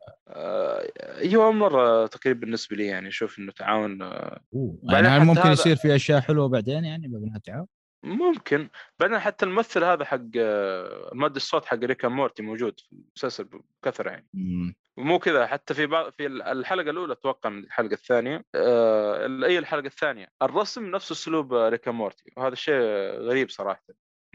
هي 1.19 1.35
أول 1.35 1.55
مرة 1.55 2.07
تقريبا 2.07 2.39
بالنسبة 2.39 2.75
لي 2.77 2.85
يعني 2.85 3.07
أشوف 3.07 3.39
إنه 3.39 3.51
تعاون 3.51 4.01
آه، 4.01 4.41
أوه. 4.53 4.79
يعني 4.83 5.07
هل 5.07 5.25
ممكن 5.25 5.39
هذا- 5.41 5.51
يصير 5.51 5.75
في 5.75 5.95
أشياء 5.95 6.19
حلوة 6.21 6.47
بعدين 6.49 6.85
يعني 6.85 7.07
بينها 7.07 7.39
تعاون؟ 7.39 7.67
ممكن. 8.07 8.69
بعدين 8.99 9.19
حتى 9.19 9.45
الممثل 9.45 9.83
هذا 9.83 10.05
حق 10.05 10.21
آه، 10.37 11.11
مؤدي 11.13 11.37
الصوت 11.37 11.65
حق 11.65 11.77
Rick 11.77 12.07
and 12.07 12.21
Morty 12.21 12.43
موجود 12.43 12.79
في 12.79 12.91
المسلسل 12.91 13.49
بكثرة 13.83 14.09
يعني. 14.09 14.27
مم. 14.33 14.75
ومو 14.97 15.19
كذا 15.19 15.47
حتى 15.47 15.73
في 15.73 15.85
بعض 15.85 16.11
في 16.11 16.27
الحلقة 16.27 16.89
الأولى 16.89 17.13
أتوقع 17.13 17.49
من 17.49 17.63
الحلقة 17.63 17.93
الثانية 17.93 18.45
آه 18.55 19.25
أي 19.45 19.57
الحلقة 19.59 19.87
الثانية 19.87 20.27
الرسم 20.41 20.91
نفس 20.91 21.11
أسلوب 21.11 21.53
آه، 21.53 21.69
Rick 21.69 21.91
and 21.91 22.06
Morty 22.06 22.31
وهذا 22.37 22.55
شيء 22.55 22.81
غريب 23.19 23.49
صراحة. 23.49 23.83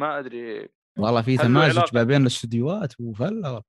ما 0.00 0.18
أدري. 0.18 0.68
والله 0.98 1.22
في 1.22 1.36
تمازج 1.36 1.82
ما 1.92 2.02
بين 2.02 2.22
الاستديوهات 2.22 3.00
وفله 3.00 3.62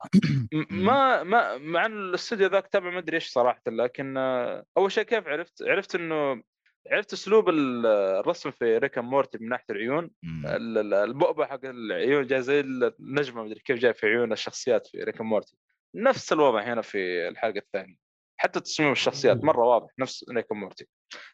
ما 0.70 1.24
ما 1.24 1.58
مع 1.58 1.86
الاستوديو 1.86 2.47
ذاك 2.47 2.68
تابع 2.68 2.89
ما 2.89 2.99
أدري 2.99 3.16
إيش 3.16 3.28
صراحة 3.28 3.62
لكن 3.68 4.18
آه، 4.18 4.66
أول 4.78 4.91
شيء 4.91 5.04
كيف 5.04 5.28
عرفت؟ 5.28 5.64
عرفت 5.64 5.95
إنه 5.95 6.43
عرفت 6.91 7.13
اسلوب 7.13 7.49
ال- 7.49 7.86
الرسم 8.19 8.51
في 8.51 8.77
Rick 8.78 9.01
and 9.01 9.15
Morty 9.15 9.38
من 9.38 9.49
ناحية 9.49 9.65
العيون؟ 9.69 10.11
البؤبه 10.45 11.45
حق 11.45 11.59
العيون 11.65 12.27
جاي 12.27 12.41
زي 12.41 12.59
النجمة 12.59 13.43
مدري 13.43 13.59
كيف 13.59 13.77
جاي 13.79 13.93
في 13.93 14.07
عيون 14.07 14.31
الشخصيات 14.31 14.88
في 14.88 14.97
Rick 15.03 15.22
Morty. 15.22 15.55
نفس 15.95 16.34
الوضع 16.34 16.61
هنا 16.73 16.81
في 16.81 17.27
الحلقة 17.27 17.57
الثانية. 17.57 17.95
حتى 18.38 18.59
تصميم 18.59 18.91
الشخصيات 18.91 19.43
مرة 19.43 19.65
واضح 19.65 19.88
نفس 19.99 20.25
Rick 20.30 20.51
Morty. 20.51 20.88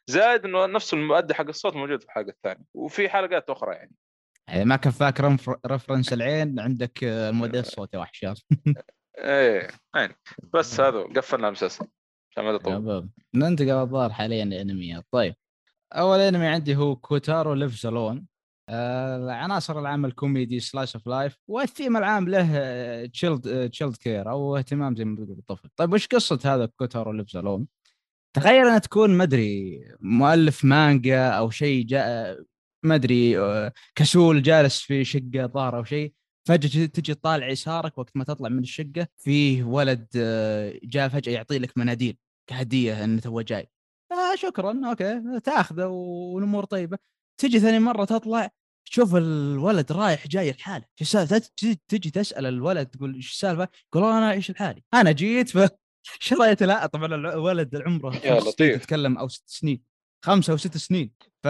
زائد 0.07 0.45
إنه 0.45 0.65
نفس 0.65 0.93
المؤدي 0.93 1.33
حق 1.33 1.47
الصوت 1.47 1.75
موجود 1.75 1.99
في 1.99 2.05
الحلقة 2.05 2.29
الثانية 2.29 2.63
وفي 2.73 3.09
حلقات 3.09 3.49
أخرى 3.49 3.75
يعني. 3.75 3.91
يعني 4.47 4.65
ما 4.65 4.75
كفاك 4.75 5.21
reference 5.65 6.13
العين 6.13 6.59
عندك 6.59 7.03
آه، 7.03 7.29
المؤدي 7.29 7.59
الصوتي 7.59 7.97
وحش. 7.97 8.25
إيه 9.17 9.67
يعني. 9.95 10.15
بس 10.53 10.79
هذا 10.79 10.99
قفلنا 10.99 11.47
المسلسل. 11.47 11.87
ننتقل 13.35 13.69
الظاهر 13.69 14.13
حاليا 14.13 14.45
لانميات 14.45 15.05
طيب. 15.11 15.35
أول 15.93 16.19
أنمي 16.19 16.47
عندي 16.47 16.75
هو 16.75 16.95
Kotaro 16.95 17.53
Lives 17.53 17.81
Alone 17.81 18.25
آه 18.69 19.31
عناصر 19.31 19.79
العمل 19.79 20.11
كوميدي 20.11 20.59
slice 20.59 20.95
of 20.95 21.07
life 21.07 21.37
والثيم 21.47 21.97
العام 21.97 22.29
له 22.29 23.05
child 23.05 23.69
child 23.69 23.95
care 23.95 24.29
أو 24.29 24.57
اهتمام 24.57 24.95
زي 24.95 25.05
ما 25.05 25.15
تقول 25.15 25.35
بالطفل. 25.35 25.69
طيب 25.75 25.93
وش 25.93 26.07
قصة 26.07 26.39
هذا 26.45 26.65
Kotaro 26.65 27.11
Lives 27.11 27.29
Alone 27.29 27.67
تخيل 28.33 28.65
أنها 28.65 28.77
تكون 28.77 29.09
ما 29.09 29.23
أدري 29.23 29.79
مؤلف 29.99 30.65
مانجا 30.65 31.29
أو 31.29 31.49
شيء 31.49 31.85
جاء 31.85 32.37
ما 32.83 32.95
أدري 32.95 33.39
آه، 33.39 33.73
كسول 33.95 34.41
جالس 34.41 34.81
في 34.81 35.03
شقة 35.03 35.45
ظاهر 35.45 35.77
أو 35.77 35.83
شيء 35.83 36.13
فجأة 36.47 36.85
تجي 36.85 37.13
تطالع 37.13 37.47
يسارك 37.47 37.97
وقت 37.97 38.17
ما 38.17 38.23
تطلع 38.23 38.49
من 38.49 38.59
الشقة 38.59 39.07
فيه 39.17 39.63
ولد 39.63 40.07
آه، 40.15 40.79
جاء 40.83 41.09
فجأة 41.09 41.33
يعطي 41.33 41.59
لك 41.59 41.77
مناديل. 41.77 42.17
كهدية 42.49 43.03
انه 43.03 43.21
تو 43.21 43.41
جاي. 43.41 43.69
آه 44.11 44.35
شكرا 44.35 44.81
okay 44.89 45.39
تأخذه 45.43 45.85
والأمور 45.85 46.65
طيبة. 46.65 46.97
تجي 47.41 47.59
ثاني 47.59 47.79
مرة 47.79 48.05
تطلع 48.05 48.49
تشوف 48.85 49.15
الولد 49.15 49.91
رايح 49.91 50.27
جاي 50.27 50.51
لحاله. 50.51 50.85
تجي, 51.87 52.11
تسأل 52.11 52.45
الولد 52.45 52.87
تقول 52.87 53.15
إيش 53.15 53.31
السالفة؟ 53.31 53.67
يقول 53.95 54.03
أنا 54.11 54.25
اعيش 54.27 54.51
لحالي؟ 54.51 54.83
أنا 54.93 55.11
جيت 55.11 55.49
ف 55.57 55.69
شريت 56.19 56.63
لا 56.63 56.85
طبعا 56.85 57.05
الولد 57.15 57.75
عمره 57.75 58.15
يا 58.15 58.39
لطيف. 58.39 58.81
تتكلم 58.81 59.17
أو 59.17 59.27
ست 59.27 59.49
سنين. 59.49 59.83
خمسة 60.25 60.51
أو 60.51 60.57
ست 60.57 60.77
سنين. 60.77 61.11
ف 61.43 61.47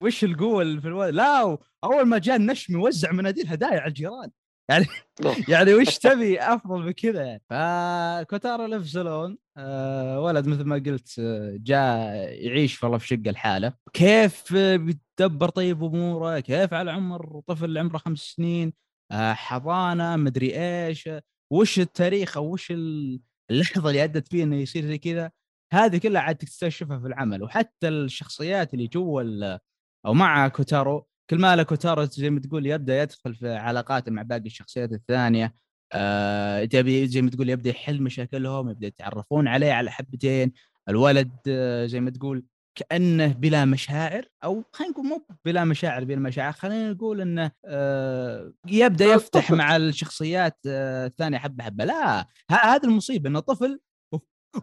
وش 0.00 0.24
القوه 0.24 0.62
اللي 0.62 0.80
في 0.80 0.88
الولد؟ 0.88 1.14
لا 1.14 1.58
أول 1.84 2.04
ما 2.04 2.18
جاء 2.18 2.36
النشمي 2.36 2.76
وزع 2.76 3.12
مناديل 3.12 3.46
هدايا 3.48 3.80
على 3.80 3.88
الجيران. 3.88 4.30
يعني 5.48 5.74
وش 5.74 5.98
تبي؟ 6.04 6.40
أفضل 6.40 6.78
من 6.82 6.92
كذا 6.92 7.24
يعني. 7.24 7.42
ف 7.50 7.67
Kotaro 7.67 8.66
Lives 8.66 8.82
Alone 8.82 9.38
آه 9.56 10.20
ولد 10.20 10.46
مثل 10.46 10.64
ما 10.64 10.76
قلت 10.76 11.18
آه، 11.18 11.56
جاء 11.60 12.14
يعيش 12.46 12.82
والله 12.82 12.98
في 12.98 13.06
شقة 13.06 13.30
لحاله. 13.30 13.72
كيف 13.92 14.52
بيتدبر 14.56 15.48
طيب 15.48 15.84
أموره؟ 15.84 16.40
كيف 16.40 16.74
على 16.74 16.90
عمر 16.92 17.40
طفل 17.46 17.78
عمره 17.78 17.98
خمس 17.98 18.18
سنين؟ 18.18 18.72
آه 19.10 19.32
حضانة 19.32 20.16
مدري 20.16 20.52
إيش 20.56 21.08
وش 21.52 21.78
التاريخ 21.80 22.36
أو 22.36 22.52
وش 22.52 22.70
ال- 22.70 23.20
اللحظة 23.50 23.88
اللي 23.90 24.04
أدت 24.04 24.28
فيه 24.28 24.44
إنه 24.44 24.56
يصير 24.56 24.86
زي 24.86 24.98
كذا؟ 24.98 25.30
هذه 25.72 25.98
كلها 25.98 26.22
عاد 26.22 26.36
تكتشفها 26.36 26.98
في 26.98 27.06
العمل. 27.06 27.42
وحتى 27.42 27.88
الشخصيات 27.88 28.74
اللي 28.74 28.86
جوا 28.86 29.58
أو 30.06 30.14
مع 30.14 30.48
كوتارو 30.48 31.06
كل 31.30 31.38
ما 31.38 31.62
كوتارو 31.62 32.04
زي 32.04 32.30
ما 32.30 32.40
تقول 32.40 32.66
يبدأ 32.66 33.02
يدخل 33.02 33.34
في 33.34 33.54
علاقات 33.54 34.08
مع 34.08 34.22
باقي 34.22 34.46
الشخصيات 34.46 34.92
الثانية. 34.92 35.54
آه 35.92 36.64
تبي 36.64 37.06
زي 37.06 37.22
ما 37.22 37.30
تقول 37.30 37.50
يبدأ 37.50 37.70
يحل 37.70 38.02
مشاكلهم 38.02 38.70
يبدأ 38.70 38.86
يتعرفون 38.86 39.48
عليه 39.48 39.72
على 39.72 39.90
حبتين 39.90 40.52
الولد 40.88 41.30
آه 41.48 41.86
زي 41.86 42.00
ما 42.00 42.10
تقول 42.10 42.44
كأنه 42.74 43.26
بلا 43.32 43.64
مشاعر 43.64 44.24
أو 44.44 44.64
خلينا 44.72 44.92
نقول 44.92 45.06
مو 45.06 45.26
بلا 45.44 45.64
مشاعر 45.64 46.04
بلا 46.04 46.16
مشاعر 46.18 46.52
خلينا 46.52 46.90
نقول 46.92 47.20
إنه 47.20 47.50
آه 47.64 48.52
يبدأ 48.68 49.04
يفتح 49.04 49.40
طفل. 49.46 49.56
مع 49.56 49.76
الشخصيات 49.76 50.58
آه 50.66 51.06
الثانية 51.06 51.38
حبة 51.38 51.64
حبة 51.64 51.84
لا 51.84 52.28
هذه 52.50 52.84
المصيبة 52.84 53.28
إنه 53.30 53.40
طفل 53.40 53.80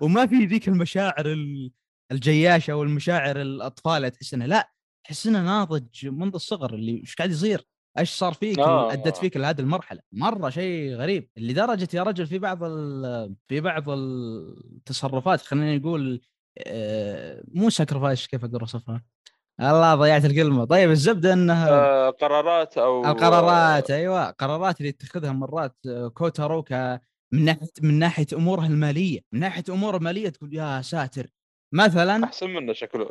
وما 0.02 0.26
في 0.26 0.46
ذيك 0.46 0.68
المشاعر 0.68 1.26
ال- 1.26 1.72
الجياشة 2.12 2.72
أو 2.72 2.84
المشاعر 2.84 3.42
الأطفال 3.42 4.12
تحس 4.12 4.34
إنها 4.34 4.48
لا 4.48 4.72
تحس 5.04 5.28
انه 5.28 5.42
ناضج 5.44 6.08
منذ 6.08 6.34
الصغر 6.36 6.74
اللي 6.74 6.92
إيش 7.02 7.16
قاعد 7.16 7.32
يصير؟ 7.32 7.66
إيش 8.00 8.10
صار 8.12 8.34
فيك؟ 8.34 8.60
آه. 8.60 8.94
أدت 8.94 9.18
فيك 9.18 9.38
لهذه 9.38 9.60
المرحلة، 9.62 10.00
مرة 10.12 10.50
شيء 10.50 10.94
غريب 10.96 11.30
لدرجة 11.38 11.88
يا 11.94 12.04
رجل 12.04 12.28
في 12.28 12.40
بعض 12.40 12.64
ال- 12.64 13.36
في 13.48 13.62
بعض 13.62 13.90
التصرفات 13.90 15.42
خلينا 15.42 15.78
نقول 15.78 16.22
آه، 16.68 17.44
مو 17.48 17.70
sacrifice 17.70 18.28
كيف 18.28 18.44
أقدر 18.44 18.62
اوصفها؟ 18.62 19.04
الله 19.62 19.96
ضيعت 19.96 20.26
الكلمة، 20.26 20.66
طيب 20.66 20.90
الزبدة 20.92 21.34
إنها 21.34 21.70
آه 21.70 22.10
قرارات 22.10 22.78
أو 22.78 23.06
القرارات 23.06 23.92
أيوه 23.92 24.30
قرارات 24.30 24.78
اللي 24.78 24.90
يتخذها 24.90 25.32
مرات 25.32 25.76
آه، 25.88 26.08
كوتارو 26.08 26.64
ك 26.64 27.00
من 27.34 27.46
ناحية 27.46 27.68
من 27.82 28.00
ناحية 28.00 28.26
أمورها 28.34 28.68
المالية، 28.68 29.20
من 29.32 29.40
ناحية 29.40 29.64
أمور 29.70 29.96
الماليه 29.98 30.30
تقول 30.30 30.54
يا 30.54 30.82
ساتر 30.82 31.28
مثلا 31.74 32.24
أحسن 32.24 32.50
منه 32.50 32.74
شكله 32.74 33.10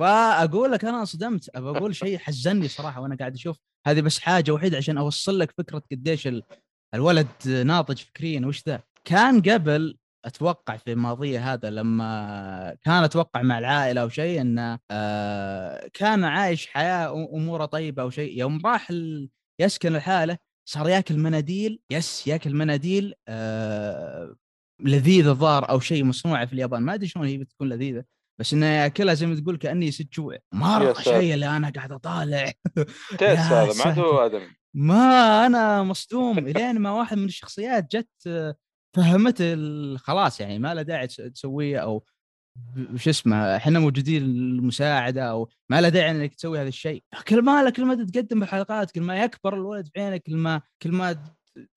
وأقول 0.00 0.72
لك 0.72 0.84
أنا 0.84 1.00
انصدمت 1.00 1.56
أبى 1.56 1.78
أقول 1.78 1.96
شيء 1.96 2.18
حزني 2.18 2.68
صراحة 2.68 3.00
وأنا 3.00 3.16
قاعد 3.16 3.34
أشوف. 3.34 3.56
هذه 3.86 4.00
بس 4.00 4.18
حاجة 4.18 4.52
وحيدة 4.52 4.76
عشان 4.76 4.98
أوصل 4.98 5.38
لك 5.38 5.54
فكرة 5.58 5.82
قديش 5.92 6.26
ال... 6.26 6.42
الولد 6.94 7.26
ناضج 7.46 7.98
فكريا 7.98 8.46
وش 8.46 8.62
ذا؟ 8.68 8.80
كان 9.04 9.42
قبل 9.42 9.98
أتوقع 10.24 10.76
في 10.76 10.94
ماضيه 10.94 11.52
هذا 11.52 11.70
لما 11.70 12.76
كان 12.82 13.04
أتوقع 13.04 13.42
مع 13.42 13.58
العائلة 13.58 14.00
أو 14.00 14.08
شيء 14.08 14.40
انه 14.40 14.78
آه 14.90 15.90
كان 15.94 16.24
عايش 16.24 16.66
حياة 16.66 17.28
أموره 17.34 17.64
طيبة 17.64 18.02
أو 18.02 18.10
شيء. 18.10 18.38
يوم 18.38 18.66
راح 18.66 18.92
يسكن 19.60 19.96
الحاله 19.96 20.38
صار 20.68 20.88
ياكل 20.88 21.18
مناديل. 21.18 21.80
يس 21.90 22.26
ياكل 22.26 22.54
مناديل 22.54 23.14
آه 23.28 24.36
لذيذه 24.80 25.30
الظاهر 25.30 25.70
أو 25.70 25.80
شيء 25.80 26.04
مصنوعة 26.04 26.46
في 26.46 26.52
اليابان. 26.52 26.82
ما 26.82 26.94
أدري 26.94 27.08
شلون 27.08 27.26
هي 27.26 27.38
بتكون 27.38 27.68
لذيذة. 27.68 28.04
بس 28.38 28.52
إنه 28.52 28.66
ياكلها 28.66 29.14
زي 29.14 29.26
ما 29.26 29.34
تقول 29.34 29.56
كأني 29.56 29.90
ست 29.90 30.12
جوع 30.12 30.38
مره 30.54 30.92
شيء 30.92 31.34
اللي 31.34 31.56
أنا 31.56 31.70
قاعد 31.70 31.92
أطالع. 31.92 32.52
تيس 33.18 33.38
هذا 33.38 33.84
ما 33.84 33.92
هو 33.94 34.18
آدمي. 34.18 34.48
ما 34.74 35.46
أنا 35.46 35.82
مصدوم 35.82 36.38
إلين 36.48 36.78
ما 36.78 36.90
واحد 36.90 37.16
من 37.18 37.24
الشخصيات 37.24 37.96
جت 37.96 38.54
فهمت 38.96 39.42
خلاص 39.96 40.40
يعني 40.40 40.58
ما 40.58 40.74
له 40.74 40.82
داعي 40.82 41.06
تسويه 41.06 41.78
أو 41.78 42.04
وش 42.94 43.08
اسمه 43.08 43.56
إحنا 43.56 43.78
موجودين 43.78 44.22
للمساعدة 44.22 45.22
أو 45.22 45.48
ما 45.70 45.80
له 45.80 45.88
داعي 45.88 46.10
إنك 46.10 46.34
تسوي 46.34 46.60
هذا 46.60 46.68
الشيء. 46.68 47.04
كل 47.28 47.42
ما 47.42 47.70
كل 47.70 47.84
ما 47.84 47.94
تتقدم 47.94 48.40
بالحلقات 48.40 48.90
كل 48.90 49.00
ما 49.00 49.24
يكبر 49.24 49.54
الولد 49.54 49.86
في 49.86 50.00
عينك 50.00 50.22
كل 50.22 50.36
ما 50.36 50.62
كل 50.82 50.92
ما 50.92 51.16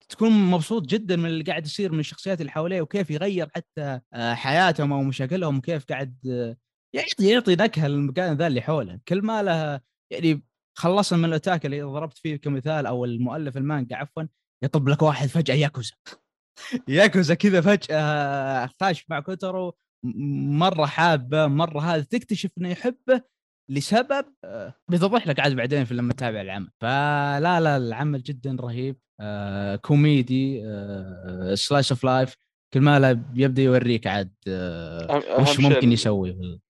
تكون 0.08 0.30
مبسوط 0.30 0.86
جدا 0.86 1.16
من 1.16 1.26
اللي 1.26 1.44
قاعد 1.44 1.66
يصير 1.66 1.92
من 1.92 2.00
الشخصيات 2.00 2.40
اللي 2.40 2.52
حواليه 2.52 2.80
وكيف 2.80 3.10
يغير 3.10 3.48
حتى 3.54 4.00
آه، 4.12 4.34
حياتهم 4.34 4.92
أو 4.92 5.02
مشاكلهم 5.02 5.58
وكيف 5.58 5.84
قاعد 5.84 6.16
آه، 6.30 6.56
يعطي 6.94 7.30
يعطي 7.30 7.56
نكهة 7.56 7.88
للمكان 7.88 8.36
ذا 8.36 8.46
اللي 8.46 8.60
حوله. 8.60 9.00
كل 9.08 9.22
ما 9.22 9.42
له 9.42 9.80
يعني 10.12 10.44
خلصنا 10.78 11.18
من 11.18 11.24
الأوتاكو 11.24 11.66
اللي 11.66 11.82
ضربت 11.82 12.18
فيه 12.18 12.36
كمثال 12.36 12.86
أو 12.86 13.04
المؤلف 13.04 13.56
المانجا 13.56 13.96
عفوا 13.96 14.22
يطب 14.64 14.88
لك 14.88 15.02
واحد 15.02 15.28
فجأة 15.28 15.54
ياكوزا. 15.54 15.94
ياكوزا 16.88 17.34
كذا 17.34 17.60
فجأة 17.60 18.70
خاش 18.80 19.04
مع 19.10 19.20
كوتارو 19.20 19.76
مرة 20.50 20.86
حابة 20.86 21.46
مرة 21.46 21.80
هذا 21.80 22.02
تكتشف 22.02 22.50
إنه 22.58 22.68
يحبه 22.68 23.22
لسبب 23.68 24.24
آه، 24.44 24.74
بيتضح 24.90 25.26
لك 25.26 25.40
عاد 25.40 25.56
بعدين 25.56 25.84
في 25.84 25.94
لما 25.94 26.12
تتابع 26.12 26.40
العمل. 26.40 26.68
فلا 26.80 27.60
لا 27.60 27.76
العمل 27.76 28.22
جدا 28.22 28.56
رهيب 28.60 28.96
آه 29.20 29.76
كوميدي 29.76 30.62
آه 30.64 31.54
slice 31.54 31.92
of 31.92 32.04
life 32.04 32.34
كل 32.74 32.80
ما 32.80 32.98
له 32.98 33.20
يبدأ 33.34 33.62
يوريك 33.62 34.06
عاد 34.06 34.32
آه 34.48 35.22
وش 35.40 35.60
ممكن 35.60 35.92
يسوي. 35.92 36.60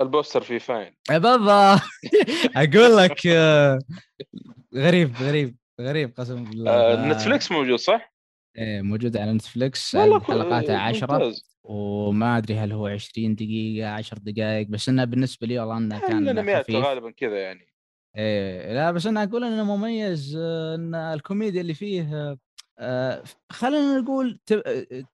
ال 0.00 0.06
poster 0.06 0.42
فيه 0.42 0.58
fine. 0.58 0.94
بالضبط. 1.10 1.80
أقول 2.56 2.96
لك 2.96 3.26
غريب 4.74 5.16
غريب 5.20 5.56
غريب 5.80 6.12
قسم 6.18 6.44
بالله. 6.44 7.08
نتفلكس 7.08 7.52
موجود 7.52 7.78
صح؟ 7.78 8.14
إيه 8.56 8.82
موجود 8.82 9.16
على 9.16 9.32
نتفلكس 9.32 9.96
حلقاته 9.96 10.76
10 10.76 11.32
وما 11.62 12.36
أدري 12.36 12.54
هل 12.58 12.72
هو 12.72 12.86
20 12.86 13.34
دقيقة 13.34 13.88
10 13.88 14.18
دقائق 14.18 14.66
بس 14.68 14.88
إنه 14.88 15.04
بالنسبة 15.04 15.46
لي 15.46 15.58
والله 15.58 15.76
إنه 15.76 16.00
كان 16.00 16.28
الانميات 16.28 16.70
غالبا 16.70 17.10
كذا 17.10 17.38
يعني. 17.38 17.66
إيه 18.16 18.74
لا 18.74 18.90
بس 18.90 19.06
أنا 19.06 19.22
أقول 19.22 19.44
إنه 19.44 19.76
مميز 19.76 20.36
إن 20.74 20.94
الكوميديا 20.94 21.60
اللي 21.60 21.74
فيه 21.74 22.36
آه 22.78 23.22
خلينا 23.52 23.98
نقول 23.98 24.40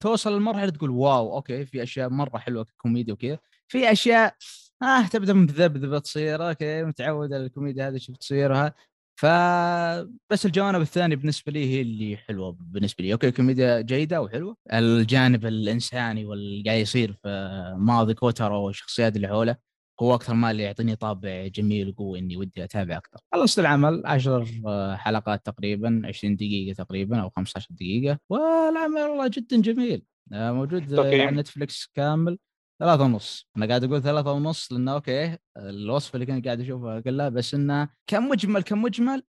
توصل 0.00 0.36
لمرحلة 0.36 0.70
تقول 0.70 0.90
wow 0.90 1.36
okay 1.36 1.66
في 1.66 1.82
أشياء 1.82 2.08
مرة 2.08 2.38
حلوة 2.38 2.66
كوميديا 2.76 3.12
وكذا. 3.12 3.38
في 3.68 3.92
أشياء 3.92 4.34
آه 4.82 5.06
تبدأ 5.06 5.32
مذبذبة 5.32 5.98
تصير 5.98 6.48
okay 6.48 6.84
متعود 6.84 7.32
على 7.32 7.44
الكوميديا 7.44 7.88
هذه 7.88 7.96
شوف 7.96 8.16
تصيرها 8.16 8.74
ف 9.18 9.26
بس 10.30 10.46
الجوانب 10.46 10.80
الثانية 10.80 11.16
بالنسبة 11.16 11.52
لي 11.52 11.74
هي 11.74 11.80
اللي 11.82 12.16
حلوة 12.16 12.56
بالنسبة 12.60 13.04
لي. 13.04 13.12
okay 13.12 13.30
كوميديا 13.30 13.80
جيدة 13.80 14.22
وحلوة. 14.22 14.56
الجانب 14.72 15.46
الإنساني 15.46 16.24
واللي 16.24 16.62
قاعد 16.66 16.80
يصير 16.80 17.12
في 17.12 17.28
ماضي 17.78 18.14
كوتر 18.14 18.52
والشخصيات 18.52 19.16
اللي 19.16 19.28
حوله 19.28 19.56
هو 20.02 20.14
أكثر 20.14 20.34
ما 20.34 20.50
اللي 20.50 20.62
يعطيني 20.62 20.96
طابع 20.96 21.46
جميل 21.46 21.88
وقوي 21.88 22.18
إني 22.18 22.36
ودي 22.36 22.64
أتابع 22.64 22.96
أكثر. 22.96 23.18
خلصت 23.34 23.58
العمل 23.58 24.02
10 24.04 24.46
حلقات 24.96 25.46
تقريبا 25.46 26.02
20 26.04 26.36
دقيقة 26.36 26.74
تقريبا 26.74 27.20
أو 27.20 27.30
15 27.30 27.68
دقيقة. 27.70 28.18
والعمل 28.30 29.00
والله 29.00 29.28
جدا 29.28 29.60
جميل. 29.60 30.02
موجود 30.32 30.94
على 30.94 31.30
نتفلكس 31.30 31.90
كامل. 31.94 32.38
ثلاثة 32.80 33.04
ونص. 33.04 33.48
أنا 33.56 33.66
قاعد 33.66 33.84
أقول 33.84 34.02
ثلاثة 34.02 34.32
ونص 34.32 34.72
لأنه 34.72 34.92
okay 34.92 35.38
الوصف 35.56 36.14
اللي 36.14 36.26
كنت 36.26 36.44
قاعد 36.44 36.60
أشوفه 36.60 37.00
قال 37.00 37.30
بس 37.30 37.54
إنه 37.54 37.88
كمجمل 38.06 38.62
كمجمل 38.62 39.22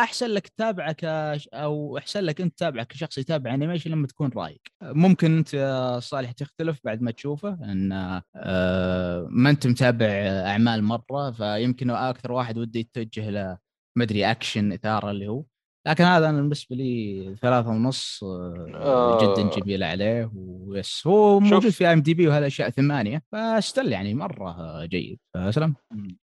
أحسن 0.00 0.26
لك 0.26 0.48
تتابعه 0.48 0.92
كش 0.92 1.48
أو 1.48 1.98
أحسن 1.98 2.20
لك 2.20 2.40
أنت 2.40 2.56
تتابعه 2.56 2.84
كشخص 2.84 3.18
يتابع 3.18 3.54
animation 3.54 3.90
لما 3.90 4.06
تكون 4.06 4.30
رايق. 4.36 4.60
ممكن 4.82 5.36
أنت 5.38 5.54
يا 5.54 6.00
صالح 6.00 6.32
تختلف 6.32 6.80
بعد 6.84 7.02
ما 7.02 7.10
تشوفه 7.10 7.58
ان 7.72 7.92
آه، 8.36 9.26
ما 9.30 9.50
أنت 9.50 9.66
متابع 9.66 10.06
أعمال 10.46 10.84
مرة 10.84 11.30
فيمكن 11.30 11.90
أكثر 11.90 12.32
واحد 12.32 12.58
ودي 12.58 12.78
يتوجه 12.80 13.30
له 13.30 13.58
ما 13.96 14.04
أدري 14.04 14.30
اكشن 14.30 14.72
إثارة 14.72 15.10
اللي 15.10 15.28
هو. 15.28 15.44
لكن 15.86 16.04
هذا 16.04 16.28
أنا 16.28 16.40
بالنسبة 16.40 16.76
لي 16.76 17.36
ثلاثة 17.42 17.68
ونص 17.68 18.24
آه. 18.24 19.18
جدا 19.22 19.60
جميل 19.60 19.82
عليه 19.82 20.30
و 20.34 20.52
yes 20.52 21.06
هو 21.06 21.40
موجود 21.40 21.68
في 21.68 21.86
IMDb 21.86 22.28
وهالاشياء 22.28 22.70
ثمانية 22.70 23.22
فاستل 23.32 23.92
يعني 23.92 24.14
مرة 24.14 24.84
جيد. 24.84 25.18
فسلام. 25.34 25.74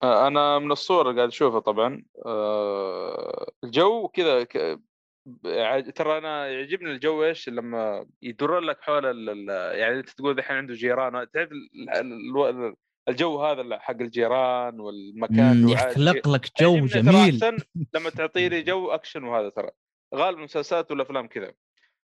آه، 0.02 0.26
أنا 0.26 0.58
من 0.58 0.72
الصور 0.72 1.10
اللي 1.10 1.16
قاعد 1.16 1.28
اشوفها 1.28 1.60
طبعا 1.60 2.04
آه، 2.26 3.50
الجو 3.64 4.08
كذا 4.08 4.44
ترى 5.94 6.18
أنا 6.18 6.48
يعجبني 6.48 6.90
الجو 6.90 7.24
إيش 7.24 7.48
لما 7.48 8.06
يدور 8.22 8.60
لك 8.60 8.80
حول 8.80 9.04
يعني 9.48 9.98
أنت 9.98 10.08
تقول 10.08 10.38
الحين 10.38 10.56
عنده 10.56 10.74
جيران 10.74 11.26
تعرف 11.30 11.50
الجو 13.08 13.44
هذا 13.44 13.78
حق 13.78 14.00
الجيران 14.00 14.80
والمكان 14.80 15.68
يخلق 15.68 16.28
لك 16.28 16.60
جو 16.60 16.86
جميل. 16.86 17.40
لما 17.94 18.10
تعطي 18.10 18.48
لي 18.48 18.62
جو 18.62 18.90
أكشن 18.90 19.24
وهذا 19.24 19.48
ترى. 19.48 19.70
غالب 20.14 20.38
المسلسلات 20.38 20.90
والأفلام 20.90 21.26
كذا. 21.26 21.52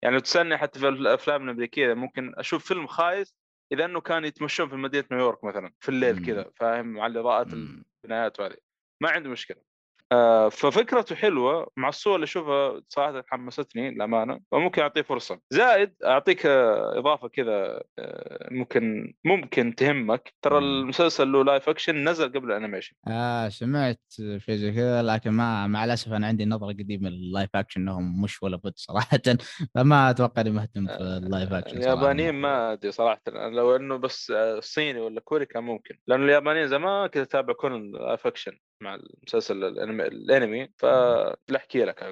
يعني 0.01 0.21
تسألني 0.21 0.57
حتى 0.57 0.79
في 0.79 0.87
الأفلام 0.87 1.43
الأمريكية 1.43 1.93
ممكن 1.93 2.33
أشوف 2.37 2.67
فيلم 2.67 2.87
خايس 2.87 3.35
إذا 3.71 3.85
إنه 3.85 4.01
كان 4.01 4.25
يتمشون 4.25 4.69
في 4.69 4.75
مدينة 4.75 5.05
نيويورك 5.11 5.43
مثلا 5.43 5.73
في 5.79 5.89
الليل 5.89 6.25
كذا 6.25 6.51
فاهم؟ 6.55 6.85
مع 6.85 7.07
الإضاءات 7.07 7.47
البنايات 7.53 8.39
وهذه. 8.39 8.57
ما 9.01 9.09
عندي 9.09 9.29
مشكلة. 9.29 9.72
آه، 10.13 10.49
ففكرته 10.49 11.15
حلوة 11.15 11.67
مع 11.77 11.89
الصور 11.89 12.15
اللي 12.15 12.23
أشوفها 12.23 12.81
صراحة 12.89 13.23
حمستني 13.27 13.91
للأمانة 13.91 14.39
وممكن 14.51 14.81
أعطيه 14.81 15.01
فرصة. 15.01 15.39
زائد 15.49 15.93
أعطيك 16.05 16.45
آه، 16.45 16.99
إضافة 16.99 17.27
كذا 17.27 17.83
آه، 17.99 18.47
ممكن 18.51 19.13
ممكن 19.25 19.75
تهمك. 19.75 20.33
ترى 20.41 20.57
المسلسل 20.57 21.31
له 21.31 21.43
live 21.43 21.69
action 21.69 22.09
نزل 22.09 22.27
قبل 22.29 22.51
ال 22.51 22.56
animation 22.56 22.95
آه 23.07 23.49
سمعت 23.49 24.01
شيء 24.37 24.55
زي 24.55 24.71
كذا 24.71 25.01
لكن 25.03 25.29
ما 25.29 25.67
مع 25.67 25.85
الأسف 25.85 26.13
أنا 26.13 26.27
عندي 26.27 26.45
نظرة 26.45 26.67
قديمة 26.67 27.09
لل 27.09 27.22
live 27.22 27.49
action 27.55 27.81
إنهم 27.81 28.21
مش 28.21 28.43
ولا 28.43 28.57
بد 28.57 28.73
صراحة. 28.75 29.19
فما 29.75 30.09
أتوقع 30.09 30.41
إني 30.41 30.49
مهتم 30.49 30.87
في 30.87 30.97
ال 31.01 31.12
live 31.12 31.53
action 31.53 31.77
اليابانيين 31.77 32.35
ما 32.35 32.73
أدري 32.73 32.91
صراحة 32.91 33.21
لو 33.27 33.75
إنه 33.75 33.97
بس 33.97 34.33
صيني 34.59 34.99
ولا 34.99 35.21
كوري 35.21 35.45
كان 35.45 35.63
ممكن. 35.63 35.97
لأنه 36.07 36.25
اليابانيين 36.25 36.67
زمان 36.67 37.07
كذا 37.07 37.23
تابع 37.23 37.53
كل 37.53 37.91
live 37.91 38.27
action 38.27 38.51
مع 38.83 38.95
المسلسل 38.95 39.63
الانمي 39.63 40.69
فلا 40.77 41.55
احكي 41.55 41.85
لك 41.85 42.03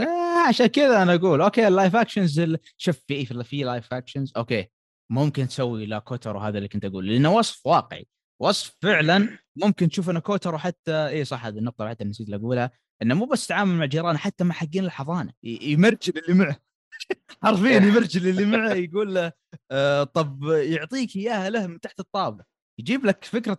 آه، 0.00 0.48
عشان 0.48 0.66
كذا 0.66 1.02
أنا 1.02 1.14
أقول 1.14 1.40
okay 1.40 1.68
ال 1.68 1.74
live 1.74 1.96
actions 1.96 2.56
شوف 2.76 2.96
في 3.06 3.26
في 3.26 3.62
live 3.62 3.94
actions 3.94 4.32
okay 4.36 4.70
ممكن 5.10 5.48
تسوي 5.48 5.86
لاكوترو 5.86 6.38
هذا 6.38 6.58
اللي 6.58 6.68
كنت 6.68 6.84
أقول 6.84 7.06
لأنه 7.06 7.34
وصف 7.34 7.66
واقعي. 7.66 8.08
وصف 8.42 8.76
فعلا 8.82 9.38
ممكن 9.56 9.88
تشوف 9.88 10.10
إنه 10.10 10.20
كوترو 10.20 10.58
حتى 10.58 11.08
إي 11.08 11.24
صح 11.24 11.46
هذه 11.46 11.58
النقطة 11.58 11.88
حتى 11.88 12.04
نسيت 12.04 12.30
أقولها 12.30 12.70
إنه 13.02 13.14
مو 13.14 13.24
بس 13.26 13.46
تعامل 13.46 13.74
مع 13.74 13.84
جيرانه 13.84 14.18
حتى 14.18 14.44
مع 14.44 14.54
حقين 14.54 14.84
الحضانة 14.84 15.32
يمرجل 15.42 16.18
اللي 16.18 16.34
معه. 16.34 16.56
حرفيا 17.42 17.76
يمرجل 17.76 18.28
اللي 18.28 18.44
معه 18.44 18.74
يقول 18.74 19.14
له 19.14 19.32
آه 19.70 20.04
طب 20.04 20.44
يعطيك 20.44 21.16
إياها 21.16 21.50
له 21.50 21.66
من 21.66 21.80
تحت 21.80 22.00
الطاولة. 22.00 22.44
يجيب 22.78 23.06
لك 23.06 23.24
فكرة 23.24 23.58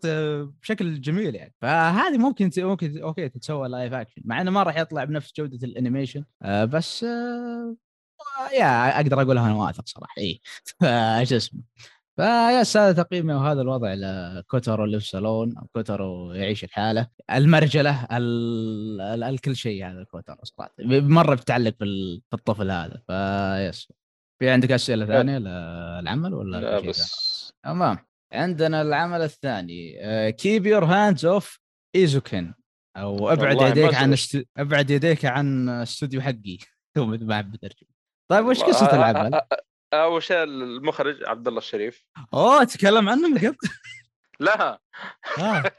بشكل 0.61 1.01
جميل 1.01 1.36
يعني. 1.36 1.53
فهذه 1.61 2.18
ممكن 2.18 2.49
ممكن 2.57 3.01
okay 3.01 3.30
تتسوى 3.30 3.70
live 3.70 3.93
action 3.93 4.22
مع 4.26 4.41
إنه 4.41 4.51
ما 4.51 4.63
راح 4.63 4.78
يطلع 4.78 5.03
بنفس 5.03 5.34
جودة 5.38 5.68
ال 5.68 5.73
animation 5.73 6.24
آه 6.41 6.65
بس 6.65 7.03
آه 7.03 7.78
يا 8.53 8.95
أقدر 8.95 9.22
أقولها 9.22 9.45
أنا 9.45 9.55
واثق 9.55 9.88
صراحة 9.88 10.15
إي 10.22 10.41
إيش 11.20 11.34
اسمه. 11.34 11.61
فيا 12.15 12.61
هذا 12.61 12.91
تقييمي 12.91 13.34
وهذا 13.34 13.61
الوضع 13.61 13.93
لكوترو 13.93 14.86
اللي 14.86 14.99
في 14.99 15.05
الصالون 15.05 15.55
كوترو 15.74 16.34
يعيش 16.34 16.63
الحالة. 16.63 17.07
المرجلة 17.32 18.07
الكل 19.30 19.55
شيء 19.55 19.86
هذا 19.86 20.03
كوترو 20.03 20.38
صراحة. 20.43 20.74
مرة 20.80 21.36
بتعلق 21.36 21.76
في 21.80 22.34
الطفل 22.34 22.72
هذا. 22.72 23.01
ف 23.08 23.28
yes 23.28 23.88
في 24.39 24.49
عندك 24.49 24.72
أسئلة 24.72 25.05
ثانية 25.05 25.38
للعمل 25.38 26.34
ولا 26.34 26.57
لا 26.57 26.80
بس. 26.80 27.53
تمام. 27.63 28.07
عندنا 28.34 28.82
العمل 28.82 29.21
الثاني. 29.21 29.93
Keep 30.32 30.66
Your 30.66 30.86
Hands 30.86 31.26
Off 31.26 31.60
Eizouken 31.95 32.53
أو 32.97 33.30
أبعد 33.30 33.61
يديك 33.61 33.95
عن. 33.95 34.13
است... 34.13 34.38
أبعد 34.57 34.89
يديك 34.89 35.25
عن 35.25 35.69
استوديو 35.69 36.21
حقي. 36.21 36.57
مثل 36.97 37.25
ما 37.25 37.41
بترجم 37.41 37.88
طيب 38.32 38.45
وش 38.45 38.63
قصة 38.63 38.95
العمل؟ 38.95 39.36
أ- 39.36 39.38
أ- 39.38 39.57
أول 39.93 40.23
شيء 40.23 40.43
المخرج 40.43 41.23
عبد 41.28 41.47
الله 41.47 41.59
الشريف. 41.59 42.05
أوه 42.34 42.63
تكلم 42.63 43.09
عنه 43.09 43.30
من 43.30 43.38
قبل؟ 43.38 43.57
لا. 44.39 44.80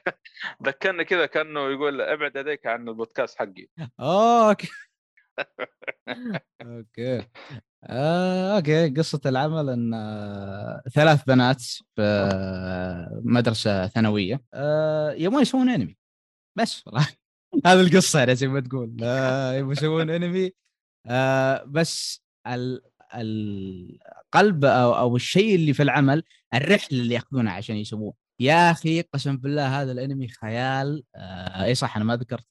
ذكرني 0.66 1.05
كذا 1.05 1.26
كأنه 1.26 1.61
يقول 1.70 2.01
أبعد 2.01 2.36
يديك 2.36 2.66
عن 2.66 2.88
البودكاست 2.88 3.38
حقي. 3.38 3.66
okay. 4.01 4.68
okay. 6.62 7.22
آه، 7.84 8.57
okay. 8.57 8.89
قصة 8.91 9.20
العمل 9.26 9.70
إن 9.70 9.95
آه، 9.95 10.82
ثلاث 10.95 11.24
بنات 11.24 11.62
في 11.97 13.20
مدرسة 13.24 13.86
ثانوية 13.86 14.43
آه، 14.55 15.12
يبغون 15.12 15.43
يسوون 15.43 15.68
انمي 15.68 15.97
بس 16.59 16.84
هذه 17.66 17.80
القصة 17.80 18.18
يعني 18.18 18.34
زي 18.34 18.49
ما 18.49 18.61
تقول. 18.61 18.97
يبغون 19.59 19.72
يسوون 19.72 20.11
انمي 20.11 20.53
بس 21.66 22.22
ال- 22.47 22.82
القلب 23.14 24.64
أو 24.64 24.95
أو 24.99 25.16
الشيء 25.16 25.55
اللي 25.55 25.72
في 25.72 25.82
العمل 25.82 26.22
الرحلة 26.55 26.99
اللي 27.01 27.14
ياخذونها 27.14 27.53
عشان 27.53 27.76
يسووه. 27.76 28.14
يا 28.41 28.70
أخي 28.70 29.03
قسم 29.03 29.36
بالله 29.36 29.82
هذا 29.82 29.93
الانمي 29.93 30.28
خيال. 30.28 31.05
إي 31.16 31.74
صح 31.74 31.97
أنا 31.97 32.05
ما 32.05 32.16
ذكرت 32.16 32.47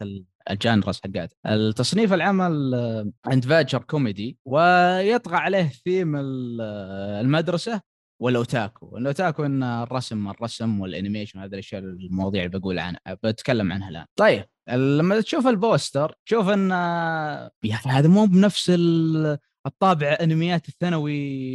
ال 0.52 0.59
genres 0.59 1.00
حقات 1.06 1.34
التصنيف 1.46 2.14
العمل 2.14 2.74
آه، 2.76 3.12
adventure 3.26 3.80
كوميدي 3.82 4.38
ويطغى 4.46 5.36
عليه 5.36 5.68
ثيم 5.68 6.16
آه، 6.62 7.22
المدرسة 7.22 7.82
والأوتاكو، 8.22 8.98
الأوتاكو 8.98 9.46
إن 9.46 9.64
الرسم 9.64 10.28
الرسم 10.30 10.80
وال 10.82 10.92
animation 10.92 11.40
هذه 11.40 11.54
الأشياء 11.54 11.82
المواضيع 11.82 12.46
اللي 12.46 12.60
بقول 12.60 12.80
عنها 12.80 13.00
بتكلم 13.24 13.72
عنها 13.72 13.90
الآن. 13.90 14.06
طيب 14.16 14.46
لما 14.70 15.22
تشوف 15.22 15.48
ال 15.48 15.58
poster 15.58 16.16
تشوف 16.26 16.50
إن 16.50 16.72
آه، 16.72 17.52
هذا 17.88 18.08
مو 18.08 18.26
بنفس 18.26 18.70
ال- 18.70 19.38
الطابع 19.68 20.18
أنميات 20.22 20.70
الثانوي 20.70 21.12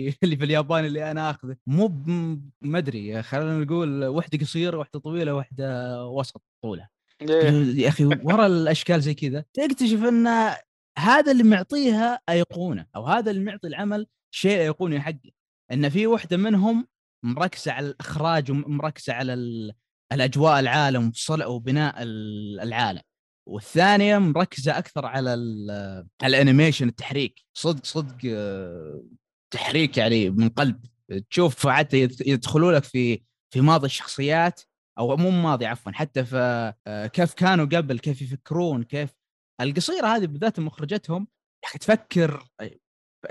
اللي 0.23 0.37
في 0.37 0.45
اليابان 0.45 0.85
اللي 0.85 1.11
أنا 1.11 1.31
آخذه 1.31 1.57
مو 1.67 1.89
ما 2.63 2.79
أدري 2.79 3.23
خلينا 3.23 3.59
نقول 3.59 4.05
واحدة 4.05 4.39
قصيرة 4.39 4.77
واحدة 4.77 5.01
طويلة 5.01 5.35
واحدة 5.35 5.97
وسط 6.07 6.43
طولها 6.63 6.83
إيه. 6.85 7.02
يا 7.31 7.89
أخي 7.89 8.05
ورا 8.05 8.47
الأشكال 8.47 9.01
زي 9.01 9.15
كذا 9.15 9.45
تكتشف 9.55 10.03
أن 10.05 10.27
هذا 10.99 11.33
اللي 11.33 11.43
معطيها 11.43 12.21
أيقونة 12.29 12.87
أو 12.97 13.07
هذا 13.07 13.31
اللي 13.31 13.45
معطي 13.45 13.69
العمل 13.69 14.07
شيء 14.35 14.61
أيقوني 14.61 15.01
حقه. 15.01 15.31
أن 15.73 15.89
في 15.89 16.07
واحدة 16.07 16.37
منهم 16.37 16.87
مركزة 17.25 17.73
على 17.73 17.87
الإخراج 17.89 18.51
ومركزه 18.51 19.13
على 19.13 19.35
ال- 19.35 19.73
الأجواء 20.13 20.61
العالم 20.61 21.13
وبناء 21.47 22.03
ال- 22.03 22.61
العالم. 22.61 23.01
والثانية 23.49 24.19
مركزة 24.19 24.79
أكثر 24.79 25.07
على 25.07 25.35
ال- 25.35 26.07
الأنيميشن 26.25 26.89
التحريك. 26.89 27.41
صدق 27.55 27.85
صدق 27.85 28.17
تحريك 29.51 29.97
يعني 29.99 30.31
من 30.31 30.49
قلب. 30.49 30.85
تشوف 31.31 31.67
حتى 31.67 31.97
يد- 32.03 32.27
يدخلوا 32.27 32.73
لك 32.73 32.85
في 32.85 33.23
في 33.51 33.61
ماضي 33.61 33.87
الشخصيات 33.87 34.61
أو 34.99 35.17
مو 35.17 35.31
ماضي 35.31 35.67
عفوا 35.67 35.93
حتى 35.93 36.25
في 36.25 36.73
آه، 36.87 37.07
كيف 37.07 37.35
كانوا 37.35 37.65
قبل 37.65 37.99
كيف 37.99 38.23
يفكرون 38.23 38.83
كيف 38.83 39.11
القصيرة 39.61 40.07
هذه 40.07 40.27
بالذات 40.27 40.61
مخرجتهم 40.61 41.27
يا 41.65 41.69
أخي 41.69 41.79
تفكر 41.79 42.45
في 42.61 42.79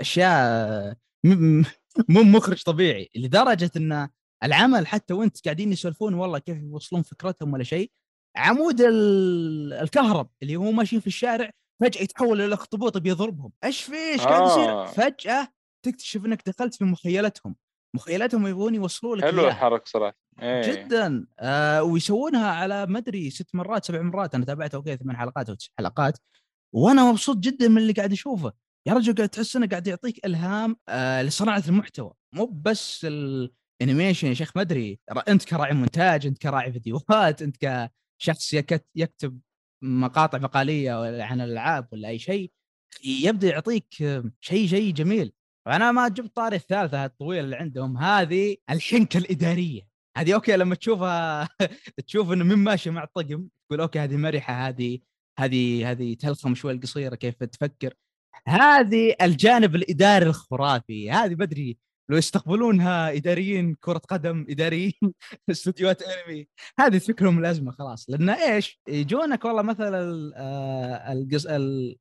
أشياء 0.00 0.30
آه، 0.40 0.96
م- 1.26 1.62
مو 2.08 2.22
مخرج 2.22 2.62
طبيعي 2.62 3.10
لدرجة 3.16 3.70
إن 3.76 4.08
العمل 4.44 4.86
حتى 4.86 5.14
وأنت 5.14 5.44
قاعدين 5.44 5.72
يسولفون 5.72 6.14
والله 6.14 6.38
كيف 6.38 6.56
يوصلون 6.62 7.02
فكرتهم 7.02 7.52
ولا 7.52 7.64
شيء 7.64 7.90
عمود 8.36 8.80
ال- 8.80 9.72
الكهرب 9.72 10.30
اللي 10.42 10.56
هو 10.56 10.70
ماشي 10.72 11.00
في 11.00 11.06
الشارع 11.06 11.50
فجأة 11.82 12.02
يتحول 12.02 12.40
إلى 12.40 12.54
اخطبوط 12.54 12.98
بيضربهم 12.98 13.52
إيش 13.64 13.82
في 13.82 13.94
إيش 13.96 14.20
قاعد 14.20 14.46
يصير 14.50 14.70
آه. 14.70 14.86
فجأة 14.86 15.48
تكتشف 15.84 16.24
إنك 16.26 16.42
دخلت 16.48 16.74
في 16.74 16.84
مخيلتهم 16.84 17.56
مخيلتهم 17.96 18.46
يبغون 18.46 18.74
يوصلوا 18.74 19.16
لك 19.16 19.24
حلو. 19.24 19.48
الحركة 19.48 19.84
صراحة 19.86 20.16
إيه. 20.42 20.72
جدا. 20.72 21.26
آه 21.40 21.82
ويسوونها 21.82 22.46
على 22.50 22.86
ما 22.86 22.98
أدري 22.98 23.30
ست 23.30 23.54
مرات 23.54 23.84
سبع 23.84 24.02
مرات. 24.02 24.34
أنا 24.34 24.44
تابعت 24.44 24.74
okay 24.74 24.96
ثمان 24.96 25.16
حلقات 25.16 25.48
أو 25.48 25.54
تسع 25.54 25.68
حلقات. 25.78 26.18
وأنا 26.74 27.10
مبسوط 27.10 27.36
جدا 27.36 27.68
من 27.68 27.78
اللي 27.78 27.92
قاعد 27.92 28.12
اشوفه 28.12 28.52
يا 28.86 28.92
رجل 28.94 29.14
قاعد 29.14 29.28
تحس 29.28 29.56
إنه 29.56 29.66
قاعد 29.66 29.86
يعطيك 29.86 30.26
إلهام 30.26 30.76
آه 30.88 31.22
لصناعة 31.22 31.62
المحتوى. 31.68 32.12
مو 32.34 32.46
بس 32.46 33.06
ال 33.10 33.22
animation 33.22 34.28
يا 34.28 34.34
شيخ 34.34 34.52
ما 34.56 34.62
أدري. 34.62 35.00
أنت 35.28 35.44
كراعي 35.44 35.74
مونتاج 35.74 36.26
أنت 36.26 36.38
كراعي 36.38 36.72
فيديوهات 36.72 37.42
أنت 37.42 37.88
كشخص 38.20 38.52
يكت 38.54 38.86
يكتب 38.96 39.40
مقاطع 39.84 40.38
مقاليه 40.38 41.22
عن 41.22 41.40
الألعاب 41.40 41.88
ولا 41.92 42.08
أي 42.08 42.18
شيء 42.18 42.52
يبدأ 43.04 43.48
يعطيك 43.48 44.02
آه، 44.02 44.24
شيء 44.40 44.66
شيء 44.68 44.92
جميل. 44.92 45.32
فأنا 45.66 45.92
ما 45.92 46.08
جبت 46.08 46.36
طاري 46.36 46.56
الثالثة 46.56 47.04
الطويلة 47.04 47.44
اللي 47.44 47.56
عندهم. 47.56 47.96
هذه 47.98 48.56
الحنكة 48.70 49.18
الإدارية. 49.18 49.91
هذه 50.16 50.34
okay 50.34 50.56
لما 50.56 50.74
تشوفها 50.74 51.48
تشوف 52.06 52.32
إنه 52.32 52.44
من 52.44 52.54
ماشي 52.56 52.90
مع 52.90 53.04
الطقم 53.04 53.48
تقول 53.68 53.80
okay 53.80 53.98
هذه 53.98 54.16
مرحة 54.16 54.68
هذه 54.68 54.98
هذه 55.38 55.90
هذه 55.90 56.14
تلخم 56.14 56.54
شوي 56.54 56.72
القصيرة 56.72 57.14
كيف 57.14 57.34
تفكر. 57.44 57.94
هذه 58.48 59.14
الجانب 59.22 59.74
الإداري 59.74 60.26
الخرافي 60.26 61.10
هذه 61.10 61.34
بدري 61.34 61.78
لو 62.10 62.16
يستقبلونها 62.18 63.12
إداريين 63.16 63.74
كرة 63.80 63.98
قدم 63.98 64.46
إداريين 64.50 64.92
استديوهات 65.50 66.02
أنمي 66.02 66.48
هذه 66.78 66.98
فكرهم 66.98 67.38
الازمه 67.38 67.72
خلاص. 67.72 68.10
لأن 68.10 68.30
إيش؟ 68.30 68.80
يجونك 68.88 69.44
والله 69.44 69.62
مثلا 69.62 70.00
ال- 70.00 70.32
آه، 70.36 71.12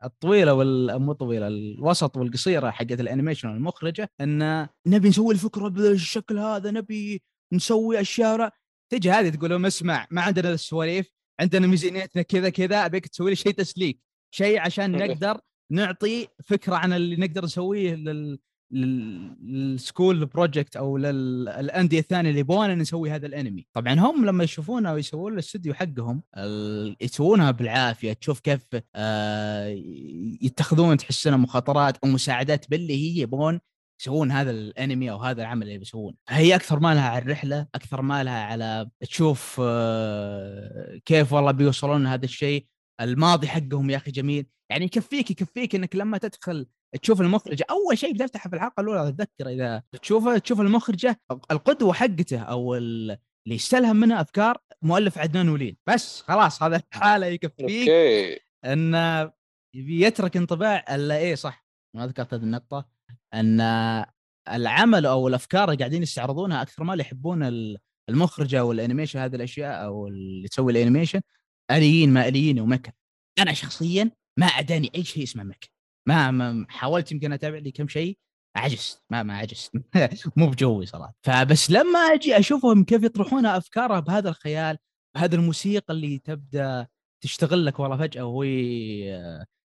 الطويلة 0.03 0.53
وال 0.53 0.99
مو 0.99 1.13
طويلة 1.13 1.47
الوسط 1.47 2.17
والقصيرة 2.17 2.69
حقت 2.69 2.99
الأنيميشن 2.99 3.49
المخرجة 3.49 4.09
إن 4.21 4.67
نبي 4.87 5.09
نسوي 5.09 5.33
الفكرة 5.33 5.67
بالشكل 5.67 6.39
هذا 6.39 6.71
نبي 6.71 7.21
نسوي 7.53 8.01
أشياء 8.01 8.49
تجي 8.91 9.11
هذه 9.11 9.29
تقول 9.29 9.49
لهم 9.49 9.65
اسمع 9.65 10.07
ما 10.11 10.21
عندنا 10.21 10.53
السواليف 10.53 11.11
عندنا 11.39 11.67
ميزانيتنا 11.67 12.21
كذا 12.21 12.49
كذا 12.49 12.85
أبيك 12.85 13.07
تسوي 13.07 13.29
لي 13.29 13.35
شيء 13.35 13.51
تسليك 13.51 14.01
شيء 14.35 14.59
عشان. 14.59 14.91
نقدر 14.91 15.39
نعطي 15.71 16.27
فكرة 16.43 16.75
عن 16.75 16.93
اللي 16.93 17.15
نقدر 17.15 17.43
نسويه 17.45 17.95
لل 17.95 18.39
لل- 18.73 19.35
لل 19.43 19.64
school 19.64 20.25
project 20.25 20.75
أو 20.75 20.97
للانديه 20.97 21.99
الثانية 21.99 22.29
اللي 22.29 22.39
يبغون 22.39 22.77
نسوي 22.77 23.11
هذا 23.11 23.27
الانمي 23.27 23.67
طبعا 23.73 23.93
هم 23.93 24.25
لما 24.25 24.43
يشوفونها 24.43 24.93
ويسوون 24.93 25.33
الاستوديو 25.33 25.73
حقهم 25.73 26.23
يسوونها 27.01 27.51
بالعافية 27.51 28.13
تشوف 28.13 28.39
كيف 28.39 28.61
آه، 28.95 29.67
يتخذون 30.41 30.97
تحس 30.97 31.27
مخاطرات 31.27 31.97
أو 32.03 32.09
مساعدات 32.09 32.69
باللي 32.69 32.93
هي 32.93 33.21
يبغون 33.21 33.59
يسوون 34.01 34.31
هذا 34.31 34.51
الانمي 34.51 35.11
أو 35.11 35.17
هذا 35.17 35.41
العمل 35.41 35.63
اللي 35.67 35.77
بيسوونه 35.77 36.15
هي 36.29 36.55
أكثر 36.55 36.79
ما 36.79 36.93
لها 36.93 37.09
على 37.09 37.21
الرحلة 37.23 37.67
أكثر 37.75 38.01
ما 38.01 38.23
لها 38.23 38.43
على 38.43 38.89
تشوف 39.01 39.61
آه، 39.63 40.99
كيف 41.05 41.33
والله 41.33 41.51
بيوصلون 41.51 42.03
لهذا 42.03 42.25
الشيء. 42.25 42.65
الماضي 43.01 43.47
حقهم 43.47 43.89
يا 43.89 43.97
أخي 43.97 44.11
جميل. 44.11 44.45
يعني 44.71 44.85
يكفيك 44.85 45.31
يكفيك 45.31 45.75
إنك 45.75 45.95
لما 45.95 46.17
تدخل 46.17 46.67
تشوف 47.01 47.21
المخرجة 47.21 47.65
أول 47.69 47.97
شيء 47.97 48.13
بتفتح 48.13 48.47
في 48.47 48.55
الحلقة 48.55 48.81
الأولى 48.81 49.07
أتذكر 49.07 49.49
إذا 49.49 49.83
تشوفه 50.01 50.37
تشوف 50.37 50.61
المخرجة 50.61 51.19
القدوة 51.51 51.93
حقته 51.93 52.39
أو 52.39 52.75
ال- 52.75 53.17
اللي 53.45 53.55
يستلهم 53.55 53.95
منها 53.95 54.21
أفكار 54.21 54.57
مؤلف 54.81 55.17
عدنان 55.17 55.49
وليد. 55.49 55.77
بس 55.89 56.21
خلاص 56.21 56.63
هذا 56.63 56.81
الحالة 56.93 57.25
يكفيك 57.27 57.89
انه 58.65 59.31
يترك 59.75 60.37
انطباع 60.37 60.85
إلا 60.95 61.17
إيه 61.17 61.35
صح. 61.35 61.65
ما 61.95 62.07
ذكرت 62.07 62.33
هذه 62.33 62.43
النقطة. 62.43 63.00
أن 63.33 63.61
العمل 64.49 65.05
أو 65.05 65.27
الأفكار 65.27 65.63
اللي 65.63 65.77
قاعدين 65.77 66.03
يستعرضونها 66.03 66.61
أكثر 66.61 66.83
ما 66.83 66.93
اللي 66.93 67.01
يحبون 67.03 67.43
ال- 67.43 67.77
المخرجة 68.09 68.63
وال 68.65 68.75
animation 68.75 69.19
هذه 69.19 69.35
الأشياء 69.35 69.85
أو 69.85 70.07
اللي 70.07 70.47
تسوي 70.47 70.71
ال 70.71 70.76
animation 70.76 71.21
آليين 71.71 72.13
ما 72.13 72.27
آليين 72.27 72.59
و 72.59 72.65
mecha 72.65 72.93
أنا 73.39 73.53
شخصيا 73.53 74.11
ما 74.37 74.45
أداني 74.45 74.91
أي 74.95 75.03
شيء 75.03 75.23
اسمه 75.23 75.43
mecha 75.43 75.67
ما, 76.07 76.31
ما 76.31 76.65
حاولت 76.69 77.11
يمكن 77.11 77.33
أتابع 77.33 77.57
لي 77.57 77.71
كم 77.71 77.87
شيء 77.87 78.17
عجزت. 78.55 79.03
ما 79.09 79.23
ما 79.23 79.37
عجزت. 79.37 79.71
مو 80.37 80.47
بجوي 80.49 80.85
صراحة. 80.85 81.13
فبس 81.21 81.71
لما 81.71 81.99
أجي 81.99 82.39
أشوفهم 82.39 82.83
كيف 82.83 83.03
يطرحون 83.03 83.45
افكارها 83.45 83.99
بهذا 83.99 84.29
الخيال 84.29 84.77
بهذا 85.15 85.35
الموسيقى 85.35 85.93
اللي 85.93 86.19
تبدأ 86.19 86.87
تشتغل 87.23 87.65
لك 87.65 87.79
والله 87.79 87.97
فجأة 87.97 88.25
وهو 88.25 88.43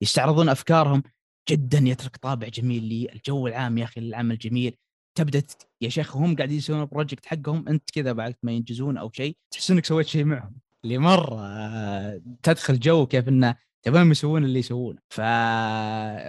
يستعرضون 0.01 0.49
أفكارهم 0.49 1.03
جدا 1.50 1.78
يترك 1.78 2.18
طابع 2.18 2.47
جميل 2.47 2.84
لي 2.84 3.10
الجو 3.14 3.47
العام 3.47 3.78
يا 3.78 3.84
أخي 3.84 4.02
العمل 4.02 4.38
جميل 4.38 4.76
تبدأ 5.18 5.43
يا 5.82 5.89
شيخ 5.89 6.18
هم 6.18 6.36
قاعدين 6.36 6.58
يسوون 6.58 6.82
ال 6.82 6.87
project 6.87 7.26
حقهم 7.26 7.68
أنت 7.70 7.89
كذا 7.93 8.12
بعد 8.12 8.36
ما 8.43 8.52
ينجزون 8.52 8.97
أو 8.97 9.12
شيء 9.14 9.38
تحس 9.52 9.72
إنك 9.72 9.86
سويت 9.86 10.08
شيء 10.08 10.26
معهم. 10.26 10.56
اللي 10.84 10.97
مره 10.97 11.41
آه، 11.41 12.22
تدخل 12.43 12.80
جو 12.80 13.06
كيف 13.06 13.28
إنه 13.28 13.56
تبغاهم 13.86 14.12
يسوون 14.12 14.43
اللي 14.43 14.60
يسوونه. 14.60 15.00
فا 15.10 15.24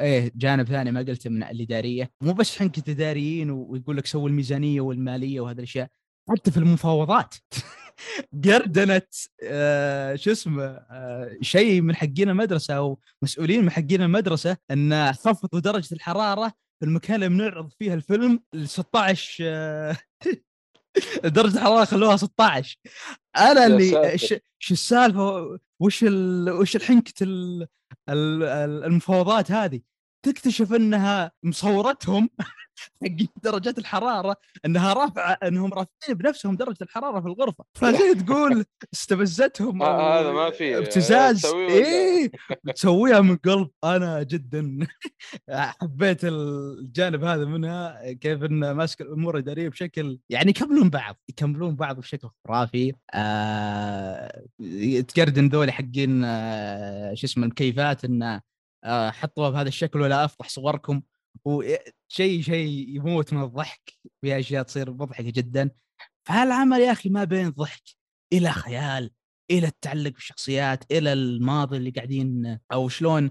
إيه 0.03 0.33
جانب 0.37 0.67
ثاني 0.67 0.93
ما 0.93 1.01
قلته 1.01 1.31
من 1.31 1.43
الإدارية. 1.43 2.11
مو 2.21 2.33
بس 2.33 2.59
حنكه 2.59 2.91
اداريين 2.91 3.51
ويقول 3.51 3.97
لك 3.97 4.07
سوي 4.07 4.31
الميزانية 4.31 4.81
والمالية 4.81 5.41
وهذه 5.41 5.59
الأشياء 5.59 5.89
حتى 6.31 6.51
في 6.51 6.57
المفاوضات. 6.57 7.35
قردنت 8.45 9.15
آه 9.43 10.17
شو 10.17 10.31
اسمه 10.31 10.65
آه 10.65 11.37
شيء 11.43 11.81
من 11.81 11.97
حقين 11.97 12.29
المدرسة 12.29 12.75
أو 12.75 13.01
مسؤولين 13.23 13.63
من 13.63 13.71
حقين 13.71 14.03
المدرسة 14.03 14.57
أن 14.71 15.13
خفضوا 15.13 15.61
درجة 15.61 15.95
الحرارة 15.95 16.53
في 16.81 16.87
المكان 16.87 17.15
اللي 17.15 17.29
بنعرض 17.29 17.71
فيها 17.79 17.95
الفيلم 17.95 18.41
ل 18.53 18.69
16 18.69 19.45
آه 19.47 19.97
درجة 21.25 21.55
الحرارة 21.55 21.85
خلوها 21.85 22.17
16 22.17 22.77
أنا 23.37 23.67
اللي 23.67 24.19
شو 24.59 24.75
السالفة؟ 24.75 25.59
وش 25.81 26.05
ال... 26.05 26.51
وش 26.51 26.77
الحنكة 26.77 27.25
ال... 27.25 27.67
ال- 28.09 28.43
ال- 28.43 28.85
المفاوضات 28.85 29.51
هذه؟ 29.51 29.81
تكتشف 30.23 30.73
انها 30.73 31.33
مصورتهم 31.43 32.31
حق 33.03 33.17
درجات 33.43 33.79
الحرارة 33.79 34.37
انها 34.65 34.93
رافعة 34.93 35.33
انهم 35.43 35.71
رافعين 35.75 36.17
بنفسهم 36.19 36.57
درجة 36.57 36.77
الحرارة 36.83 37.21
في 37.21 37.27
الغرفة. 37.27 37.65
فزي 37.75 38.15
تقول 38.15 38.65
استفزتهم 38.95 39.83
آه، 39.83 40.21
هذا 40.21 40.33
ما 40.33 40.51
في. 40.51 40.79
ابتزاز. 40.79 41.41
تسويه 41.43 41.65
ولا- 41.67 41.75
إيه 41.75 42.31
بتسويها 42.65 43.21
من 43.21 43.37
قلب. 43.37 43.69
أنا 43.85 44.23
جدا 44.23 44.79
حبيت 45.51 46.21
الجانب 46.25 47.25
هذا 47.25 47.45
منها 47.45 48.13
كيف 48.13 48.43
انه 48.45 48.73
ماسك 48.73 49.01
الأمور 49.01 49.35
الإدارية 49.35 49.69
بشكل 49.69 50.19
يعني 50.31 50.51
يكملون 50.51 50.91
بعض 50.91 51.17
يكملون 51.29 51.77
بعض 51.77 51.97
بشكل 52.01 52.29
خرافي. 52.49 52.93
آه 53.15 54.43
تقردن 55.09 55.49
ذولي 55.49 55.73
حقين 55.73 56.25
آه 56.25 57.15
شو 57.15 57.27
اسمه 57.27 57.45
المكيفات 57.45 58.05
انه 58.05 58.41
حطوها 58.87 59.51
بهذا 59.51 59.69
الشكل 59.69 60.01
ولا 60.01 60.25
أفضح 60.25 60.49
صوركم. 60.49 61.03
وشيء 61.45 62.43
شيء 62.43 62.89
يموت 62.97 63.33
من 63.33 63.43
الضحك. 63.43 63.93
في 64.21 64.39
أشياء 64.39 64.63
تصير 64.63 64.91
مضحكة 64.93 65.31
جدا. 65.31 65.71
فهالعمل 66.29 66.81
يا 66.81 66.93
أخي 66.93 67.09
ما 67.09 67.25
بين 67.25 67.51
ضحك 67.51 67.83
إلى 68.33 68.51
خيال 68.51 69.11
إلى 69.51 69.67
التعلق 69.67 70.11
بالشخصيات 70.11 70.93
إلى 70.93 71.13
الماضي 71.13 71.77
اللي 71.77 71.91
قاعدين 71.91 72.59
أو 72.73 72.89
شلون 72.89 73.31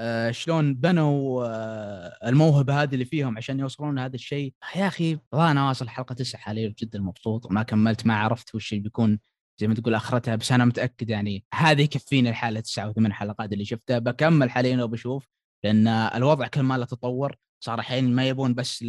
آه 0.00 0.30
شلون 0.30 0.74
بنوا 0.74 1.44
آه 1.46 2.28
الموهبة 2.28 2.82
هذه 2.82 2.94
اللي 2.94 3.04
فيهم 3.04 3.36
عشان 3.36 3.60
يوصلون 3.60 3.94
لهذا 3.96 4.14
الشيء. 4.14 4.54
يا 4.76 4.86
أخي 4.86 5.18
أنا 5.34 5.68
واصل 5.68 5.88
حلقة 5.88 6.14
تسعة 6.14 6.40
حاليا 6.40 6.74
جدا 6.78 7.00
مبسوط 7.00 7.52
ما 7.52 7.62
كملت 7.62 8.06
ما 8.06 8.14
عرفت 8.14 8.54
وش 8.54 8.74
بيكون 8.74 9.18
زي 9.60 9.68
ما 9.68 9.74
تقول 9.74 9.94
أخرتها 9.94 10.36
بس 10.36 10.52
أنا 10.52 10.64
متأكد 10.64 11.10
يعني 11.10 11.44
هذه 11.54 11.82
يكفيني 11.82 12.30
الحالة 12.30 12.60
تسعة 12.60 12.88
وثمان 12.88 13.12
حلقات 13.12 13.52
اللي 13.52 13.64
شفتها. 13.64 13.98
بكمل 13.98 14.50
حاليا 14.50 14.84
وبشوف 14.84 15.28
لأن 15.64 15.88
الوضع 15.88 16.46
كل 16.46 16.60
ما 16.62 16.78
له 16.78 16.84
تطور 16.84 17.36
صار 17.64 17.78
الحين 17.78 18.14
ما 18.14 18.28
يبون 18.28 18.54
بس 18.54 18.84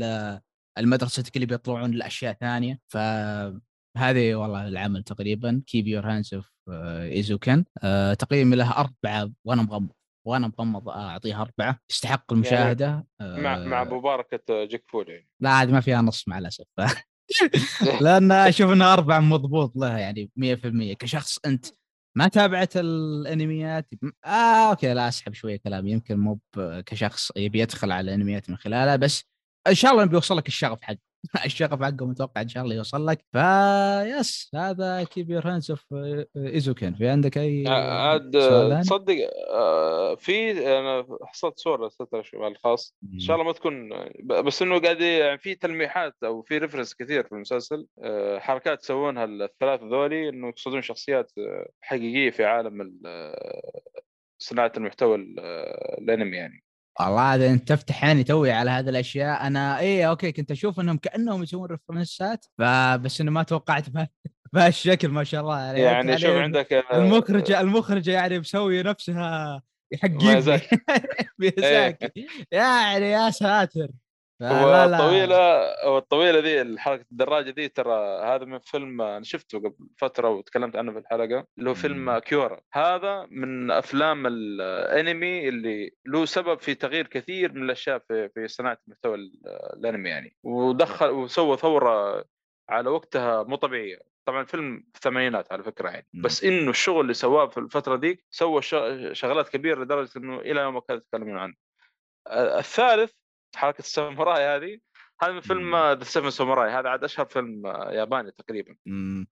المدرستك 0.78 1.36
اللي 1.36 1.46
بيطلعون 1.46 1.92
لأشياء 1.92 2.34
ثانية. 2.34 2.80
فهذه 2.88 4.36
والله 4.36 4.68
العمل 4.68 5.04
تقريبا. 5.04 5.62
Keep 5.68 5.88
Your 5.88 6.12
Hands 6.12 6.34
Off 6.34 6.52
Eizouken 7.02 7.66
تقييمي 8.20 8.56
له 8.56 8.72
أربعة 8.72 9.32
وأنا 9.46 9.62
مغمض 9.62 9.92
وأنا 10.28 10.48
مغمض 10.48 10.90
اعطيها 10.90 11.42
أربعة. 11.42 11.80
يستحق 11.92 12.34
المشاهدة 12.34 13.08
مع 13.22 13.58
مع 13.58 13.82
آه، 13.82 13.84
مباركة 13.84 14.66
جيك 14.66 14.84
فول 14.88 15.10
يعني 15.10 15.30
لا 15.40 15.50
عاد 15.50 15.70
ما 15.70 15.82
فيها 15.82 16.02
نص 16.02 16.28
مع 16.28 16.38
الأسف. 16.38 16.66
لأن 18.02 18.32
أشوف 18.32 18.72
انها 18.72 18.94
أربعة 18.94 19.20
مضبوط 19.20 19.76
لها 19.76 19.98
يعني 19.98 20.32
100% 20.36 20.94
كشخص 20.96 21.40
أنت 21.46 21.66
ما 22.18 22.28
تابعت 22.28 22.78
الأنميات 22.78 23.90
آه 24.26 24.70
okay 24.70 24.94
لا 24.94 25.08
أسحب 25.08 25.34
شوية 25.34 25.58
كلامي. 25.58 25.92
يمكن 25.92 26.18
مو 26.18 26.40
كشخص 26.86 27.32
يبي 27.38 27.60
يدخل 27.60 27.92
على 27.92 28.02
الأنميات 28.12 28.50
من 28.50 28.58
خلالها 28.58 28.96
بس 28.96 29.24
إن 29.68 29.76
شاء 29.76 29.92
الله 29.92 30.06
بيوصل 30.06 30.38
لك 30.38 30.48
الشغف 30.48 30.82
حق 30.82 30.96
الشغف 31.46 31.84
حقه 31.84 32.06
متوقع 32.06 32.42
إن 32.42 32.48
شاء 32.48 32.64
الله 32.64 32.76
يوصل 32.76 33.06
لك. 33.08 33.26
ف 33.32 33.61
yes 33.61 34.50
هذا 34.56 35.04
Keep 35.04 35.30
Your 35.30 35.48
Hands 35.48 35.72
Off 35.72 35.86
Eizouken 36.38 36.94
في 36.96 37.08
عندك 37.08 37.38
أي 37.38 37.68
عاد 37.68 38.32
سؤال 38.40 38.70
ثاني؟ 38.70 38.84
تصدق 38.84 39.16
آه، 39.54 40.16
في 40.16 40.52
أنا 40.80 41.06
حصلت 41.24 41.60
صورة 41.60 41.84
ارسلتها 41.84 42.24
على 42.34 42.52
الخاص. 42.52 42.96
إن 43.14 43.20
شاء 43.20 43.36
الله 43.36 43.48
ما 43.48 43.54
تكون 43.54 43.90
بس 44.26 44.62
إنه 44.62 44.80
قاعد 44.80 45.02
يعني 45.02 45.38
في 45.38 45.56
تلميحات 45.56 46.16
أو 46.24 46.42
في 46.42 46.58
reference 46.58 46.96
كثير 46.96 47.24
في 47.24 47.32
المسلسل 47.32 47.88
آه، 48.04 48.40
حركات 48.40 48.84
يسوونها 48.84 49.26
الثلاث 49.26 49.82
ذولي 49.84 50.30
إنه 50.30 50.48
يقصدون 50.48 50.82
شخصيات 50.82 51.32
آه، 51.38 51.70
حقيقية 51.82 52.30
في 52.32 52.46
عالم 52.46 52.82
ال- 52.82 53.02
آه، 53.06 53.82
صناعة 54.42 54.72
المحتوى 54.78 55.16
ال- 55.16 55.36
آه، 55.40 55.98
الأنمي 56.02 56.38
يعني. 56.38 56.64
والله 57.00 57.34
هذا 57.34 57.50
انت 57.50 57.68
تفتح 57.68 58.06
عيني 58.06 58.24
توي 58.24 58.52
على 58.52 58.72
هذه 58.72 58.90
الأشياء. 58.90 59.48
أنا 59.48 59.80
إيه 59.80 60.10
okay 60.10 60.32
كنت 60.32 60.52
أشوف 60.52 60.80
إنهم 60.80 60.98
كأنهم 60.98 61.44
يسوون 61.44 61.70
reference 61.70 62.38
ات 62.38 62.46
فبس 62.58 63.22
إنه 63.22 63.32
ما 63.32 63.44
توقعت 63.44 63.90
بها- 63.90 64.10
بهالشكل 64.54 65.08
ما 65.08 65.24
شاء 65.24 65.42
الله 65.42 65.60
يعني, 65.60 65.80
يعني 65.82 66.18
شوف 66.18 66.30
يعني 66.30 66.44
عندك 66.44 66.74
آه، 66.74 66.98
المخرجه 66.98 67.62
المخرجة 67.62 68.12
يعني 68.12 68.40
مسويه 68.40 68.82
نفسها 68.82 69.62
حق 70.04 70.10
ميازاكي. 70.10 70.78
ميازاكي 71.40 72.28
يعني 72.52 73.12
يا 73.12 73.30
ساتر. 73.30 73.88
فلا 74.40 74.88
لا. 74.88 74.98
والطويلة 75.00 75.74
والطويلة 75.94 76.40
ذي 76.40 76.80
حركه 76.80 77.06
الدراجة 77.12 77.50
ذي 77.50 77.68
ترى 77.68 78.22
هذا 78.24 78.46
من 78.46 78.60
فيلم 78.60 79.02
أنا 79.02 79.24
شفته 79.24 79.60
قبل 79.60 79.88
فترة 79.98 80.30
وتكلمت 80.30 80.76
عنه 80.76 80.92
في 80.92 80.98
الحلقة 81.00 81.48
اللي 81.58 81.70
هو 81.70 81.74
فيلم. 81.74 82.18
أكيرا 82.20 82.62
هذا 82.74 83.28
من 83.30 83.72
أفلام 83.72 84.28
الانمي 84.28 85.50
اللي 85.50 85.92
له 86.06 86.26
سبب 86.26 86.60
في 86.60 86.76
تغيير 86.76 87.08
كثير 87.08 87.54
من 87.54 87.64
الأشياء 87.64 88.00
في 88.00 88.30
في 88.30 88.48
صناعة 88.48 88.78
محتوى 88.88 89.16
ال- 89.16 89.42
الأنمي 89.74 90.10
يعني 90.10 90.36
ودخل 90.44 91.10
وسوى 91.10 91.58
ثورة 91.58 92.26
على 92.70 92.90
وقتها 92.90 93.44
مو 93.44 93.56
طبيعية 93.56 94.00
طبعا 94.26 94.42
الفيلم 94.42 94.80
في 94.92 94.96
الثمانينات 94.98 95.52
على 95.52 95.64
فكرة 95.64 95.90
يعني. 95.90 96.08
بس 96.14 96.44
إنه 96.44 96.70
الشغل 96.70 97.02
اللي 97.02 97.14
سواه 97.14 97.48
في 97.48 97.58
الفترة 97.58 97.96
ذيك 97.96 98.26
سوى 98.30 98.62
شغلات 99.14 99.50
كبيرة 99.50 99.84
لدرجة 99.84 100.10
إنه 100.18 100.40
إلى 100.40 100.62
يومك 100.62 100.84
هذا 100.92 100.98
يتكلمون 101.00 101.38
عنه 101.38 101.54
الثالث 102.32 103.12
حركة 103.56 103.80
الساموراي 103.80 104.44
هذه. 104.44 104.80
هذا 105.22 105.32
من 105.32 105.42
فيلم. 105.42 105.76
ذا 105.76 106.04
سيفن 106.04 106.30
ساموراي 106.30 106.72
هذا 106.72 106.90
عاد 106.90 107.04
أشهر 107.04 107.26
فيلم 107.26 107.66
آه، 107.66 107.92
ياباني 107.92 108.32
تقريبا. 108.32 108.76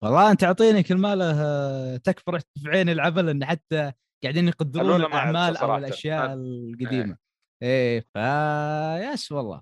والله 0.03 0.31
أنت 0.31 0.41
تعطيني 0.41 0.83
كل 0.83 0.97
ما 0.97 1.15
له 1.15 1.43
آه، 1.43 1.97
تكفر 1.97 2.39
في 2.39 2.69
عين 2.69 2.89
العمل 2.89 3.29
إن 3.29 3.45
حتى 3.45 3.93
قاعدين 4.23 4.49
يقدرون 4.49 5.05
الأعمال 5.05 5.57
أو. 5.57 5.77
الأشياء 5.77 6.35
القديمة. 6.35 7.17
إيه 7.63 8.05
فا 8.15 9.13
yes 9.13 9.33
والله. 9.33 9.61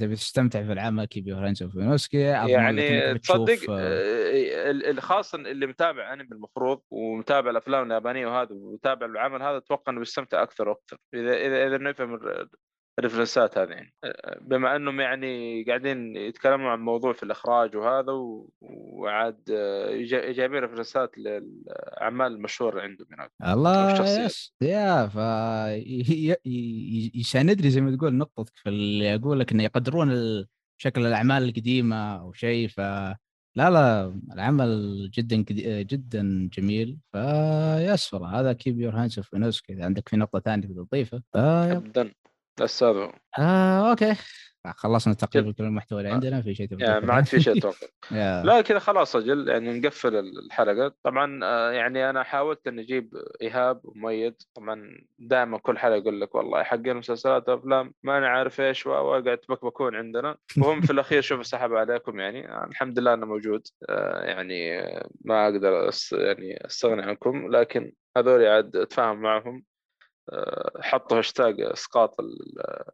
تبي 0.00 0.16
تستمتع 0.16 0.62
في 0.62 0.72
العمل 0.72 1.04
Keep 1.04 1.28
Your 1.28 1.46
Hands 1.46 1.62
Off 1.62 1.76
يعني 1.76 3.18
تصدق 3.18 3.58
آه، 3.70 5.00
خاصه 5.00 5.38
اللي 5.38 5.66
متابع 5.66 6.12
أنمي 6.12 6.28
المفروض 6.32 6.80
ومتابع 6.90 7.50
الأفلام 7.50 7.86
اليابانية 7.86 8.26
وهذا 8.26 8.52
ومتابع 8.52 9.06
العمل 9.06 9.42
هذا 9.42 9.56
أتوقع 9.56 9.92
إنه 9.92 9.98
بيستمتع 9.98 10.42
أكثر 10.42 10.68
وأكثر. 10.68 10.96
إذا 11.14 11.46
إذا 11.46 11.66
إذا 11.66 11.78
نفهم 11.78 12.18
ال 12.98 13.03
reference 13.03 13.52
ات 13.52 13.58
هذه. 13.58 13.70
يعني 13.70 13.94
بما 14.40 14.76
أنهم 14.76 15.00
يعني 15.00 15.62
قاعدين 15.64 16.16
يتكلمون 16.16 16.66
عن 16.66 16.80
موضوع 16.80 17.12
في 17.12 17.22
الإخراج 17.22 17.76
وهذا 17.76 18.12
وعاد 18.60 19.44
جا- 20.04 20.32
جايبين 20.32 20.58
reference 20.60 21.12
ات 21.12 21.18
للأعمال 21.18 22.32
المشهورة 22.32 22.80
عندهم 22.80 23.06
هناك. 23.12 23.30
الله. 23.42 24.24
yes 24.24 24.54
يا 24.62 25.06
ف 25.06 25.16
يساندني 27.14 27.70
زي 27.70 27.80
ما 27.80 27.96
تقول 27.96 28.14
نقطتك 28.14 28.56
في 28.56 28.68
اللي 28.68 29.14
أقول 29.14 29.40
لك 29.40 29.52
انه 29.52 29.62
يقدرون 29.62 30.10
شكل 30.80 31.06
الأعمال 31.06 31.42
القديمة 31.42 32.20
أو 32.20 32.32
شيء 32.32 32.68
ف 32.68 32.80
لا 33.56 33.70
لا 33.70 34.14
العمل 34.32 35.10
جدا 35.10 35.36
جدا 35.82 36.48
جميل. 36.52 36.98
ف 37.12 37.37
yes 37.37 38.14
والله 38.14 38.40
هذا 38.40 38.52
Keep 38.52 38.80
Your 38.80 38.94
Hands 38.94 39.18
Off 39.18 39.34
اذا 39.70 39.84
عندك 39.84 40.08
في 40.08 40.16
نقطة 40.16 40.40
ثانية 40.40 40.66
تضيفها. 40.66 41.22
ابدا 41.34 42.12
هذا 42.60 43.12
آه 43.38 43.90
أوكي. 43.90 44.16
خلصنا 44.70 45.14
تقريبا 45.14 45.52
كل 45.52 45.64
المحتوى 45.64 46.00
اللي 46.00 46.12
عندنا 46.12 46.42
في 46.42 46.54
شيء 46.54 46.68
يعني 46.80 47.06
ما 47.06 47.14
عاد 47.14 47.26
في 47.26 47.40
شيء 47.40 47.58
أتوقع. 47.58 47.86
لا 48.44 48.60
كذا 48.60 48.78
خلاص 48.78 49.16
أجل 49.16 49.48
يعني 49.48 49.80
نقفل 49.80 50.16
الحلقة. 50.16 50.94
طبعا 51.02 51.40
آه، 51.44 51.70
يعني 51.70 52.10
أنا 52.10 52.22
حاولت 52.22 52.66
إني 52.66 52.82
أجيب 52.82 53.14
إيهاب 53.42 53.80
ومؤيد 53.84 54.34
طبعا 54.54 54.98
دائما 55.18 55.58
كل 55.58 55.78
حلقة 55.78 55.96
يقول 55.96 56.20
لك 56.20 56.34
والله 56.34 56.62
حق 56.62 56.74
المسلسلات 56.74 57.48
والأفلام 57.48 57.94
ما 58.02 58.18
أنا 58.18 58.28
عارف 58.28 58.60
إيش 58.60 58.86
وقاعد 58.86 59.38
تبكبكون 59.38 59.96
عندنا. 59.96 60.36
وهم 60.58 60.80
في 60.80 60.92
الأخير 60.92 61.22
شوف 61.22 61.46
سحب 61.46 61.74
عليكم 61.74 62.20
يعني. 62.20 62.48
آه، 62.48 62.64
الحمد 62.64 62.98
لله 62.98 63.14
انه 63.14 63.26
موجود. 63.26 63.66
آه، 63.88 64.24
يعني 64.24 64.80
آه، 64.80 65.08
ما 65.24 65.44
أقدر 65.44 65.90
يعني 66.12 66.66
أستغني 66.66 67.02
عنكم. 67.02 67.56
لكن 67.56 67.92
هذول 68.16 68.46
عاد 68.46 68.76
أتفاهم 68.76 69.22
معهم. 69.22 69.56
آه، 69.56 69.71
حطوا 70.80 71.18
هاشتاج 71.18 71.60
اسقاط 71.60 72.20
ال- 72.20 72.84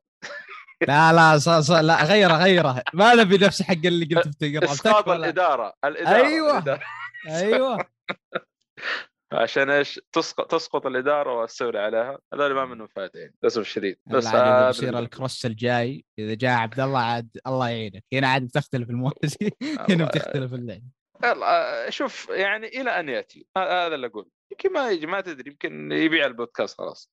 لا 0.89 1.12
لا 1.12 1.39
ص... 1.39 1.49
ص... 1.49 1.70
لا 1.70 2.05
غيره 2.05 2.33
غيره. 2.45 2.83
ما 2.95 3.14
نبي 3.14 3.37
نفس 3.39 3.62
حق 3.62 3.74
اللي 3.85 4.14
قلت 4.14 4.29
بتقرأ. 4.43 4.72
اسقاط. 4.72 5.09
الإدارة 5.09 5.74
الإدارة. 5.85 6.49
الإدارة. 6.59 6.81
أيوه. 7.29 7.79
عشان 9.33 9.70
إيش؟ 9.70 10.01
تسقط 10.12 10.51
تسقط 10.51 10.87
الإدارة 10.87 11.33
والسوري 11.41 11.79
عليها. 11.79 12.18
هذول 12.35 12.53
ما 12.55 12.64
منهم 12.64 12.87
فائده 12.97 13.20
يعني 13.20 13.35
للاسف 13.43 13.61
الشديد 13.61 13.99
بس 14.07 14.26
عاد 14.26 14.66
بيصير 14.66 14.89
اللي- 14.89 14.99
الكروس 15.01 15.47
الجاي 15.47 16.05
إذا 16.18 16.35
جاء 16.35 16.51
عبد 16.59 16.81
الله 16.81 16.99
عاد 17.01 17.29
الله 17.47 17.68
يعينك. 17.68 18.05
هنا 18.12 18.29
عاد 18.29 18.43
بتختلف 18.43 18.91
الموازين 18.91 19.51
هنا 19.91 20.05
بتختلف 20.05 20.55
اللعب. 20.55 20.83
يلا 21.24 21.91
شوف 21.91 22.29
يعني 22.29 22.66
إلى 22.66 22.91
أن 23.01 23.09
يأتي. 23.09 23.47
هذا 23.57 23.95
اللي 23.95 24.07
أقول. 24.07 24.29
يمكن 24.53 24.72
ما 24.72 24.91
يجي 24.91 25.07
ما 25.07 25.20
تدري 25.20 25.51
يمكن 25.51 25.93
يبيع 25.93 26.26
البودكاست 26.26 26.79
خلاص. 26.79 27.11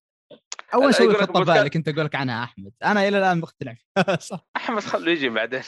أول 0.73 0.95
شيء 0.95 1.13
خطه 1.13 1.43
بالك 1.43 1.75
أنت 1.75 1.87
أقول 1.87 2.05
لك 2.05 2.15
عنها 2.15 2.43
أحمد. 2.43 2.71
أنا 2.83 3.07
إلى 3.07 3.17
الآن 3.17 3.39
مقتنع 3.39 3.75
أحمد 4.57 4.81
خليه 4.81 5.11
يجي 5.11 5.29
بعدين. 5.29 5.61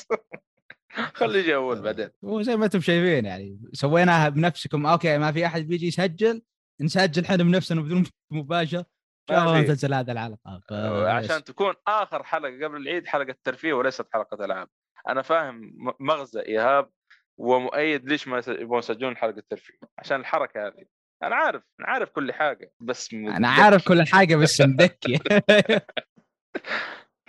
خليه 1.14 1.40
يجي 1.40 1.54
أول 1.54 1.82
بعدين. 1.82 2.10
وزي 2.22 2.56
ما 2.56 2.64
أنتم 2.64 2.80
شايفين 2.80 3.24
يعني 3.24 3.58
سويناها 3.72 4.28
بنفسكم. 4.28 4.86
أوكي 4.86 5.18
ما 5.18 5.32
في 5.32 5.46
أحد 5.46 5.62
بيجي 5.66 5.86
يسجل. 5.86 6.42
نسجل 6.80 7.24
إحنا 7.24 7.36
بنفسنا 7.36 7.80
بدون 7.80 8.04
مباشر 8.30 8.84
في. 9.28 9.64
تنزل 9.66 9.94
هذه 9.94 10.12
الحلقة 10.12 10.60
ف... 10.68 10.72
عشان 11.06 11.44
تكون 11.44 11.74
آخر 11.86 12.24
حلقة 12.24 12.64
قبل 12.64 12.76
العيد 12.76 13.06
حلقة 13.06 13.34
ترفيه 13.44 13.72
وليست 13.72 14.06
حلقة 14.12 14.44
العاب 14.44 14.68
أنا 15.08 15.22
فاهم 15.22 15.74
مغزى 16.00 16.40
إيهاب 16.40 16.90
ومؤيد 17.38 18.08
ليش 18.08 18.28
ما 18.28 18.42
يبغون 18.48 18.78
يسجلون 18.78 19.16
حلقة 19.16 19.42
ترفيه 19.50 19.78
عشان 19.98 20.20
الحركة 20.20 20.66
هذه. 20.66 20.97
أنا 21.22 21.36
عارف 21.36 21.62
أنا 21.80 21.88
عارف 21.88 22.10
كل 22.10 22.32
حاجة 22.32 22.72
بس 22.80 23.14
أنا 23.14 23.48
عارف 23.48 23.88
كل 23.88 24.02
حاجة 24.02 24.36
بس 24.36 24.60
مدكي 24.60 25.18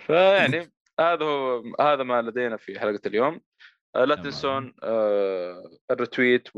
فيعني 0.06 0.72
هذا 1.00 1.24
هو 1.24 1.62
هذا 1.80 2.02
ما 2.02 2.22
لدينا 2.22 2.56
في 2.56 2.80
حلقة 2.80 3.00
اليوم. 3.06 3.40
آه، 3.96 4.04
لا. 4.04 4.14
تنسون 4.14 4.74
آه، 4.82 5.70
ال 5.90 5.97
retweet 5.97 6.48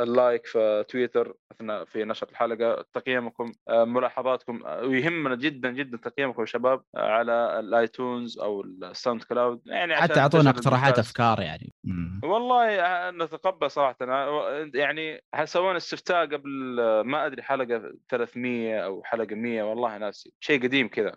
وال 0.00 0.15
like 0.15 0.46
في 0.46 0.84
تويتر 0.88 1.34
أثناء 1.52 1.84
في 1.84 2.04
نشر 2.04 2.28
الحلقة 2.30 2.84
تقييمكم 2.92 3.52
آه، 3.68 3.84
ملاحظاتكم 3.84 4.66
آه، 4.66 4.82
ويهمنا 4.82 5.34
جدا 5.34 5.70
جدا 5.70 5.96
تقييمكم 5.96 6.40
يا 6.40 6.46
شباب 6.46 6.82
آه، 6.96 7.10
على 7.10 7.60
ال 7.60 7.71
iTunes 7.71 8.38
أو 8.38 8.60
ال 8.62 9.22
SoundCloud 9.22 9.60
يعني 9.66 9.96
حتى 9.96 10.20
أعطونا 10.20 10.50
اقتراحات. 10.50 10.98
أفكار 10.98 11.40
يعني 11.40 11.72
مم. 11.84 12.20
والله 12.24 12.68
آه، 12.80 13.10
نتقبل 13.10 13.70
صراحة 13.70 13.96
أنا 14.00 14.28
يعني 14.74 15.22
سوينا 15.44 15.76
استفتاء 15.76 16.26
قبل 16.26 16.80
آه، 16.80 17.02
ما 17.02 17.26
أدري 17.26 17.42
حلقة 17.42 17.92
300 18.08 18.78
أو 18.84 19.02
حلقة 19.04 19.34
100 19.34 19.62
والله 19.62 19.98
ناسي 19.98 20.32
شيء 20.40 20.62
قديم 20.62 20.88
كذا. 20.88 21.16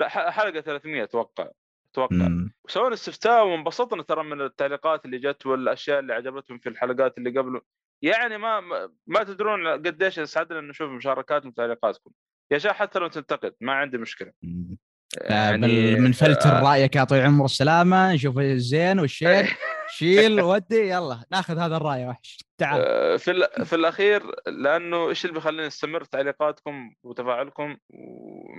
لا 0.00 0.08
حلقة 0.30 0.60
300 0.60 1.02
أتوقع 1.04 1.48
أتوقع. 1.92 2.28
وسوينا 2.64 2.94
استفتاء 2.94 3.46
وانبسطنا 3.46 4.02
ترى 4.02 4.24
من 4.24 4.40
التعليقات 4.40 5.04
اللي 5.04 5.18
جت 5.18 5.46
والأشياء 5.46 5.98
اللي 5.98 6.14
عجبتهم 6.14 6.58
في 6.58 6.68
الحلقات 6.68 7.18
اللي 7.18 7.38
قبله 7.38 7.60
يعني 8.02 8.38
ما 8.38 8.60
ما- 9.06 9.24
تدرون 9.24 9.68
قديش 9.68 10.18
يسعدنا 10.18 10.58
ان 10.58 10.68
نشوف 10.68 10.90
مشاركاتكم 10.90 11.48
وتعليقاتكم. 11.48 12.10
يا 12.52 12.58
شيخ 12.58 12.72
حتى 12.72 12.98
لو 12.98 13.08
تنتقد 13.08 13.54
ما 13.60 13.72
عندي 13.72 13.98
مشكلة. 13.98 14.32
مم. 14.42 14.76
يعني 15.20 15.96
من 15.96 16.12
فلتر 16.12 16.48
آه، 16.50 16.62
رايك 16.70 16.96
يا 16.96 17.04
طويل 17.04 17.20
العمر 17.20 17.44
السلامة 17.44 18.12
نشوف 18.14 18.38
الزين 18.38 18.98
والشين 18.98 19.46
شيل 19.98 20.40
ودي 20.40 20.76
يلا 20.90 21.24
ناخذ 21.32 21.58
هذا 21.58 21.76
الرأي 21.76 22.06
وحش. 22.06 22.38
تعال. 22.58 22.80
آه، 22.86 23.16
في 23.16 23.48
في 23.64 23.72
الأخير 23.76 24.22
لأنه 24.46 25.08
إيش 25.08 25.24
اللي 25.24 25.34
بيخلينا 25.34 25.66
نستمر 25.66 26.04
تعليقاتكم 26.04 26.94
وتفاعلكم 27.02 27.76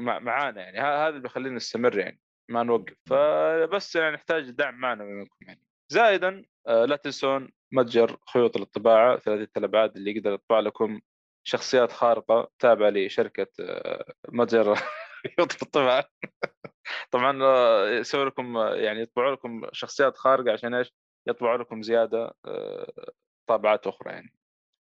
معانا 0.01 0.61
يعني؟ 0.61 0.79
هذا 0.79 1.07
اللي 1.09 1.19
بيخلينا 1.21 1.55
نستمر 1.55 1.97
يعني 1.99 2.19
ما 2.49 2.63
نوقف. 2.63 2.93
فبس 3.09 3.95
يعني 3.95 4.15
نحتاج 4.15 4.49
دعم 4.49 4.75
معنا 4.75 5.03
منكم 5.03 5.35
يعني. 5.41 5.61
زائدا 5.91 6.43
آه، 6.67 6.85
لا 6.85 6.95
تنسون 6.95 7.49
متجر 7.71 8.17
خيوط 8.33 8.57
الطباعة 8.57 9.19
ثلاثيه 9.19 9.51
الابعاد 9.57 9.97
اللي 9.97 10.11
يقدر 10.11 10.33
يطبع 10.33 10.59
لكم 10.59 10.99
شخصيات 11.43 11.91
خارقه 11.91 12.49
تابعة 12.59 12.89
لشركة 12.89 13.47
آه، 13.59 14.13
متجر 14.29 14.75
خيوط 15.37 15.63
الطباعة 15.63 16.05
طبعا 17.11 17.43
آه، 17.43 17.89
يسوي 17.89 18.25
لكم 18.25 18.57
آه، 18.57 18.75
يعني 18.75 19.01
يطبعوا 19.01 19.35
لكم 19.35 19.61
شخصيات 19.71 20.17
خارقة 20.17 20.53
عشان 20.53 20.73
إيش؟ 20.73 20.93
يطبعوا 21.27 21.57
لكم 21.57 21.81
زيادة 21.81 22.33
آه، 22.45 23.11
طابعات 23.49 23.87
أخرى 23.87 24.11
يعني 24.11 24.33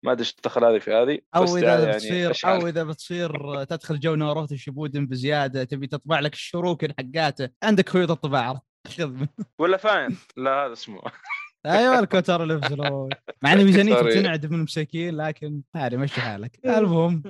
ما 0.05 0.13
أدري 0.13 0.21
إيش 0.21 0.37
دخل 0.45 0.65
هذه 0.65 0.79
في 0.79 0.93
هذه 0.93 1.19
أو 1.37 1.57
إذا 1.57 1.85
يعني 1.85 1.93
بتصير. 1.93 2.33
أو 2.45 2.69
إذا 2.69 2.85
بتصير 2.85 3.65
تدخل 3.65 4.01
جو 4.01 4.15
ناروتو 4.15 4.57
شيبودن 4.57 5.07
بزيادة 5.07 5.65
تبي 5.65 5.87
تطبع 5.87 6.21
لك 6.21 6.33
الشروكن 6.33 6.89
حقاته 6.99 7.51
عندك 7.63 7.89
خيوط 7.89 8.11
الطباعة 8.11 8.63
خذ. 8.87 9.27
ولا 9.59 9.77
فاين 9.77 10.19
لا 10.37 10.67
هذا 10.67 10.73
اسمه 10.73 11.01
أيوه 11.69 11.99
الكوتر 11.99 12.43
اللي 12.43 12.55
بيفصلون 12.55 13.09
مع 13.43 13.53
ان 13.53 13.65
ميزانيته 13.65 14.07
إيه. 14.07 14.21
بتنعد 14.21 14.47
من 14.47 14.63
مساكين 14.63 15.17
لكن 15.17 15.63
عادي 15.75 15.97
مشي 15.97 16.21
حالك. 16.21 16.61
المهم 16.79 17.23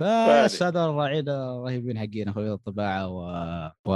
بس 0.00 0.62
هذول 0.62 0.90
الراعين 0.90 1.28
الرهيبين 1.28 1.98
حقين 1.98 2.28
أخوي 2.28 2.52
الطباعة 2.52 3.08
و 3.08 3.20
و 3.86 3.94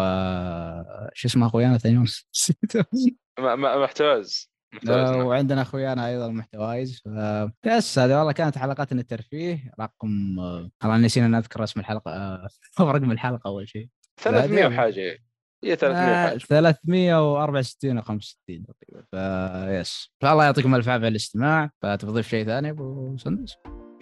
شو 1.14 1.28
اسمه 1.28 1.46
أخويانا 1.46 1.78
ثاني 1.78 1.94
يوم 1.94 2.04
نسيته. 2.34 2.84
محتواز. 3.38 4.50
محتواز 4.74 5.10
نعم. 5.10 5.26
وعندنا 5.26 5.62
أخويانا 5.62 6.06
أيضا 6.08 6.28
محتوايز 6.28 7.02
بس 7.66 7.98
هذه 7.98 8.18
والله 8.18 8.32
كانت 8.32 8.58
حلقتنا 8.58 9.00
الترفيه. 9.00 9.72
رقم 9.80 10.40
آه، 10.40 10.70
والله 10.82 10.96
نسينا 10.96 11.28
نذكر 11.28 11.64
اسم 11.64 11.80
الحلقة 11.80 12.10
آه، 12.10 12.48
رقم 12.80 13.10
الحلقة 13.10 13.48
أول 13.48 13.68
شيء. 13.68 13.88
300 14.20 14.48
بعدين. 14.48 14.66
وحاجة. 14.66 15.18
هي 15.64 15.76
300 15.76 16.02
آه، 16.02 16.24
وحاجه 16.26 16.38
364 16.38 17.96
أو 17.96 18.02
65 18.02 18.64
تقريبا. 18.66 19.04
فيس 19.82 20.10
فالله 20.22 20.44
يعطيكم 20.44 20.74
ألف 20.74 20.88
عافية 20.88 21.04
على 21.04 21.08
الاستماع. 21.08 21.70
فتضيف 21.82 22.28
شيء 22.28 22.44
ثاني 22.46 22.70
أبو 22.70 23.16
سندس؟ 23.16 23.54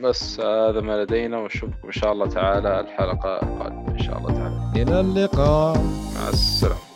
بس 0.05 0.41
هذا 0.41 0.81
ما 0.81 1.03
لدينا 1.03 1.39
ونشوفكم 1.39 1.87
إن 1.87 1.93
شاء 1.93 2.13
الله 2.13 2.27
تعالى 2.29 2.81
الحلقة 2.81 3.43
القادمة 3.43 3.91
إن 3.91 3.99
شاء 3.99 4.19
الله 4.19 4.33
تعالى. 4.33 4.83
إلى 4.83 5.01
اللقاء. 5.01 5.79
مع 6.15 6.29
السلامة. 6.29 6.96